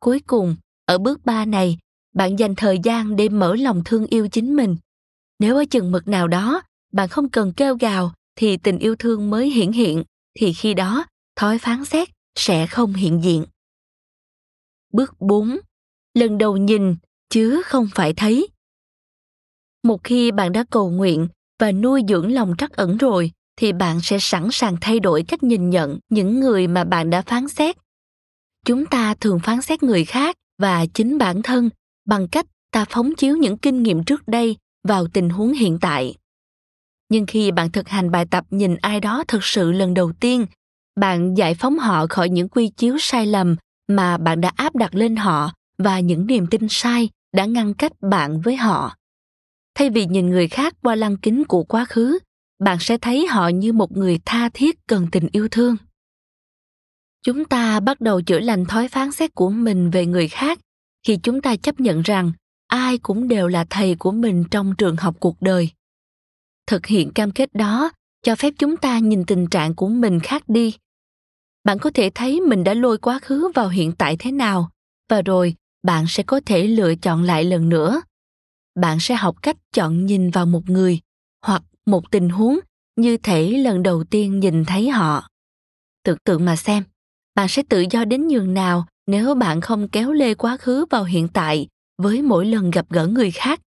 cuối 0.00 0.20
cùng, 0.26 0.56
ở 0.84 0.98
bước 0.98 1.24
ba 1.24 1.44
này, 1.44 1.78
bạn 2.14 2.38
dành 2.38 2.54
thời 2.54 2.78
gian 2.84 3.16
để 3.16 3.28
mở 3.28 3.56
lòng 3.56 3.82
thương 3.84 4.06
yêu 4.06 4.28
chính 4.28 4.56
mình 4.56 4.76
nếu 5.38 5.56
ở 5.56 5.64
chừng 5.70 5.92
mực 5.92 6.08
nào 6.08 6.28
đó, 6.28 6.62
bạn 6.92 7.08
không 7.08 7.28
cần 7.28 7.52
kêu 7.56 7.76
gào 7.80 8.12
thì 8.36 8.56
tình 8.56 8.78
yêu 8.78 8.96
thương 8.96 9.30
mới 9.30 9.50
hiển 9.50 9.72
hiện, 9.72 10.04
thì 10.34 10.52
khi 10.52 10.74
đó, 10.74 11.06
thói 11.36 11.58
phán 11.58 11.84
xét 11.84 12.08
sẽ 12.34 12.66
không 12.66 12.92
hiện 12.92 13.20
diện. 13.24 13.44
Bước 14.92 15.14
4. 15.20 15.58
Lần 16.14 16.38
đầu 16.38 16.56
nhìn 16.56 16.96
chứ 17.30 17.62
không 17.64 17.88
phải 17.94 18.14
thấy. 18.14 18.48
Một 19.82 20.04
khi 20.04 20.30
bạn 20.30 20.52
đã 20.52 20.64
cầu 20.70 20.90
nguyện 20.90 21.28
và 21.58 21.72
nuôi 21.72 22.02
dưỡng 22.08 22.32
lòng 22.32 22.54
trắc 22.58 22.72
ẩn 22.72 22.96
rồi, 22.96 23.30
thì 23.56 23.72
bạn 23.72 24.00
sẽ 24.02 24.18
sẵn 24.20 24.48
sàng 24.52 24.76
thay 24.80 25.00
đổi 25.00 25.22
cách 25.28 25.42
nhìn 25.42 25.70
nhận 25.70 25.98
những 26.08 26.40
người 26.40 26.66
mà 26.66 26.84
bạn 26.84 27.10
đã 27.10 27.22
phán 27.22 27.48
xét. 27.48 27.76
Chúng 28.64 28.86
ta 28.86 29.14
thường 29.14 29.38
phán 29.38 29.62
xét 29.62 29.82
người 29.82 30.04
khác 30.04 30.36
và 30.58 30.86
chính 30.86 31.18
bản 31.18 31.42
thân 31.42 31.70
bằng 32.06 32.28
cách 32.28 32.46
ta 32.72 32.84
phóng 32.90 33.14
chiếu 33.14 33.36
những 33.36 33.58
kinh 33.58 33.82
nghiệm 33.82 34.04
trước 34.04 34.28
đây 34.28 34.56
vào 34.88 35.06
tình 35.06 35.28
huống 35.30 35.52
hiện 35.52 35.78
tại 35.80 36.14
nhưng 37.08 37.26
khi 37.26 37.50
bạn 37.50 37.70
thực 37.70 37.88
hành 37.88 38.10
bài 38.10 38.26
tập 38.30 38.44
nhìn 38.50 38.76
ai 38.76 39.00
đó 39.00 39.24
thực 39.28 39.44
sự 39.44 39.72
lần 39.72 39.94
đầu 39.94 40.12
tiên, 40.20 40.46
bạn 41.00 41.34
giải 41.34 41.54
phóng 41.54 41.78
họ 41.78 42.06
khỏi 42.06 42.28
những 42.28 42.48
quy 42.48 42.68
chiếu 42.68 42.96
sai 43.00 43.26
lầm 43.26 43.56
mà 43.88 44.16
bạn 44.16 44.40
đã 44.40 44.52
áp 44.56 44.76
đặt 44.76 44.94
lên 44.94 45.16
họ 45.16 45.52
và 45.78 46.00
những 46.00 46.26
niềm 46.26 46.46
tin 46.46 46.66
sai 46.70 47.08
đã 47.34 47.44
ngăn 47.44 47.74
cách 47.74 47.92
bạn 48.00 48.40
với 48.40 48.56
họ 48.56 48.94
thay 49.76 49.90
vì 49.90 50.06
nhìn 50.06 50.30
người 50.30 50.48
khác 50.48 50.74
qua 50.82 50.94
lăng 50.94 51.16
kính 51.16 51.44
của 51.44 51.64
quá 51.64 51.84
khứ, 51.84 52.18
bạn 52.58 52.76
sẽ 52.80 52.98
thấy 52.98 53.26
họ 53.26 53.48
như 53.48 53.72
một 53.72 53.92
người 53.92 54.20
tha 54.24 54.48
thiết 54.54 54.86
cần 54.86 55.06
tình 55.12 55.28
yêu 55.32 55.48
thương. 55.50 55.76
Chúng 57.22 57.44
ta 57.44 57.80
bắt 57.80 58.00
đầu 58.00 58.22
chữa 58.22 58.38
lành 58.38 58.64
thói 58.64 58.88
phán 58.88 59.12
xét 59.12 59.34
của 59.34 59.50
mình 59.50 59.90
về 59.90 60.06
người 60.06 60.28
khác 60.28 60.58
khi 61.06 61.18
chúng 61.22 61.42
ta 61.42 61.56
chấp 61.56 61.80
nhận 61.80 62.02
rằng 62.02 62.32
ai 62.66 62.98
cũng 62.98 63.28
đều 63.28 63.48
là 63.48 63.66
thầy 63.70 63.94
của 63.94 64.12
mình 64.12 64.44
trong 64.50 64.74
trường 64.78 64.96
học 64.96 65.16
cuộc 65.20 65.36
đời. 65.40 65.70
Thực 66.66 66.86
hiện 66.86 67.12
cam 67.12 67.30
kết 67.30 67.54
đó 67.54 67.90
cho 68.22 68.36
phép 68.36 68.54
chúng 68.58 68.76
ta 68.76 68.98
nhìn 68.98 69.24
tình 69.24 69.46
trạng 69.46 69.74
của 69.74 69.88
mình 69.88 70.20
khác 70.20 70.48
đi. 70.48 70.74
Bạn 71.64 71.78
có 71.78 71.90
thể 71.94 72.10
thấy 72.14 72.40
mình 72.40 72.64
đã 72.64 72.74
lôi 72.74 72.98
quá 72.98 73.18
khứ 73.22 73.50
vào 73.54 73.68
hiện 73.68 73.92
tại 73.92 74.16
thế 74.18 74.32
nào, 74.32 74.70
và 75.08 75.22
rồi 75.22 75.54
bạn 75.82 76.04
sẽ 76.08 76.22
có 76.22 76.40
thể 76.46 76.66
lựa 76.66 76.94
chọn 76.94 77.22
lại 77.22 77.44
lần 77.44 77.68
nữa 77.68 78.00
bạn 78.80 79.00
sẽ 79.00 79.14
học 79.14 79.36
cách 79.42 79.56
chọn 79.72 80.06
nhìn 80.06 80.30
vào 80.30 80.46
một 80.46 80.70
người 80.70 81.00
hoặc 81.46 81.62
một 81.86 82.10
tình 82.10 82.28
huống 82.28 82.58
như 82.96 83.16
thể 83.16 83.50
lần 83.50 83.82
đầu 83.82 84.04
tiên 84.04 84.40
nhìn 84.40 84.64
thấy 84.64 84.90
họ. 84.90 85.28
Tưởng 86.02 86.18
tượng 86.24 86.44
mà 86.44 86.56
xem, 86.56 86.84
bạn 87.34 87.48
sẽ 87.48 87.62
tự 87.68 87.84
do 87.90 88.04
đến 88.04 88.28
nhường 88.28 88.54
nào 88.54 88.86
nếu 89.06 89.34
bạn 89.34 89.60
không 89.60 89.88
kéo 89.88 90.12
lê 90.12 90.34
quá 90.34 90.56
khứ 90.56 90.84
vào 90.90 91.04
hiện 91.04 91.28
tại 91.28 91.68
với 91.98 92.22
mỗi 92.22 92.46
lần 92.46 92.70
gặp 92.70 92.86
gỡ 92.90 93.06
người 93.06 93.30
khác. 93.30 93.60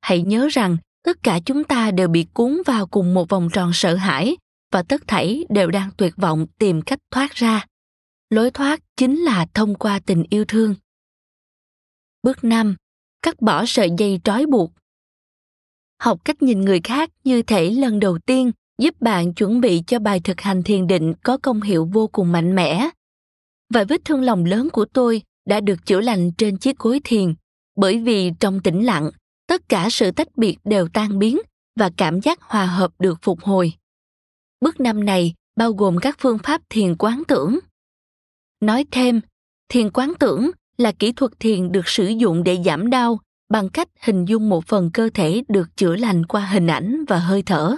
Hãy 0.00 0.22
nhớ 0.22 0.48
rằng 0.50 0.76
tất 1.04 1.22
cả 1.22 1.40
chúng 1.46 1.64
ta 1.64 1.90
đều 1.90 2.08
bị 2.08 2.26
cuốn 2.32 2.62
vào 2.66 2.86
cùng 2.86 3.14
một 3.14 3.28
vòng 3.28 3.48
tròn 3.52 3.70
sợ 3.74 3.94
hãi 3.94 4.36
và 4.72 4.82
tất 4.82 5.02
thảy 5.06 5.44
đều 5.48 5.70
đang 5.70 5.90
tuyệt 5.96 6.14
vọng 6.16 6.46
tìm 6.58 6.82
cách 6.82 6.98
thoát 7.10 7.34
ra. 7.34 7.66
Lối 8.30 8.50
thoát 8.50 8.80
chính 8.96 9.20
là 9.20 9.46
thông 9.54 9.74
qua 9.74 10.00
tình 10.06 10.24
yêu 10.30 10.44
thương. 10.44 10.74
Bước 12.22 12.44
5 12.44 12.76
cắt 13.24 13.42
bỏ 13.42 13.64
sợi 13.66 13.90
dây 13.98 14.20
trói 14.24 14.46
buộc. 14.46 14.72
Học 16.02 16.24
cách 16.24 16.42
nhìn 16.42 16.60
người 16.60 16.80
khác 16.84 17.10
như 17.24 17.42
thể 17.42 17.70
lần 17.70 18.00
đầu 18.00 18.18
tiên 18.18 18.50
giúp 18.78 19.00
bạn 19.00 19.34
chuẩn 19.34 19.60
bị 19.60 19.82
cho 19.86 19.98
bài 19.98 20.20
thực 20.24 20.40
hành 20.40 20.62
thiền 20.62 20.86
định 20.86 21.14
có 21.22 21.38
công 21.42 21.62
hiệu 21.62 21.88
vô 21.92 22.06
cùng 22.06 22.32
mạnh 22.32 22.54
mẽ. 22.54 22.88
Và 23.74 23.84
vết 23.84 24.04
thương 24.04 24.22
lòng 24.22 24.44
lớn 24.44 24.68
của 24.72 24.84
tôi 24.84 25.22
đã 25.48 25.60
được 25.60 25.86
chữa 25.86 26.00
lành 26.00 26.30
trên 26.38 26.58
chiếc 26.58 26.78
gối 26.78 27.00
thiền, 27.04 27.34
bởi 27.76 27.98
vì 27.98 28.30
trong 28.40 28.60
tĩnh 28.60 28.86
lặng, 28.86 29.10
tất 29.46 29.68
cả 29.68 29.88
sự 29.90 30.10
tách 30.10 30.36
biệt 30.36 30.56
đều 30.64 30.88
tan 30.88 31.18
biến 31.18 31.38
và 31.76 31.90
cảm 31.96 32.20
giác 32.20 32.42
hòa 32.42 32.66
hợp 32.66 32.92
được 32.98 33.18
phục 33.22 33.40
hồi. 33.40 33.72
Bước 34.60 34.80
năm 34.80 35.04
này 35.04 35.34
bao 35.56 35.72
gồm 35.72 35.96
các 36.00 36.16
phương 36.18 36.38
pháp 36.38 36.62
thiền 36.68 36.96
quán 36.96 37.22
tưởng. 37.28 37.58
Nói 38.60 38.84
thêm, 38.90 39.20
thiền 39.68 39.90
quán 39.90 40.12
tưởng 40.20 40.50
là 40.78 40.92
kỹ 40.92 41.12
thuật 41.12 41.32
thiền 41.40 41.72
được 41.72 41.88
sử 41.88 42.06
dụng 42.06 42.44
để 42.44 42.58
giảm 42.64 42.90
đau 42.90 43.20
bằng 43.48 43.68
cách 43.68 43.88
hình 44.00 44.24
dung 44.24 44.48
một 44.48 44.66
phần 44.66 44.90
cơ 44.94 45.10
thể 45.14 45.42
được 45.48 45.76
chữa 45.76 45.96
lành 45.96 46.26
qua 46.26 46.46
hình 46.46 46.66
ảnh 46.66 47.04
và 47.08 47.18
hơi 47.18 47.42
thở 47.42 47.76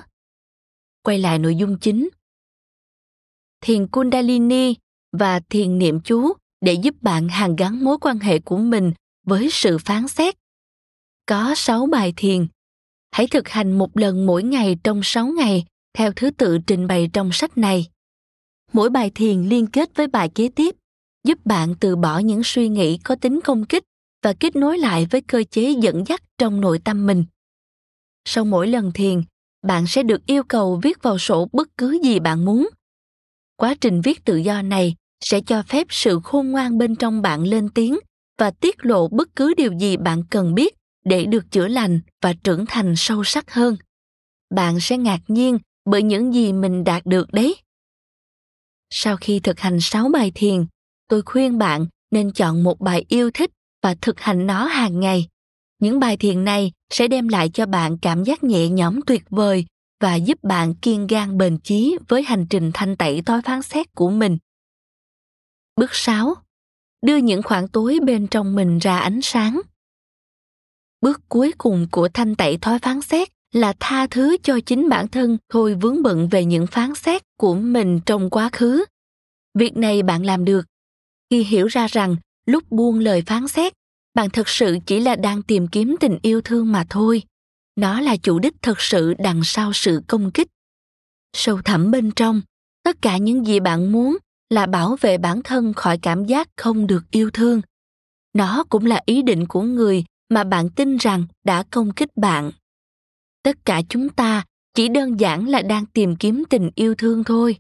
quay 1.03 1.19
lại 1.19 1.39
nội 1.39 1.57
dung 1.57 1.79
chính 1.79 2.09
thiền 3.61 3.87
kundalini 3.87 4.75
và 5.13 5.41
thiền 5.51 5.79
niệm 5.79 6.01
chú 6.01 6.33
để 6.61 6.73
giúp 6.73 6.95
bạn 7.03 7.29
hàn 7.29 7.57
gắn 7.57 7.85
mối 7.85 7.99
quan 8.01 8.19
hệ 8.19 8.39
của 8.39 8.57
mình 8.59 8.93
với 9.27 9.49
sự 9.53 9.79
phán 9.79 10.09
xét. 10.09 10.35
Có 11.27 11.55
6 11.57 11.87
bài 11.87 12.13
thiền. 12.17 12.47
Hãy 13.11 13.27
thực 13.27 13.49
hành 13.49 13.79
một 13.79 13.97
lần 13.97 14.27
mỗi 14.27 14.43
ngày 14.43 14.77
trong 14.85 15.01
6 15.03 15.27
ngày 15.27 15.65
theo 15.95 16.13
thứ 16.13 16.31
tự 16.31 16.59
trình 16.67 16.87
bày 16.87 17.11
trong 17.13 17.33
sách 17.33 17.59
này. 17.59 17.87
Mỗi 18.73 18.91
bài 18.91 19.11
thiền 19.15 19.43
liên 19.43 19.67
kết 19.67 19.91
với 19.95 20.07
bài 20.07 20.31
kế 20.35 20.49
tiếp, 20.49 20.77
giúp 21.27 21.39
bạn 21.45 21.75
từ 21.81 21.97
bỏ 21.97 22.19
những 22.19 22.41
suy 22.45 22.69
nghĩ 22.69 22.99
có 22.99 23.17
tính 23.17 23.41
công 23.45 23.65
kích 23.65 23.85
và 24.23 24.33
kết 24.33 24.57
nối 24.57 24.79
lại 24.79 25.07
với 25.11 25.21
cơ 25.21 25.45
chế 25.51 25.71
dẫn 25.71 26.05
dắt 26.07 26.23
trong 26.39 26.61
nội 26.61 26.79
tâm 26.85 27.07
mình. 27.07 27.25
Sau 28.25 28.45
mỗi 28.45 28.69
lần 28.69 28.93
thiền, 28.93 29.23
bạn 29.67 29.87
sẽ 29.87 30.03
được 30.03 30.27
yêu 30.27 30.43
cầu 30.43 30.81
viết 30.83 31.03
vào 31.03 31.19
sổ 31.19 31.49
bất 31.53 31.69
cứ 31.79 31.99
gì 32.03 32.21
bạn 32.21 32.45
muốn. 32.45 32.69
Quá 33.57 33.75
trình 33.81 34.01
viết 34.01 34.25
tự 34.25 34.37
do 34.37 34.63
này 34.63 34.95
sẽ 35.25 35.41
cho 35.41 35.63
phép 35.63 35.87
sự 35.91 36.21
khôn 36.25 36.51
ngoan 36.51 36.79
bên 36.79 36.97
trong 36.97 37.23
bạn 37.23 37.43
lên 37.43 37.69
tiếng 37.69 37.99
và 38.39 38.51
tiết 38.51 38.77
lộ 38.85 39.09
bất 39.09 39.37
cứ 39.37 39.55
điều 39.57 39.73
gì 39.73 39.97
bạn 39.97 40.23
cần 40.31 40.55
biết 40.55 40.75
để 41.05 41.25
được 41.25 41.51
chữa 41.51 41.69
lành 41.69 42.01
và 42.23 42.33
trưởng 42.45 42.65
thành 42.69 42.95
sâu 42.97 43.25
sắc 43.25 43.53
hơn 43.53 43.77
bạn 44.51 44.81
sẽ 44.81 44.99
ngạc 44.99 45.21
nhiên 45.29 45.59
bởi 45.85 46.03
những 46.03 46.35
gì 46.35 46.53
mình 46.53 46.85
đạt 46.85 47.07
được 47.07 47.33
đấy 47.33 47.57
sau 48.91 49.17
khi 49.17 49.41
thực 49.41 49.61
hành 49.61 49.81
6 49.81 50.09
bài 50.09 50.33
thiền, 50.35 50.67
tôi 51.09 51.23
khuyên 51.23 51.59
bạn 51.59 51.87
nên 52.11 52.33
chọn 52.33 52.63
một 52.63 52.81
bài 52.81 53.05
yêu 53.09 53.31
thích 53.35 53.51
và 53.83 53.95
thực 54.01 54.21
hành 54.21 54.47
nó 54.47 54.65
hàng 54.65 55.01
ngày. 55.01 55.29
Những 55.79 56.01
bài 56.01 56.17
thiền 56.17 56.45
này 56.45 56.73
sẽ 56.91 57.09
đem 57.09 57.29
lại 57.29 57.51
cho 57.55 57.67
bạn 57.67 57.99
cảm 57.99 58.25
giác 58.25 58.45
nhẹ 58.45 58.69
nhõm 58.69 59.01
tuyệt 59.07 59.23
vời 59.31 59.67
và 60.01 60.15
giúp 60.15 60.39
bạn 60.43 60.75
kiên 60.75 61.07
gan 61.07 61.39
bền 61.39 61.59
chí 61.59 61.97
với 62.09 62.23
hành 62.23 62.47
trình 62.51 62.71
thanh 62.75 62.97
tẩy 62.97 63.23
thói 63.23 63.43
phán 63.43 63.63
xét 63.63 63.95
của 63.95 64.11
mình. 64.11 64.39
Bước 65.77 65.95
6. 65.95 66.35
Đưa 67.03 67.17
những 67.17 67.43
khoảng 67.43 67.69
tối 67.69 67.99
bên 68.03 68.27
trong 68.27 68.55
mình 68.55 68.79
ra 68.79 68.99
ánh 68.99 69.21
sáng. 69.23 69.61
Bước 71.01 71.21
cuối 71.29 71.53
cùng 71.59 71.87
của 71.91 72.09
thanh 72.15 72.37
tẩy 72.37 72.59
thói 72.59 72.79
phán 72.79 73.03
xét 73.03 73.29
là 73.53 73.75
tha 73.81 74.07
thứ 74.07 74.37
cho 74.43 74.59
chính 74.67 74.89
bản 74.89 75.09
thân 75.09 75.39
thôi 75.49 75.75
vướng 75.75 76.03
bận 76.03 76.29
về 76.29 76.45
những 76.45 76.67
phán 76.67 76.95
xét 76.95 77.23
của 77.39 77.55
mình 77.55 78.01
trong 78.07 78.31
quá 78.31 78.51
khứ. 78.53 78.85
Việc 79.59 79.77
này 79.77 80.03
bạn 80.03 80.27
làm 80.27 80.45
được 80.45 80.67
khi 81.31 81.45
hiểu 81.45 81.67
ra 81.67 81.87
rằng 81.87 82.17
lúc 82.47 82.71
buông 82.71 82.99
lời 82.99 83.23
phán 83.27 83.49
xét, 83.49 83.73
bạn 84.15 84.31
thực 84.31 84.49
sự 84.49 84.79
chỉ 84.87 85.01
là 85.01 85.17
đang 85.17 85.43
tìm 85.43 85.69
kiếm 85.69 85.97
tình 86.01 86.19
yêu 86.23 86.41
thương 86.41 86.73
mà 86.73 86.87
thôi. 86.91 87.23
Nó 87.77 88.01
là 88.01 88.17
chủ 88.17 88.39
đích 88.39 88.55
thực 88.63 88.81
sự 88.81 89.15
đằng 89.19 89.41
sau 89.45 89.73
sự 89.73 90.03
công 90.07 90.31
kích. 90.31 90.49
Sâu 91.37 91.61
thẳm 91.65 91.91
bên 91.91 92.11
trong, 92.11 92.43
tất 92.83 93.03
cả 93.03 93.17
những 93.17 93.47
gì 93.47 93.61
bạn 93.61 93.93
muốn 93.93 94.17
là 94.51 94.67
bảo 94.67 94.97
vệ 95.01 95.19
bản 95.19 95.43
thân 95.43 95.73
khỏi 95.75 95.99
cảm 96.03 96.25
giác 96.25 96.49
không 96.57 96.87
được 96.87 97.05
yêu 97.11 97.31
thương 97.31 97.61
nó 98.37 98.65
cũng 98.69 98.87
là 98.87 99.03
ý 99.07 99.23
định 99.23 99.47
của 99.47 99.63
người 99.63 100.05
mà 100.29 100.45
bạn 100.45 100.71
tin 100.71 100.97
rằng 100.97 101.27
đã 101.45 101.65
công 101.71 101.93
kích 101.93 102.17
bạn 102.17 102.51
tất 103.43 103.57
cả 103.65 103.83
chúng 103.89 104.09
ta 104.09 104.45
chỉ 104.75 104.89
đơn 104.89 105.21
giản 105.21 105.49
là 105.49 105.63
đang 105.63 105.87
tìm 105.87 106.17
kiếm 106.17 106.45
tình 106.51 106.71
yêu 106.75 106.95
thương 106.95 107.25
thôi 107.25 107.59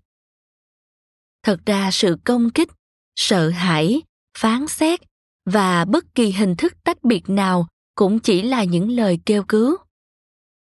thật 1.42 1.60
ra 1.66 1.90
sự 1.90 2.16
công 2.24 2.50
kích 2.50 2.68
sợ 3.16 3.48
hãi, 3.48 4.02
phán 4.38 4.68
xét, 4.68 5.00
và 5.50 5.84
bất 5.84 6.14
kỳ 6.14 6.32
hình 6.32 6.56
thức 6.56 6.74
tách 6.84 7.04
biệt 7.04 7.28
nào 7.28 7.66
cũng 7.94 8.18
chỉ 8.18 8.42
là 8.42 8.64
những 8.64 8.90
lời 8.90 9.18
kêu 9.26 9.42
cứu. 9.42 9.76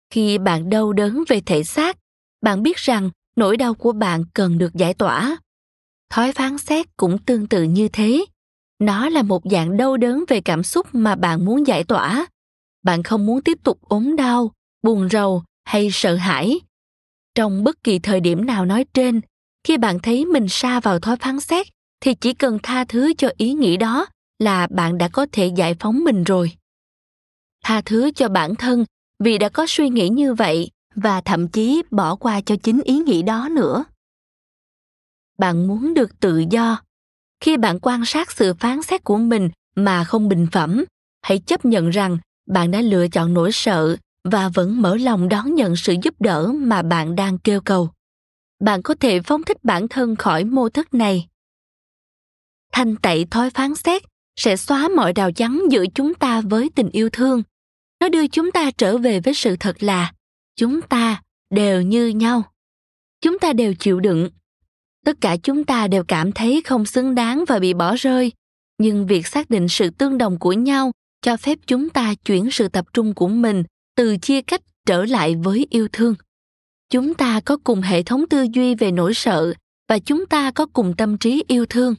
Khi 0.10 0.38
bạn 0.38 0.70
đau 0.70 0.93
đớn 0.93 1.24
về 1.28 1.41
thể 1.41 1.64
xác, 1.64 1.98
bạn 2.41 2.64
biết 2.64 2.78
rằng 2.78 3.10
nỗi 3.36 3.58
đau 3.58 3.74
của 3.74 3.91
bạn 3.91 4.24
cần 4.34 4.58
được 4.58 4.74
giải 4.74 4.93
tỏa. 4.93 5.38
Thói 6.10 6.34
phán 6.34 6.58
xét 6.58 6.98
cũng 6.98 7.18
tương 7.18 7.48
tự 7.48 7.64
như 7.64 7.88
thế. 7.88 8.26
Nó 8.80 9.10
là 9.10 9.22
một 9.22 9.41
dạng 9.52 9.78
đau 9.78 9.98
đớn 9.98 10.24
về 10.28 10.41
cảm 10.41 10.64
xúc 10.64 10.88
mà 10.91 11.16
bạn 11.16 11.46
muốn 11.46 11.68
giải 11.68 11.84
tỏa. 11.84 12.28
Bạn 12.84 13.04
không 13.04 13.26
muốn 13.26 13.41
tiếp 13.41 13.58
tục 13.64 13.80
ốm 13.82 14.16
đau, 14.16 14.52
buồn 14.84 15.10
rầu 15.10 15.43
hay 15.66 15.89
sợ 15.91 16.16
hãi. 16.16 16.60
Trong 17.36 17.64
bất 17.64 17.84
kỳ 17.84 18.00
thời 18.00 18.20
điểm 18.20 18.46
nào 18.46 18.66
nói 18.66 18.86
trên, 18.93 19.22
khi 19.64 19.78
bạn 19.78 20.00
thấy 20.00 20.26
mình 20.26 20.46
sa 20.50 20.80
vào 20.80 21.00
thói 21.00 21.18
phán 21.18 21.39
xét 21.39 21.75
thì 22.02 22.14
chỉ 22.14 22.34
cần 22.34 22.60
tha 22.64 22.84
thứ 22.84 23.14
cho 23.18 23.30
ý 23.38 23.54
nghĩ 23.54 23.78
đó 23.78 24.06
là 24.39 24.68
bạn 24.68 24.98
đã 24.98 25.08
có 25.08 25.26
thể 25.32 25.48
giải 25.48 25.76
phóng 25.80 26.04
mình 26.04 26.24
rồi. 26.24 26.52
Tha 27.64 27.82
thứ 27.82 28.12
cho 28.12 28.30
bản 28.30 28.56
thân 28.56 28.86
vì 29.20 29.38
đã 29.38 29.50
có 29.50 29.66
suy 29.68 29.89
nghĩ 29.89 30.10
như 30.10 30.34
vậy 30.34 30.70
và 30.96 31.22
thậm 31.22 31.48
chí 31.48 31.84
bỏ 31.91 32.16
qua 32.16 32.41
cho 32.41 32.56
chính 32.64 32.82
ý 32.84 32.98
nghĩ 32.98 33.22
đó 33.22 33.50
nữa. 33.52 33.86
Bạn 35.38 35.68
muốn 35.68 35.93
được 35.93 36.20
tự 36.20 36.43
do. 36.50 36.82
Khi 37.39 37.58
bạn 37.58 37.80
quan 37.82 38.06
sát 38.06 38.32
sự 38.32 38.54
phán 38.54 38.82
xét 38.82 39.04
của 39.04 39.18
mình 39.18 39.50
mà 39.76 40.04
không 40.04 40.30
bình 40.30 40.48
phẩm, 40.52 40.84
hãy 41.22 41.39
chấp 41.39 41.66
nhận 41.66 41.89
rằng 41.89 42.18
bạn 42.46 42.72
đã 42.72 42.82
lựa 42.82 43.08
chọn 43.08 43.34
nỗi 43.34 43.52
sợ 43.52 43.96
và 44.24 44.50
vẫn 44.50 44.82
mở 44.82 44.96
lòng 44.96 45.30
đón 45.30 45.56
nhận 45.56 45.76
sự 45.76 45.96
giúp 46.04 46.22
đỡ 46.22 46.52
mà 46.56 46.82
bạn 46.82 47.16
đang 47.16 47.38
kêu 47.38 47.62
cầu. 47.62 47.89
Bạn 48.60 48.82
có 48.82 48.96
thể 49.00 49.22
phóng 49.22 49.43
thích 49.43 49.64
bản 49.64 49.88
thân 49.88 50.16
khỏi 50.16 50.43
mô 50.43 50.70
thức 50.70 50.93
này 50.93 51.28
thanh 52.76 52.96
tẩy 52.96 53.26
thói 53.32 53.50
phán 53.50 53.76
xét 53.76 54.02
sẽ 54.36 54.56
xóa 54.56 54.88
mọi 54.96 55.14
rào 55.16 55.32
chắn 55.32 55.62
giữa 55.72 55.86
chúng 55.96 56.14
ta 56.14 56.42
với 56.42 56.70
tình 56.76 56.90
yêu 56.90 57.10
thương. 57.10 57.44
Nó 58.02 58.10
đưa 58.10 58.28
chúng 58.28 58.52
ta 58.52 58.72
trở 58.72 58.98
về 58.98 59.20
với 59.20 59.34
sự 59.34 59.56
thật 59.60 59.84
là, 59.84 60.14
chúng 60.56 60.82
ta 60.82 61.22
đều 61.50 61.82
như 61.82 62.08
nhau. 62.08 62.44
Chúng 63.22 63.40
ta 63.40 63.54
đều 63.54 63.74
chịu 63.74 64.00
đựng. 64.00 64.30
Tất 65.06 65.18
cả 65.22 65.38
chúng 65.44 65.64
ta 65.64 65.88
đều 65.88 66.04
cảm 66.04 66.32
thấy 66.32 66.62
không 66.66 66.86
xứng 66.86 67.16
đáng 67.16 67.44
và 67.48 67.60
bị 67.60 67.74
bỏ 67.74 67.96
rơi. 67.96 68.32
Nhưng 68.78 69.08
việc 69.08 69.28
xác 69.28 69.50
định 69.50 69.68
sự 69.68 69.90
tương 69.90 70.18
đồng 70.18 70.40
của 70.40 70.54
nhau 70.54 70.92
cho 71.22 71.38
phép 71.38 71.60
chúng 71.68 71.90
ta 71.90 72.14
chuyển 72.26 72.52
sự 72.52 72.68
tập 72.68 72.86
trung 72.94 73.14
của 73.14 73.28
mình 73.28 73.64
từ 73.96 74.18
chia 74.18 74.42
cách 74.42 74.62
trở 74.86 75.06
lại 75.06 75.36
với 75.36 75.68
yêu 75.70 75.88
thương. 75.92 76.16
Chúng 76.90 77.14
ta 77.14 77.40
có 77.46 77.58
cùng 77.64 77.82
hệ 77.82 78.04
thống 78.04 78.26
tư 78.30 78.48
duy 78.54 78.76
về 78.76 78.92
nỗi 78.92 79.14
sợ 79.14 79.54
và 79.90 80.00
chúng 80.00 80.26
ta 80.26 80.52
có 80.52 80.66
cùng 80.66 80.94
tâm 80.98 81.18
trí 81.18 81.44
yêu 81.48 81.66
thương 81.66 81.96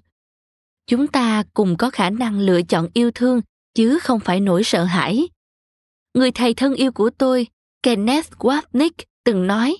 chúng 0.86 1.06
ta 1.06 1.44
cùng 1.54 1.76
có 1.76 1.90
khả 1.90 2.10
năng 2.10 2.40
lựa 2.40 2.62
chọn 2.62 2.88
yêu 2.94 3.10
thương, 3.10 3.40
chứ 3.74 3.98
không 3.98 4.20
phải 4.20 4.40
nỗi 4.40 4.64
sợ 4.64 4.84
hãi. 4.84 5.28
Người 6.14 6.30
thầy 6.30 6.54
thân 6.54 6.74
yêu 6.74 6.92
của 6.92 7.10
tôi, 7.10 7.46
kenneth 7.82 8.32
wapnick, 8.32 9.04
từng 9.24 9.46
nói, 9.46 9.76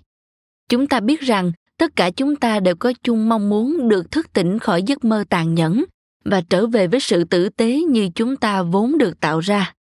chúng 0.69 0.87
ta 0.87 1.01
biết 1.01 1.21
rằng 1.21 1.53
tất 1.79 1.97
cả 1.97 2.11
chúng 2.11 2.37
ta 2.37 2.61
đều 2.61 2.77
có 2.77 2.93
chung 3.03 3.29
mong 3.29 3.49
muốn 3.49 3.89
được 3.89 4.11
thức 4.11 4.33
tỉnh 4.33 4.59
khỏi 4.59 4.83
giấc 4.83 5.05
mơ 5.05 5.25
tàn 5.31 5.55
nhẫn 5.55 5.85
và 6.25 6.43
trở 6.51 6.67
về 6.67 6.87
với 6.87 7.01
sự 7.01 7.25
tử 7.25 7.49
tế 7.49 7.81
như 7.81 8.09
chúng 8.15 8.37
ta 8.37 8.63
vốn 8.63 8.99
được 8.99 9.21
tạo 9.21 9.41
ra. 9.41 9.75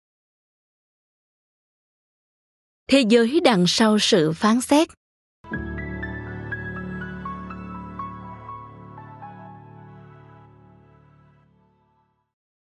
Thế 2.88 3.04
giới 3.08 3.40
đằng 3.44 3.64
sau 3.66 3.98
sự 3.98 4.32
phán 4.32 4.60
xét. 4.60 4.88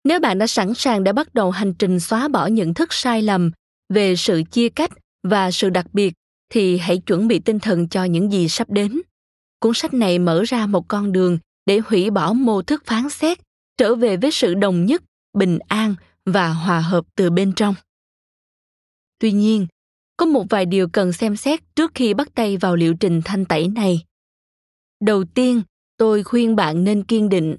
Nếu 0.08 0.20
bạn 0.20 0.38
đã 0.38 0.46
sẵn 0.46 0.74
sàng 0.74 1.04
để 1.04 1.12
bắt 1.12 1.34
đầu 1.34 1.50
hành 1.50 1.74
trình 1.74 2.00
xóa 2.00 2.28
bỏ 2.28 2.46
nhận 2.46 2.74
thức 2.74 2.92
sai 2.92 3.22
lầm 3.22 3.50
về 3.94 4.16
sự 4.16 4.42
chia 4.50 4.68
cách 4.68 4.90
và 5.22 5.50
sự 5.50 5.70
đặc 5.70 5.86
biệt, 5.92 6.14
thì 6.52 6.78
hãy 6.78 6.98
chuẩn 6.98 7.28
bị 7.28 7.38
tinh 7.38 7.58
thần 7.58 7.88
cho 7.88 8.04
những 8.04 8.32
gì 8.32 8.48
sắp 8.48 8.70
đến. 8.70 9.00
Cuốn 9.60 9.74
sách 9.74 9.94
này 9.94 10.18
mở 10.18 10.42
ra 10.42 10.66
một 10.66 10.88
con 10.88 11.12
đường 11.12 11.38
để 11.66 11.80
hủy 11.86 12.10
bỏ 12.10 12.32
mô 12.32 12.62
thức 12.62 12.82
phán 12.86 13.08
xét, 13.08 13.38
trở 13.76 13.94
về 13.94 14.16
với 14.16 14.30
sự 14.30 14.54
đồng 14.54 14.86
nhất, 14.86 15.02
bình 15.38 15.58
an 15.68 15.94
và 16.24 16.48
hòa 16.48 16.80
hợp 16.80 17.04
từ 17.14 17.30
bên 17.30 17.52
trong. 17.52 17.74
Tuy 19.18 19.32
nhiên, 19.32 19.66
có 20.16 20.26
một 20.26 20.44
vài 20.50 20.66
điều 20.66 20.88
cần 20.88 21.12
xem 21.12 21.36
xét 21.36 21.60
trước 21.76 21.92
khi 21.94 22.14
bắt 22.14 22.28
tay 22.34 22.56
vào 22.56 22.76
liệu 22.76 22.94
trình 23.00 23.20
thanh 23.24 23.44
tẩy 23.44 23.68
này. 23.68 24.04
Đầu 25.00 25.24
tiên, 25.24 25.62
tôi 25.96 26.22
khuyên 26.22 26.56
bạn 26.56 26.84
nên 26.84 27.04
kiên 27.04 27.28
định 27.28 27.56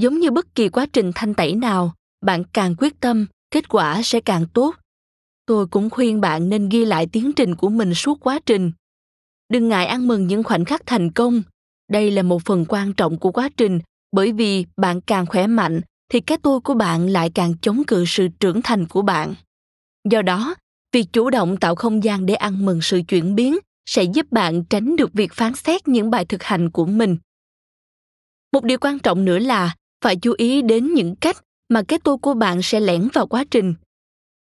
giống 0.00 0.18
như 0.18 0.30
bất 0.30 0.54
kỳ 0.54 0.68
quá 0.68 0.86
trình 0.92 1.12
thanh 1.14 1.34
tẩy 1.34 1.54
nào, 1.54 1.94
bạn 2.26 2.44
càng 2.52 2.74
quyết 2.78 3.00
tâm, 3.00 3.26
kết 3.50 3.68
quả 3.68 4.02
sẽ 4.02 4.20
càng 4.20 4.46
tốt. 4.54 4.74
Tôi 5.46 5.66
cũng 5.66 5.90
khuyên 5.90 6.20
bạn 6.20 6.48
nên 6.48 6.68
ghi 6.68 6.84
lại 6.84 7.06
tiến 7.12 7.32
trình 7.32 7.54
của 7.54 7.68
mình 7.68 7.94
suốt 7.94 8.20
quá 8.20 8.40
trình. 8.46 8.72
Đừng 9.48 9.68
ngại 9.68 9.86
ăn 9.86 10.08
mừng 10.08 10.26
những 10.26 10.42
khoảnh 10.42 10.64
khắc 10.64 10.82
thành 10.86 11.12
công. 11.12 11.42
Đây 11.88 12.10
là 12.10 12.22
một 12.22 12.42
phần 12.44 12.64
quan 12.68 12.92
trọng 12.92 13.18
của 13.18 13.32
quá 13.32 13.48
trình, 13.56 13.80
bởi 14.12 14.32
vì 14.32 14.66
bạn 14.76 15.00
càng 15.00 15.26
khỏe 15.26 15.46
mạnh, 15.46 15.80
thì 16.12 16.20
cái 16.20 16.38
tôi 16.42 16.60
của 16.60 16.74
bạn 16.74 17.08
lại 17.08 17.30
càng 17.34 17.54
chống 17.62 17.82
cự 17.86 18.04
sự 18.06 18.28
trưởng 18.40 18.62
thành 18.62 18.86
của 18.86 19.02
bạn. 19.02 19.34
Do 20.10 20.22
đó, 20.22 20.54
việc 20.92 21.06
chủ 21.12 21.30
động 21.30 21.56
tạo 21.56 21.74
không 21.74 22.04
gian 22.04 22.26
để 22.26 22.34
ăn 22.34 22.64
mừng 22.64 22.82
sự 22.82 23.00
chuyển 23.08 23.34
biến 23.34 23.58
sẽ 23.86 24.02
giúp 24.02 24.32
bạn 24.32 24.64
tránh 24.64 24.96
được 24.96 25.12
việc 25.12 25.32
phán 25.32 25.54
xét 25.54 25.88
những 25.88 26.10
bài 26.10 26.24
thực 26.24 26.42
hành 26.42 26.70
của 26.70 26.86
mình. 26.86 27.16
Một 28.52 28.64
điều 28.64 28.78
quan 28.78 28.98
trọng 28.98 29.24
nữa 29.24 29.38
là 29.38 29.74
phải 30.04 30.16
chú 30.16 30.34
ý 30.38 30.62
đến 30.62 30.94
những 30.94 31.16
cách 31.16 31.36
mà 31.68 31.82
cái 31.88 31.98
tôi 31.98 32.18
của 32.18 32.34
bạn 32.34 32.62
sẽ 32.62 32.80
lẻn 32.80 33.08
vào 33.12 33.26
quá 33.26 33.44
trình. 33.50 33.74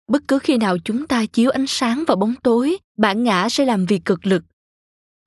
Bất 0.07 0.21
cứ 0.27 0.39
khi 0.39 0.57
nào 0.57 0.77
chúng 0.85 1.07
ta 1.07 1.25
chiếu 1.25 1.49
ánh 1.49 1.67
sáng 1.67 2.03
vào 2.07 2.17
bóng 2.17 2.33
tối, 2.43 2.77
bản 2.97 3.23
ngã 3.23 3.49
sẽ 3.49 3.65
làm 3.65 3.85
việc 3.85 4.05
cực 4.05 4.25
lực. 4.25 4.43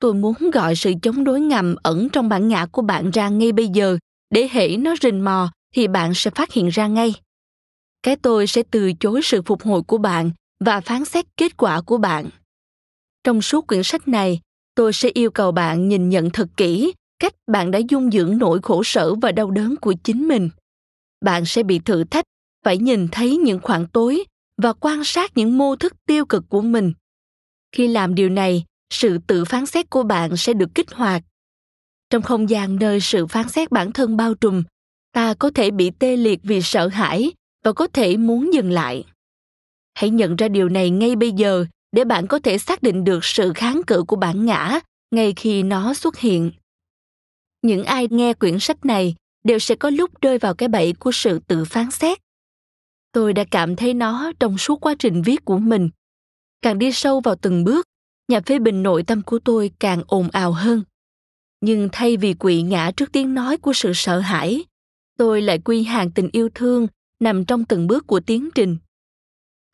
Tôi 0.01 0.15
muốn 0.15 0.35
gọi 0.53 0.77
sự 0.77 0.93
chống 1.03 1.25
đối 1.25 1.41
ngầm 1.41 1.77
ẩn 1.83 2.09
trong 2.09 2.29
bản 2.29 2.49
ngã 2.49 2.67
của 2.67 2.83
bạn 2.83 3.11
ra 3.11 3.29
ngay 3.29 3.53
bây 3.53 3.69
giờ. 3.69 3.99
Để 4.31 4.49
hễ 4.53 4.77
nó 4.77 4.95
rình 5.03 5.25
mò, 5.25 5.51
thì 5.75 5.89
bạn 5.89 6.15
sẽ 6.15 6.31
phát 6.31 6.53
hiện 6.53 6.69
ra 6.69 6.87
ngay. 6.87 7.15
Cái 8.03 8.17
tôi 8.17 8.47
sẽ 8.47 8.63
từ 8.71 8.93
chối 9.01 9.21
sự 9.23 9.43
phục 9.43 9.63
hồi 9.63 9.83
của 9.83 9.99
bạn 9.99 10.31
và 10.65 10.81
phán 10.81 11.05
xét 11.05 11.25
kết 11.37 11.57
quả 11.57 11.81
của 11.81 11.99
bạn. 11.99 12.29
Trong 13.25 13.43
suốt 13.43 13.67
quyển 13.67 13.83
sách 13.83 14.09
này, 14.09 14.41
tôi 14.75 14.93
sẽ 14.93 15.09
yêu 15.15 15.31
cầu 15.31 15.53
bạn 15.53 15.89
nhìn 15.89 16.09
nhận 16.09 16.31
thật 16.31 16.49
kỹ 16.57 16.93
cách 17.19 17.35
bạn 17.47 17.71
đã 17.71 17.79
dung 17.89 18.11
dưỡng 18.11 18.39
nỗi 18.39 18.61
khổ 18.63 18.83
sở 18.85 19.15
và 19.15 19.33
đau 19.33 19.51
đớn 19.51 19.77
của 19.77 19.95
chính 20.05 20.29
mình. 20.29 20.51
Bạn 21.21 21.45
sẽ 21.45 21.63
bị 21.63 21.79
thử 21.79 22.05
thách, 22.05 22.25
phải 22.65 22.79
nhìn 22.79 23.09
thấy 23.09 23.37
những 23.37 23.61
khoảng 23.63 23.87
tối 23.87 24.25
và 24.63 24.73
quan 24.73 25.05
sát 25.05 25.33
những 25.35 25.59
mô 25.59 25.77
thức 25.77 25.93
tiêu 26.07 26.27
cực 26.27 26.45
của 26.49 26.63
mình. 26.63 26.93
Khi 27.73 27.89
làm 27.89 28.15
điều 28.15 28.29
này, 28.29 28.65
sự 28.91 29.19
tự 29.27 29.45
phán 29.45 29.67
xét 29.67 29.91
của 29.91 30.03
bạn 30.03 30.37
sẽ 30.37 30.53
được 30.53 30.69
kích 30.75 30.91
hoạt. 30.91 31.23
Trong 32.11 32.23
không 32.23 32.51
gian 32.51 32.77
nơi 32.77 33.01
sự 33.01 33.27
phán 33.27 33.49
xét 33.49 33.71
bản 33.71 33.93
thân 33.93 34.17
bao 34.17 34.35
trùm, 34.35 34.63
ta 35.13 35.35
có 35.35 35.51
thể 35.51 35.71
bị 35.71 35.91
tê 35.91 36.17
liệt 36.17 36.41
vì 36.43 36.63
sợ 36.63 36.89
hãi 36.89 37.33
và 37.65 37.73
có 37.73 37.87
thể 37.87 38.17
muốn 38.17 38.53
dừng 38.55 38.71
lại. 38.71 39.05
Hãy 39.95 40.11
nhận 40.11 40.37
ra 40.37 40.49
điều 40.49 40.69
này 40.69 40.91
ngay 40.91 41.17
bây 41.17 41.33
giờ 41.33 41.65
để 41.93 42.05
bạn 42.05 42.27
có 42.27 42.39
thể 42.39 42.59
xác 42.59 42.83
định 42.83 43.05
được 43.05 43.25
sự 43.25 43.53
kháng 43.55 43.81
cự 43.87 44.03
của 44.03 44.17
bản 44.17 44.47
ngã 44.47 44.81
ngay 45.11 45.33
khi 45.37 45.63
nó 45.63 45.95
xuất 45.95 46.19
hiện 46.19 46.51
những 47.63 47.85
ai 47.85 48.09
nghe 48.11 48.35
quyển 48.35 48.59
sách 48.59 48.85
này 48.85 49.15
đều 49.45 49.59
sẽ 49.59 49.75
có 49.75 49.91
lúc 49.91 50.11
rơi 50.23 50.39
vào 50.39 50.55
cái 50.55 50.69
bẫy 50.69 50.93
của 50.93 51.13
sự 51.13 51.39
tự 51.39 51.65
phán 51.65 51.91
xét. 51.91 52.19
Tôi 53.13 53.33
đã 53.33 53.45
cảm 53.51 53.77
thấy 53.77 53.95
nó 53.95 54.33
trong 54.41 54.59
suốt 54.59 54.81
quá 54.81 54.95
trình 54.99 55.23
viết 55.23 55.45
của 55.45 55.59
mình. 55.59 55.91
Càng 56.63 56.79
đi 56.79 56.93
sâu 56.93 57.21
vào 57.21 57.35
từng 57.35 57.65
bước, 57.65 57.87
nhà 58.29 58.41
phê 58.41 58.59
bình 58.59 58.83
nội 58.83 59.03
tâm 59.03 59.23
của 59.23 59.39
tôi 59.39 59.71
càng 59.79 60.03
ồn 60.07 60.29
ào 60.33 60.53
hơn. 60.53 60.83
Nhưng 61.61 61.89
thay 61.93 62.17
vì 62.17 62.35
quỵ 62.35 62.63
ngã 62.63 62.91
trước 62.97 63.13
tiếng 63.13 63.35
nói 63.35 63.57
của 63.57 63.73
sự 63.73 63.93
sợ 63.95 64.19
hãi, 64.19 64.65
tôi 65.19 65.43
lại 65.43 65.59
quy 65.59 65.83
hàng 65.83 66.11
tình 66.11 66.29
yêu 66.33 66.49
thương 66.55 66.87
nằm 67.21 67.45
trong 67.45 67.65
từng 67.65 67.87
bước 67.87 68.07
của 68.07 68.21
tiến 68.21 68.49
trình. 68.55 68.77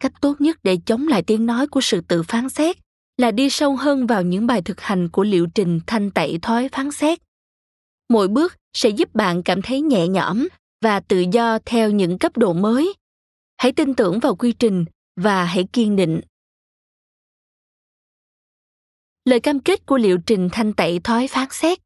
Cách 0.00 0.12
tốt 0.20 0.40
nhất 0.40 0.58
để 0.62 0.78
chống 0.86 1.08
lại 1.08 1.22
tiếng 1.22 1.46
nói 1.46 1.66
của 1.66 1.80
sự 1.80 2.00
tự 2.00 2.22
phán 2.22 2.48
xét 2.48 2.76
là 3.16 3.30
đi 3.30 3.50
sâu 3.50 3.76
hơn 3.76 4.06
vào 4.06 4.22
những 4.22 4.46
bài 4.46 4.62
thực 4.62 4.80
hành 4.80 5.08
của 5.08 5.24
liệu 5.24 5.46
trình 5.54 5.80
thanh 5.86 6.10
tẩy 6.10 6.38
thói 6.42 6.68
phán 6.72 6.90
xét 6.90 7.18
mỗi 8.08 8.28
bước 8.28 8.56
sẽ 8.76 8.88
giúp 8.88 9.14
bạn 9.14 9.42
cảm 9.42 9.62
thấy 9.62 9.80
nhẹ 9.80 10.08
nhõm 10.08 10.48
và 10.82 11.00
tự 11.00 11.24
do 11.32 11.58
theo 11.64 11.90
những 11.90 12.18
cấp 12.18 12.36
độ 12.36 12.52
mới. 12.52 12.94
Hãy 13.56 13.72
tin 13.72 13.94
tưởng 13.94 14.18
vào 14.20 14.34
quy 14.36 14.52
trình 14.52 14.84
và 15.16 15.44
hãy 15.44 15.64
kiên 15.72 15.96
định. 15.96 16.20
Lời 19.24 19.40
cam 19.40 19.60
kết 19.60 19.86
của 19.86 19.96
liệu 19.98 20.18
trình 20.26 20.48
thanh 20.52 20.72
tẩy 20.72 21.00
thói 21.04 21.28
phán 21.28 21.48
xét. 21.50 21.78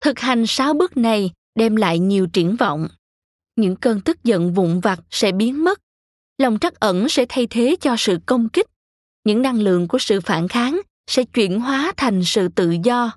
Thực 0.00 0.18
hành 0.18 0.46
sáu 0.46 0.74
bước 0.74 0.96
này 0.96 1.30
đem 1.54 1.76
lại 1.76 1.98
nhiều 1.98 2.26
triển 2.32 2.56
vọng. 2.56 2.88
Những 3.56 3.76
cơn 3.76 4.00
tức 4.00 4.24
giận 4.24 4.54
vụn 4.54 4.80
vặt 4.80 5.00
sẽ 5.10 5.32
biến 5.32 5.64
mất. 5.64 5.83
Lòng 6.38 6.58
trắc 6.58 6.80
ẩn 6.80 7.08
sẽ 7.08 7.26
thay 7.28 7.46
thế 7.46 7.76
cho 7.80 7.94
sự 7.98 8.18
công 8.26 8.48
kích. 8.48 8.66
Những 9.24 9.42
năng 9.42 9.60
lượng 9.60 9.88
của 9.88 9.98
sự 9.98 10.20
phản 10.20 10.48
kháng 10.48 10.80
sẽ 11.10 11.24
chuyển 11.24 11.60
hóa 11.60 11.92
thành 11.96 12.24
sự 12.24 12.48
tự 12.48 12.76
do. 12.84 13.10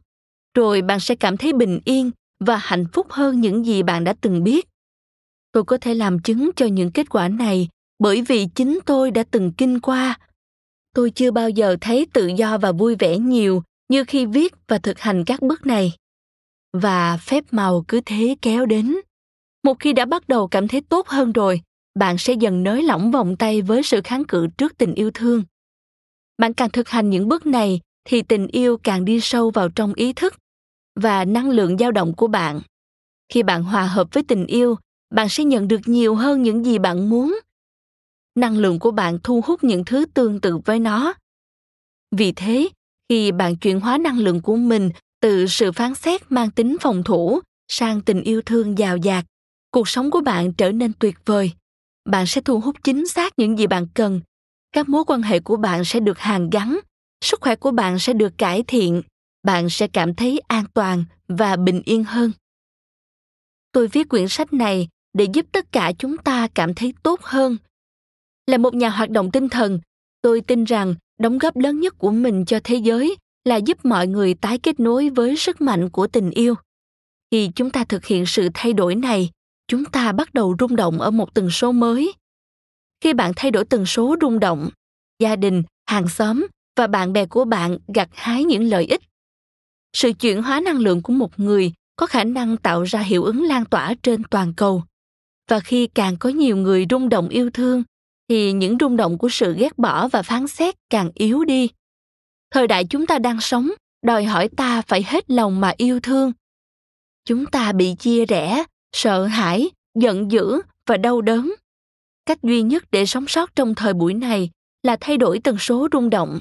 Rồi 0.56 0.82
bạn 0.82 1.00
sẽ 1.00 1.16
cảm 1.16 1.38
thấy 1.38 1.54
bình 1.54 1.80
yên 1.86 2.12
và 2.40 2.58
hạnh 2.58 2.86
phúc 2.94 3.08
hơn 3.10 3.42
những 3.42 3.66
gì 3.66 3.84
bạn 3.84 4.04
đã 4.04 4.14
từng 4.22 4.44
biết. 4.44 4.68
Tôi 5.52 5.64
có 5.64 5.78
thể 5.78 5.94
làm 5.94 6.20
chứng 6.20 6.50
cho 6.56 6.66
những 6.66 6.92
kết 6.92 7.10
quả 7.10 7.28
này 7.28 7.68
bởi 8.00 8.22
vì 8.22 8.48
chính 8.56 8.80
tôi 8.86 9.12
đã 9.12 9.24
từng 9.32 9.52
kinh 9.52 9.80
qua. 9.80 10.20
Tôi 10.94 11.12
chưa 11.12 11.32
bao 11.32 11.50
giờ 11.50 11.78
thấy 11.82 12.08
tự 12.14 12.28
do 12.28 12.58
và 12.58 12.72
vui 12.72 12.96
vẻ 12.96 13.18
nhiều 13.18 13.64
như 13.90 14.04
khi 14.04 14.26
viết 14.26 14.56
và 14.68 14.78
thực 14.78 15.00
hành 15.00 15.24
các 15.26 15.42
bước 15.42 15.66
này 15.66 15.94
và 16.74 17.18
phép 17.18 17.44
màu 17.52 17.86
cứ 17.88 18.02
thế 18.06 18.36
kéo 18.42 18.66
đến 18.66 18.96
một 19.64 19.80
khi 19.80 19.94
đã 19.94 20.06
bắt 20.06 20.28
đầu 20.28 20.48
cảm 20.48 20.68
thấy 20.68 20.82
tốt 20.82 21.08
hơn 21.08 21.32
rồi 21.32 21.62
bạn 21.98 22.18
sẽ 22.18 22.34
dần 22.34 22.64
nới 22.64 22.84
lỏng 22.84 23.12
vòng 23.12 23.36
tay 23.38 23.62
với 23.62 23.84
sự 23.84 24.02
kháng 24.04 24.24
cự 24.26 24.48
trước 24.48 24.78
tình 24.78 24.96
yêu 24.96 25.12
thương. 25.14 25.44
Bạn 26.38 26.54
càng 26.54 26.70
thực 26.70 26.90
hành 26.90 27.10
những 27.10 27.28
bước 27.28 27.46
này, 27.46 27.80
thì 28.06 28.22
tình 28.22 28.48
yêu 28.48 28.78
càng 28.78 29.06
đi 29.06 29.20
sâu 29.20 29.50
vào 29.50 29.70
trong 29.70 29.94
ý 29.94 30.14
thức 30.14 30.36
và 30.96 31.26
năng 31.26 31.50
lượng 31.50 31.78
dao 31.78 31.92
động 31.92 32.14
của 32.16 32.28
bạn. 32.28 32.60
Khi 33.34 33.44
bạn 33.44 33.64
hòa 33.64 33.88
hợp 33.88 34.08
với 34.12 34.24
tình 34.24 34.46
yêu, 34.46 34.76
bạn 35.16 35.30
sẽ 35.30 35.44
nhận 35.44 35.68
được 35.68 35.82
nhiều 35.86 36.16
hơn 36.16 36.44
những 36.44 36.66
gì 36.66 36.80
bạn 36.80 37.10
muốn. 37.10 37.40
Năng 38.36 38.58
lượng 38.58 38.80
của 38.80 38.92
bạn 38.92 39.20
thu 39.24 39.42
hút 39.46 39.64
những 39.64 39.86
thứ 39.86 40.06
tương 40.14 40.42
tự 40.42 40.58
với 40.66 40.80
nó. 40.80 41.14
Vì 42.12 42.32
thế, 42.32 42.70
khi 43.10 43.32
bạn 43.32 43.56
chuyển 43.56 43.80
hóa 43.80 43.98
năng 43.98 44.20
lượng 44.20 44.42
của 44.42 44.56
mình 44.56 44.90
từ 45.22 45.48
sự 45.48 45.72
phán 45.72 45.96
xét 45.96 46.32
mang 46.32 46.52
tính 46.52 46.78
phòng 46.82 47.04
thủ 47.04 47.40
sang 47.68 48.02
tình 48.02 48.22
yêu 48.22 48.42
thương 48.46 48.78
giàu 48.78 48.98
dạt, 48.98 49.26
cuộc 49.72 49.90
sống 49.90 50.12
của 50.12 50.22
bạn 50.22 50.54
trở 50.54 50.72
nên 50.72 50.92
tuyệt 51.00 51.16
vời 51.26 51.52
bạn 52.08 52.26
sẽ 52.26 52.42
thu 52.42 52.60
hút 52.60 52.76
chính 52.84 53.08
xác 53.08 53.34
những 53.38 53.60
gì 53.60 53.68
bạn 53.68 53.88
cần. 53.94 54.22
Các 54.72 54.90
mối 54.90 55.04
quan 55.08 55.22
hệ 55.22 55.40
của 55.40 55.58
bạn 55.58 55.86
sẽ 55.86 56.00
được 56.00 56.20
hàn 56.20 56.50
gắn, 56.50 56.80
sức 57.22 57.42
khỏe 57.42 57.56
của 57.56 57.72
bạn 57.72 58.00
sẽ 58.00 58.14
được 58.14 58.38
cải 58.38 58.64
thiện, 58.64 59.02
bạn 59.44 59.70
sẽ 59.70 59.88
cảm 59.88 60.16
thấy 60.16 60.42
an 60.48 60.66
toàn 60.74 61.04
và 61.28 61.56
bình 61.56 61.82
yên 61.86 62.04
hơn. 62.04 62.32
Tôi 63.72 63.88
viết 63.88 64.10
quyển 64.10 64.28
sách 64.28 64.54
này 64.54 64.88
để 65.14 65.28
giúp 65.34 65.46
tất 65.52 65.72
cả 65.72 65.92
chúng 66.00 66.18
ta 66.18 66.48
cảm 66.54 66.74
thấy 66.74 66.94
tốt 67.04 67.22
hơn. 67.24 67.58
Là 68.48 68.58
một 68.58 68.74
nhà 68.74 68.90
hoạt 68.90 69.10
động 69.10 69.32
tinh 69.32 69.50
thần, 69.50 69.80
tôi 70.22 70.42
tin 70.42 70.64
rằng 70.64 70.96
đóng 71.20 71.38
góp 71.38 71.58
lớn 71.58 71.80
nhất 71.80 71.96
của 71.98 72.12
mình 72.12 72.46
cho 72.46 72.60
thế 72.64 72.76
giới 72.76 73.16
là 73.46 73.56
giúp 73.56 73.86
mọi 73.86 74.08
người 74.08 74.34
tái 74.34 74.58
kết 74.58 74.80
nối 74.80 75.10
với 75.10 75.36
sức 75.36 75.62
mạnh 75.62 75.90
của 75.90 76.08
tình 76.08 76.32
yêu. 76.32 76.56
Khi 77.32 77.50
chúng 77.56 77.70
ta 77.70 77.84
thực 77.84 78.06
hiện 78.06 78.26
sự 78.26 78.50
thay 78.54 78.74
đổi 78.74 78.96
này 78.96 79.30
chúng 79.68 79.86
ta 79.86 80.12
bắt 80.12 80.34
đầu 80.34 80.56
rung 80.60 80.76
động 80.76 81.02
ở 81.02 81.12
một 81.12 81.34
tần 81.34 81.50
số 81.50 81.72
mới. 81.72 82.14
Khi 83.02 83.14
bạn 83.14 83.32
thay 83.36 83.52
đổi 83.52 83.66
tần 83.66 83.86
số 83.86 84.16
rung 84.22 84.40
động, 84.40 84.70
gia 85.20 85.36
đình, 85.36 85.64
hàng 85.86 86.08
xóm 86.08 86.48
và 86.76 86.88
bạn 86.88 87.14
bè 87.14 87.26
của 87.26 87.46
bạn 87.46 87.78
gặt 87.88 88.10
hái 88.14 88.44
những 88.44 88.64
lợi 88.64 88.86
ích. 88.86 89.02
Sự 89.94 90.14
chuyển 90.14 90.44
hóa 90.44 90.60
năng 90.60 90.78
lượng 90.78 91.02
của 91.02 91.14
một 91.14 91.40
người 91.40 91.74
có 91.96 92.06
khả 92.06 92.24
năng 92.24 92.58
tạo 92.58 92.84
ra 92.84 93.00
hiệu 93.00 93.24
ứng 93.24 93.44
lan 93.44 93.66
tỏa 93.66 93.94
trên 94.04 94.24
toàn 94.24 94.54
cầu. 94.54 94.84
Và 95.50 95.60
khi 95.60 95.88
càng 95.88 96.18
có 96.18 96.30
nhiều 96.30 96.58
người 96.58 96.86
rung 96.90 97.10
động 97.10 97.30
yêu 97.30 97.50
thương, 97.50 97.84
thì 98.30 98.52
những 98.52 98.78
rung 98.80 98.98
động 98.98 99.18
của 99.18 99.30
sự 99.30 99.56
ghét 99.58 99.78
bỏ 99.78 100.08
và 100.08 100.22
phán 100.22 100.48
xét 100.48 100.76
càng 100.90 101.12
yếu 101.14 101.44
đi. 101.44 101.70
Thời 102.52 102.68
đại 102.68 102.86
chúng 102.86 103.06
ta 103.06 103.20
đang 103.20 103.42
sống, 103.42 103.72
đòi 104.06 104.26
hỏi 104.26 104.50
ta 104.58 104.82
phải 104.82 105.04
hết 105.04 105.32
lòng 105.32 105.62
mà 105.62 105.74
yêu 105.78 106.00
thương. 106.00 106.32
Chúng 107.26 107.46
ta 107.46 107.72
bị 107.72 107.96
chia 108.00 108.26
rẽ 108.26 108.64
sợ 108.94 109.26
hãi, 109.26 109.70
giận 109.96 110.32
dữ 110.32 110.62
và 110.86 110.98
đau 110.98 111.22
đớn. 111.22 111.54
Cách 112.26 112.44
duy 112.44 112.62
nhất 112.62 112.84
để 112.92 113.06
sống 113.06 113.28
sót 113.28 113.56
trong 113.56 113.76
thời 113.76 113.94
buổi 113.94 114.14
này 114.14 114.50
là 114.84 114.98
thay 115.02 115.18
đổi 115.18 115.40
tần 115.40 115.58
số 115.58 115.88
rung 115.92 116.10
động. 116.10 116.40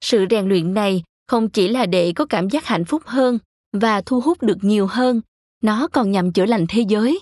Sự 0.00 0.26
rèn 0.30 0.48
luyện 0.48 0.74
này 0.74 1.02
không 1.26 1.48
chỉ 1.48 1.68
là 1.68 1.86
để 1.86 2.12
có 2.12 2.26
cảm 2.26 2.50
giác 2.50 2.66
hạnh 2.66 2.84
phúc 2.84 3.02
hơn 3.04 3.38
và 3.72 4.00
thu 4.00 4.20
hút 4.20 4.42
được 4.42 4.58
nhiều 4.60 4.86
hơn, 4.86 5.20
nó 5.62 5.88
còn 5.88 6.10
nhằm 6.10 6.32
chữa 6.32 6.46
lành 6.46 6.66
thế 6.68 6.84
giới. 6.88 7.20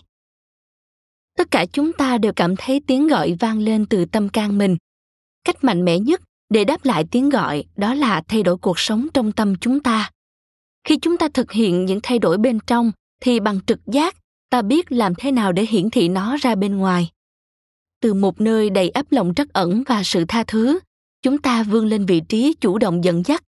Tất 1.37 1.51
cả 1.51 1.67
chúng 1.73 1.93
ta 1.93 2.19
đều 2.19 2.33
cảm 2.33 2.57
thấy 2.57 2.81
tiếng 2.87 3.09
gọi 3.09 3.37
vang 3.41 3.59
lên 3.59 3.87
từ 3.87 4.05
tâm 4.05 4.29
can 4.29 4.59
mình. 4.59 4.77
Cách 5.45 5.65
mạnh 5.65 5.85
mẽ 5.85 5.99
nhất 5.99 6.23
để 6.51 6.65
đáp 6.65 6.85
lại 6.85 7.05
tiếng 7.11 7.29
gọi 7.29 7.65
đó 7.77 7.95
là 7.95 8.23
thay 8.29 8.43
đổi 8.43 8.57
cuộc 8.57 8.79
sống 8.79 9.07
trong 9.15 9.33
tâm 9.33 9.55
chúng 9.61 9.81
ta. 9.81 10.11
Khi 10.85 10.99
chúng 10.99 11.17
ta 11.17 11.29
thực 11.35 11.53
hiện 11.53 11.85
những 11.85 12.01
thay 12.03 12.19
đổi 12.19 12.39
bên 12.39 12.59
trong 12.67 12.93
thì 13.21 13.41
bằng 13.41 13.61
trực 13.67 13.87
giác 13.87 14.17
ta 14.55 14.63
biết 14.63 14.93
làm 14.93 15.15
thế 15.15 15.33
nào 15.33 15.53
để 15.53 15.67
hiển 15.67 15.91
thị 15.91 16.09
nó 16.09 16.37
ra 16.37 16.55
bên 16.55 16.77
ngoài. 16.77 17.11
Từ 18.01 18.15
một 18.15 18.41
nơi 18.41 18.71
đầy 18.71 18.91
ấp 18.91 19.07
lòng 19.11 19.33
trắc 19.37 19.53
ẩn 19.53 19.83
và 19.87 20.03
sự 20.03 20.25
tha 20.29 20.45
thứ, 20.45 20.79
chúng 21.23 21.39
ta 21.39 21.63
vươn 21.63 21.87
lên 21.87 22.07
vị 22.07 22.21
trí 22.29 22.55
chủ 22.61 22.79
động 22.79 23.05
dẫn 23.05 23.23
dắt. 23.27 23.45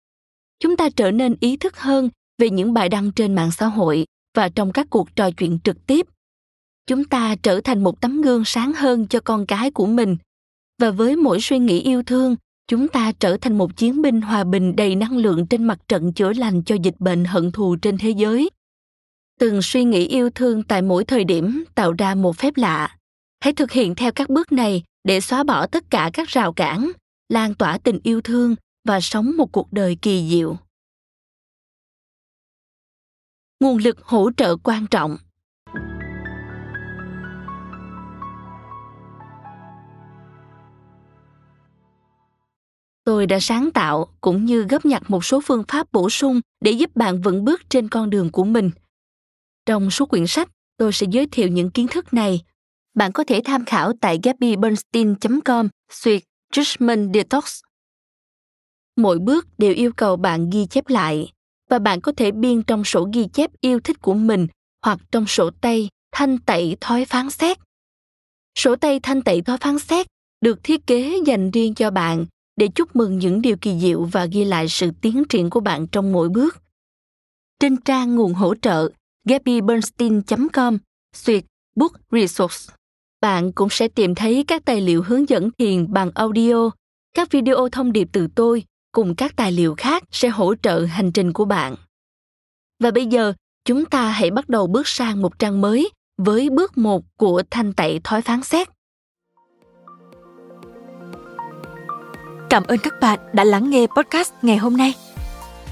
Chúng 0.59 0.77
ta 0.77 0.89
trở 0.89 1.11
nên 1.11 1.35
ý 1.39 1.57
thức 1.57 1.77
hơn 1.77 2.09
về 2.37 2.49
những 2.49 2.73
bài 2.73 2.89
đăng 2.89 3.11
trên 3.11 3.35
mạng 3.35 3.51
xã 3.51 3.65
hội 3.65 4.05
và 4.35 4.49
trong 4.49 4.71
các 4.71 4.87
cuộc 4.89 5.15
trò 5.15 5.31
chuyện 5.31 5.59
trực 5.63 5.85
tiếp. 5.87 6.07
Chúng 6.87 7.05
ta 7.05 7.35
trở 7.35 7.61
thành 7.61 7.83
một 7.83 8.01
tấm 8.01 8.21
gương 8.21 8.45
sáng 8.45 8.73
hơn 8.73 9.07
cho 9.07 9.19
con 9.19 9.45
cái 9.45 9.71
của 9.71 9.85
mình. 9.85 10.17
Và 10.81 10.91
với 10.91 11.15
mỗi 11.15 11.41
suy 11.41 11.59
nghĩ 11.59 11.81
yêu 11.81 12.03
thương, 12.03 12.35
chúng 12.67 12.87
ta 12.87 13.11
trở 13.11 13.37
thành 13.37 13.57
một 13.57 13.77
chiến 13.77 14.01
binh 14.01 14.21
hòa 14.21 14.43
bình 14.43 14.75
đầy 14.75 14.95
năng 14.95 15.17
lượng 15.17 15.47
trên 15.47 15.63
mặt 15.63 15.79
trận 15.87 16.13
chữa 16.13 16.33
lành 16.33 16.63
cho 16.63 16.75
dịch 16.83 16.99
bệnh 16.99 17.25
hận 17.25 17.51
thù 17.51 17.75
trên 17.75 17.97
thế 17.97 18.09
giới 18.09 18.49
từng 19.39 19.61
suy 19.61 19.83
nghĩ 19.83 20.07
yêu 20.07 20.29
thương 20.29 20.63
tại 20.63 20.81
mỗi 20.81 21.05
thời 21.05 21.23
điểm 21.23 21.63
tạo 21.75 21.93
ra 21.97 22.15
một 22.15 22.37
phép 22.37 22.57
lạ. 22.57 22.97
Hãy 23.39 23.53
thực 23.53 23.71
hiện 23.71 23.95
theo 23.95 24.11
các 24.11 24.29
bước 24.29 24.51
này 24.51 24.83
để 25.03 25.21
xóa 25.21 25.43
bỏ 25.43 25.67
tất 25.67 25.83
cả 25.89 26.09
các 26.13 26.27
rào 26.27 26.53
cản, 26.53 26.91
lan 27.29 27.55
tỏa 27.55 27.77
tình 27.77 27.99
yêu 28.03 28.21
thương 28.21 28.55
và 28.87 28.99
sống 29.01 29.37
một 29.37 29.51
cuộc 29.51 29.73
đời 29.73 29.97
kỳ 30.01 30.29
diệu. 30.29 30.57
Nguồn 33.59 33.77
lực 33.77 34.01
hỗ 34.01 34.29
trợ 34.37 34.55
quan 34.63 34.87
trọng. 34.87 35.17
Tôi 43.03 43.27
đã 43.27 43.39
sáng 43.39 43.71
tạo 43.71 44.07
cũng 44.21 44.45
như 44.45 44.63
góp 44.63 44.85
nhặt 44.85 45.03
một 45.07 45.25
số 45.25 45.41
phương 45.45 45.63
pháp 45.67 45.91
bổ 45.91 46.09
sung 46.09 46.41
để 46.61 46.71
giúp 46.71 46.95
bạn 46.95 47.21
vững 47.21 47.45
bước 47.45 47.61
trên 47.69 47.89
con 47.89 48.09
đường 48.09 48.31
của 48.31 48.43
mình 48.43 48.71
trong 49.65 49.91
số 49.91 50.05
quyển 50.05 50.27
sách, 50.27 50.49
tôi 50.77 50.93
sẽ 50.93 51.07
giới 51.11 51.27
thiệu 51.27 51.47
những 51.47 51.71
kiến 51.71 51.87
thức 51.87 52.13
này. 52.13 52.41
Bạn 52.93 53.11
có 53.11 53.23
thể 53.23 53.41
tham 53.45 53.65
khảo 53.65 53.93
tại 54.01 54.19
gabbybernstein.com 54.23 55.69
suyệt 55.91 56.21
judgment 56.53 57.13
detox. 57.13 57.59
Mỗi 58.95 59.19
bước 59.19 59.47
đều 59.57 59.73
yêu 59.73 59.91
cầu 59.97 60.15
bạn 60.15 60.49
ghi 60.49 60.65
chép 60.65 60.89
lại, 60.89 61.31
và 61.69 61.79
bạn 61.79 62.01
có 62.01 62.11
thể 62.17 62.31
biên 62.31 62.63
trong 62.63 62.83
sổ 62.83 63.09
ghi 63.13 63.27
chép 63.33 63.51
yêu 63.61 63.79
thích 63.79 64.01
của 64.01 64.13
mình, 64.13 64.47
hoặc 64.85 64.99
trong 65.11 65.25
sổ 65.27 65.49
tay 65.61 65.89
thanh 66.11 66.37
tẩy 66.37 66.77
thói 66.81 67.05
phán 67.05 67.29
xét. 67.29 67.57
Sổ 68.57 68.75
tay 68.75 68.99
thanh 68.99 69.21
tẩy 69.21 69.41
thói 69.41 69.57
phán 69.57 69.79
xét 69.79 70.07
được 70.41 70.63
thiết 70.63 70.87
kế 70.87 71.19
dành 71.25 71.51
riêng 71.51 71.73
cho 71.75 71.91
bạn 71.91 72.25
để 72.55 72.67
chúc 72.75 72.95
mừng 72.95 73.19
những 73.19 73.41
điều 73.41 73.57
kỳ 73.61 73.79
diệu 73.79 74.03
và 74.03 74.25
ghi 74.25 74.45
lại 74.45 74.67
sự 74.69 74.91
tiến 75.01 75.23
triển 75.29 75.49
của 75.49 75.59
bạn 75.59 75.87
trong 75.87 76.11
mỗi 76.11 76.29
bước. 76.29 76.57
Trên 77.59 77.77
trang 77.77 78.15
nguồn 78.15 78.33
hỗ 78.33 78.55
trợ 78.55 78.89
gabbybernstein.com 79.25 80.77
xuyệt 81.15 81.43
Book 81.75 81.91
Resource, 82.11 82.73
bạn 83.21 83.51
cũng 83.51 83.69
sẽ 83.69 83.87
tìm 83.87 84.15
thấy 84.15 84.45
các 84.47 84.65
tài 84.65 84.81
liệu 84.81 85.03
hướng 85.03 85.29
dẫn 85.29 85.49
thiền 85.57 85.93
bằng 85.93 86.11
audio, 86.15 86.69
các 87.13 87.31
video 87.31 87.69
thông 87.71 87.93
điệp 87.93 88.07
từ 88.11 88.27
tôi 88.35 88.63
cùng 88.91 89.15
các 89.15 89.35
tài 89.35 89.51
liệu 89.51 89.75
khác 89.77 90.03
sẽ 90.11 90.29
hỗ 90.29 90.55
trợ 90.55 90.85
hành 90.85 91.11
trình 91.11 91.33
của 91.33 91.45
bạn. 91.45 91.75
Và 92.79 92.91
bây 92.91 93.05
giờ, 93.05 93.33
chúng 93.65 93.85
ta 93.85 94.09
hãy 94.09 94.31
bắt 94.31 94.49
đầu 94.49 94.67
bước 94.67 94.87
sang 94.87 95.21
một 95.21 95.39
trang 95.39 95.61
mới 95.61 95.89
với 96.17 96.49
bước 96.49 96.77
một 96.77 97.01
của 97.17 97.43
thanh 97.51 97.73
tẩy 97.73 97.99
thói 98.03 98.21
phán 98.21 98.43
xét. 98.43 98.67
Cảm 102.49 102.63
ơn 102.63 102.79
các 102.83 102.93
bạn 103.01 103.19
đã 103.33 103.43
lắng 103.43 103.69
nghe 103.69 103.87
podcast 103.87 104.33
ngày 104.41 104.57
hôm 104.57 104.77
nay. 104.77 104.93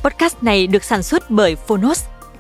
Podcast 0.03 0.43
này 0.43 0.67
được 0.67 0.83
sản 0.83 1.03
xuất 1.03 1.29
bởi 1.29 1.55
Phonos, 1.55 2.05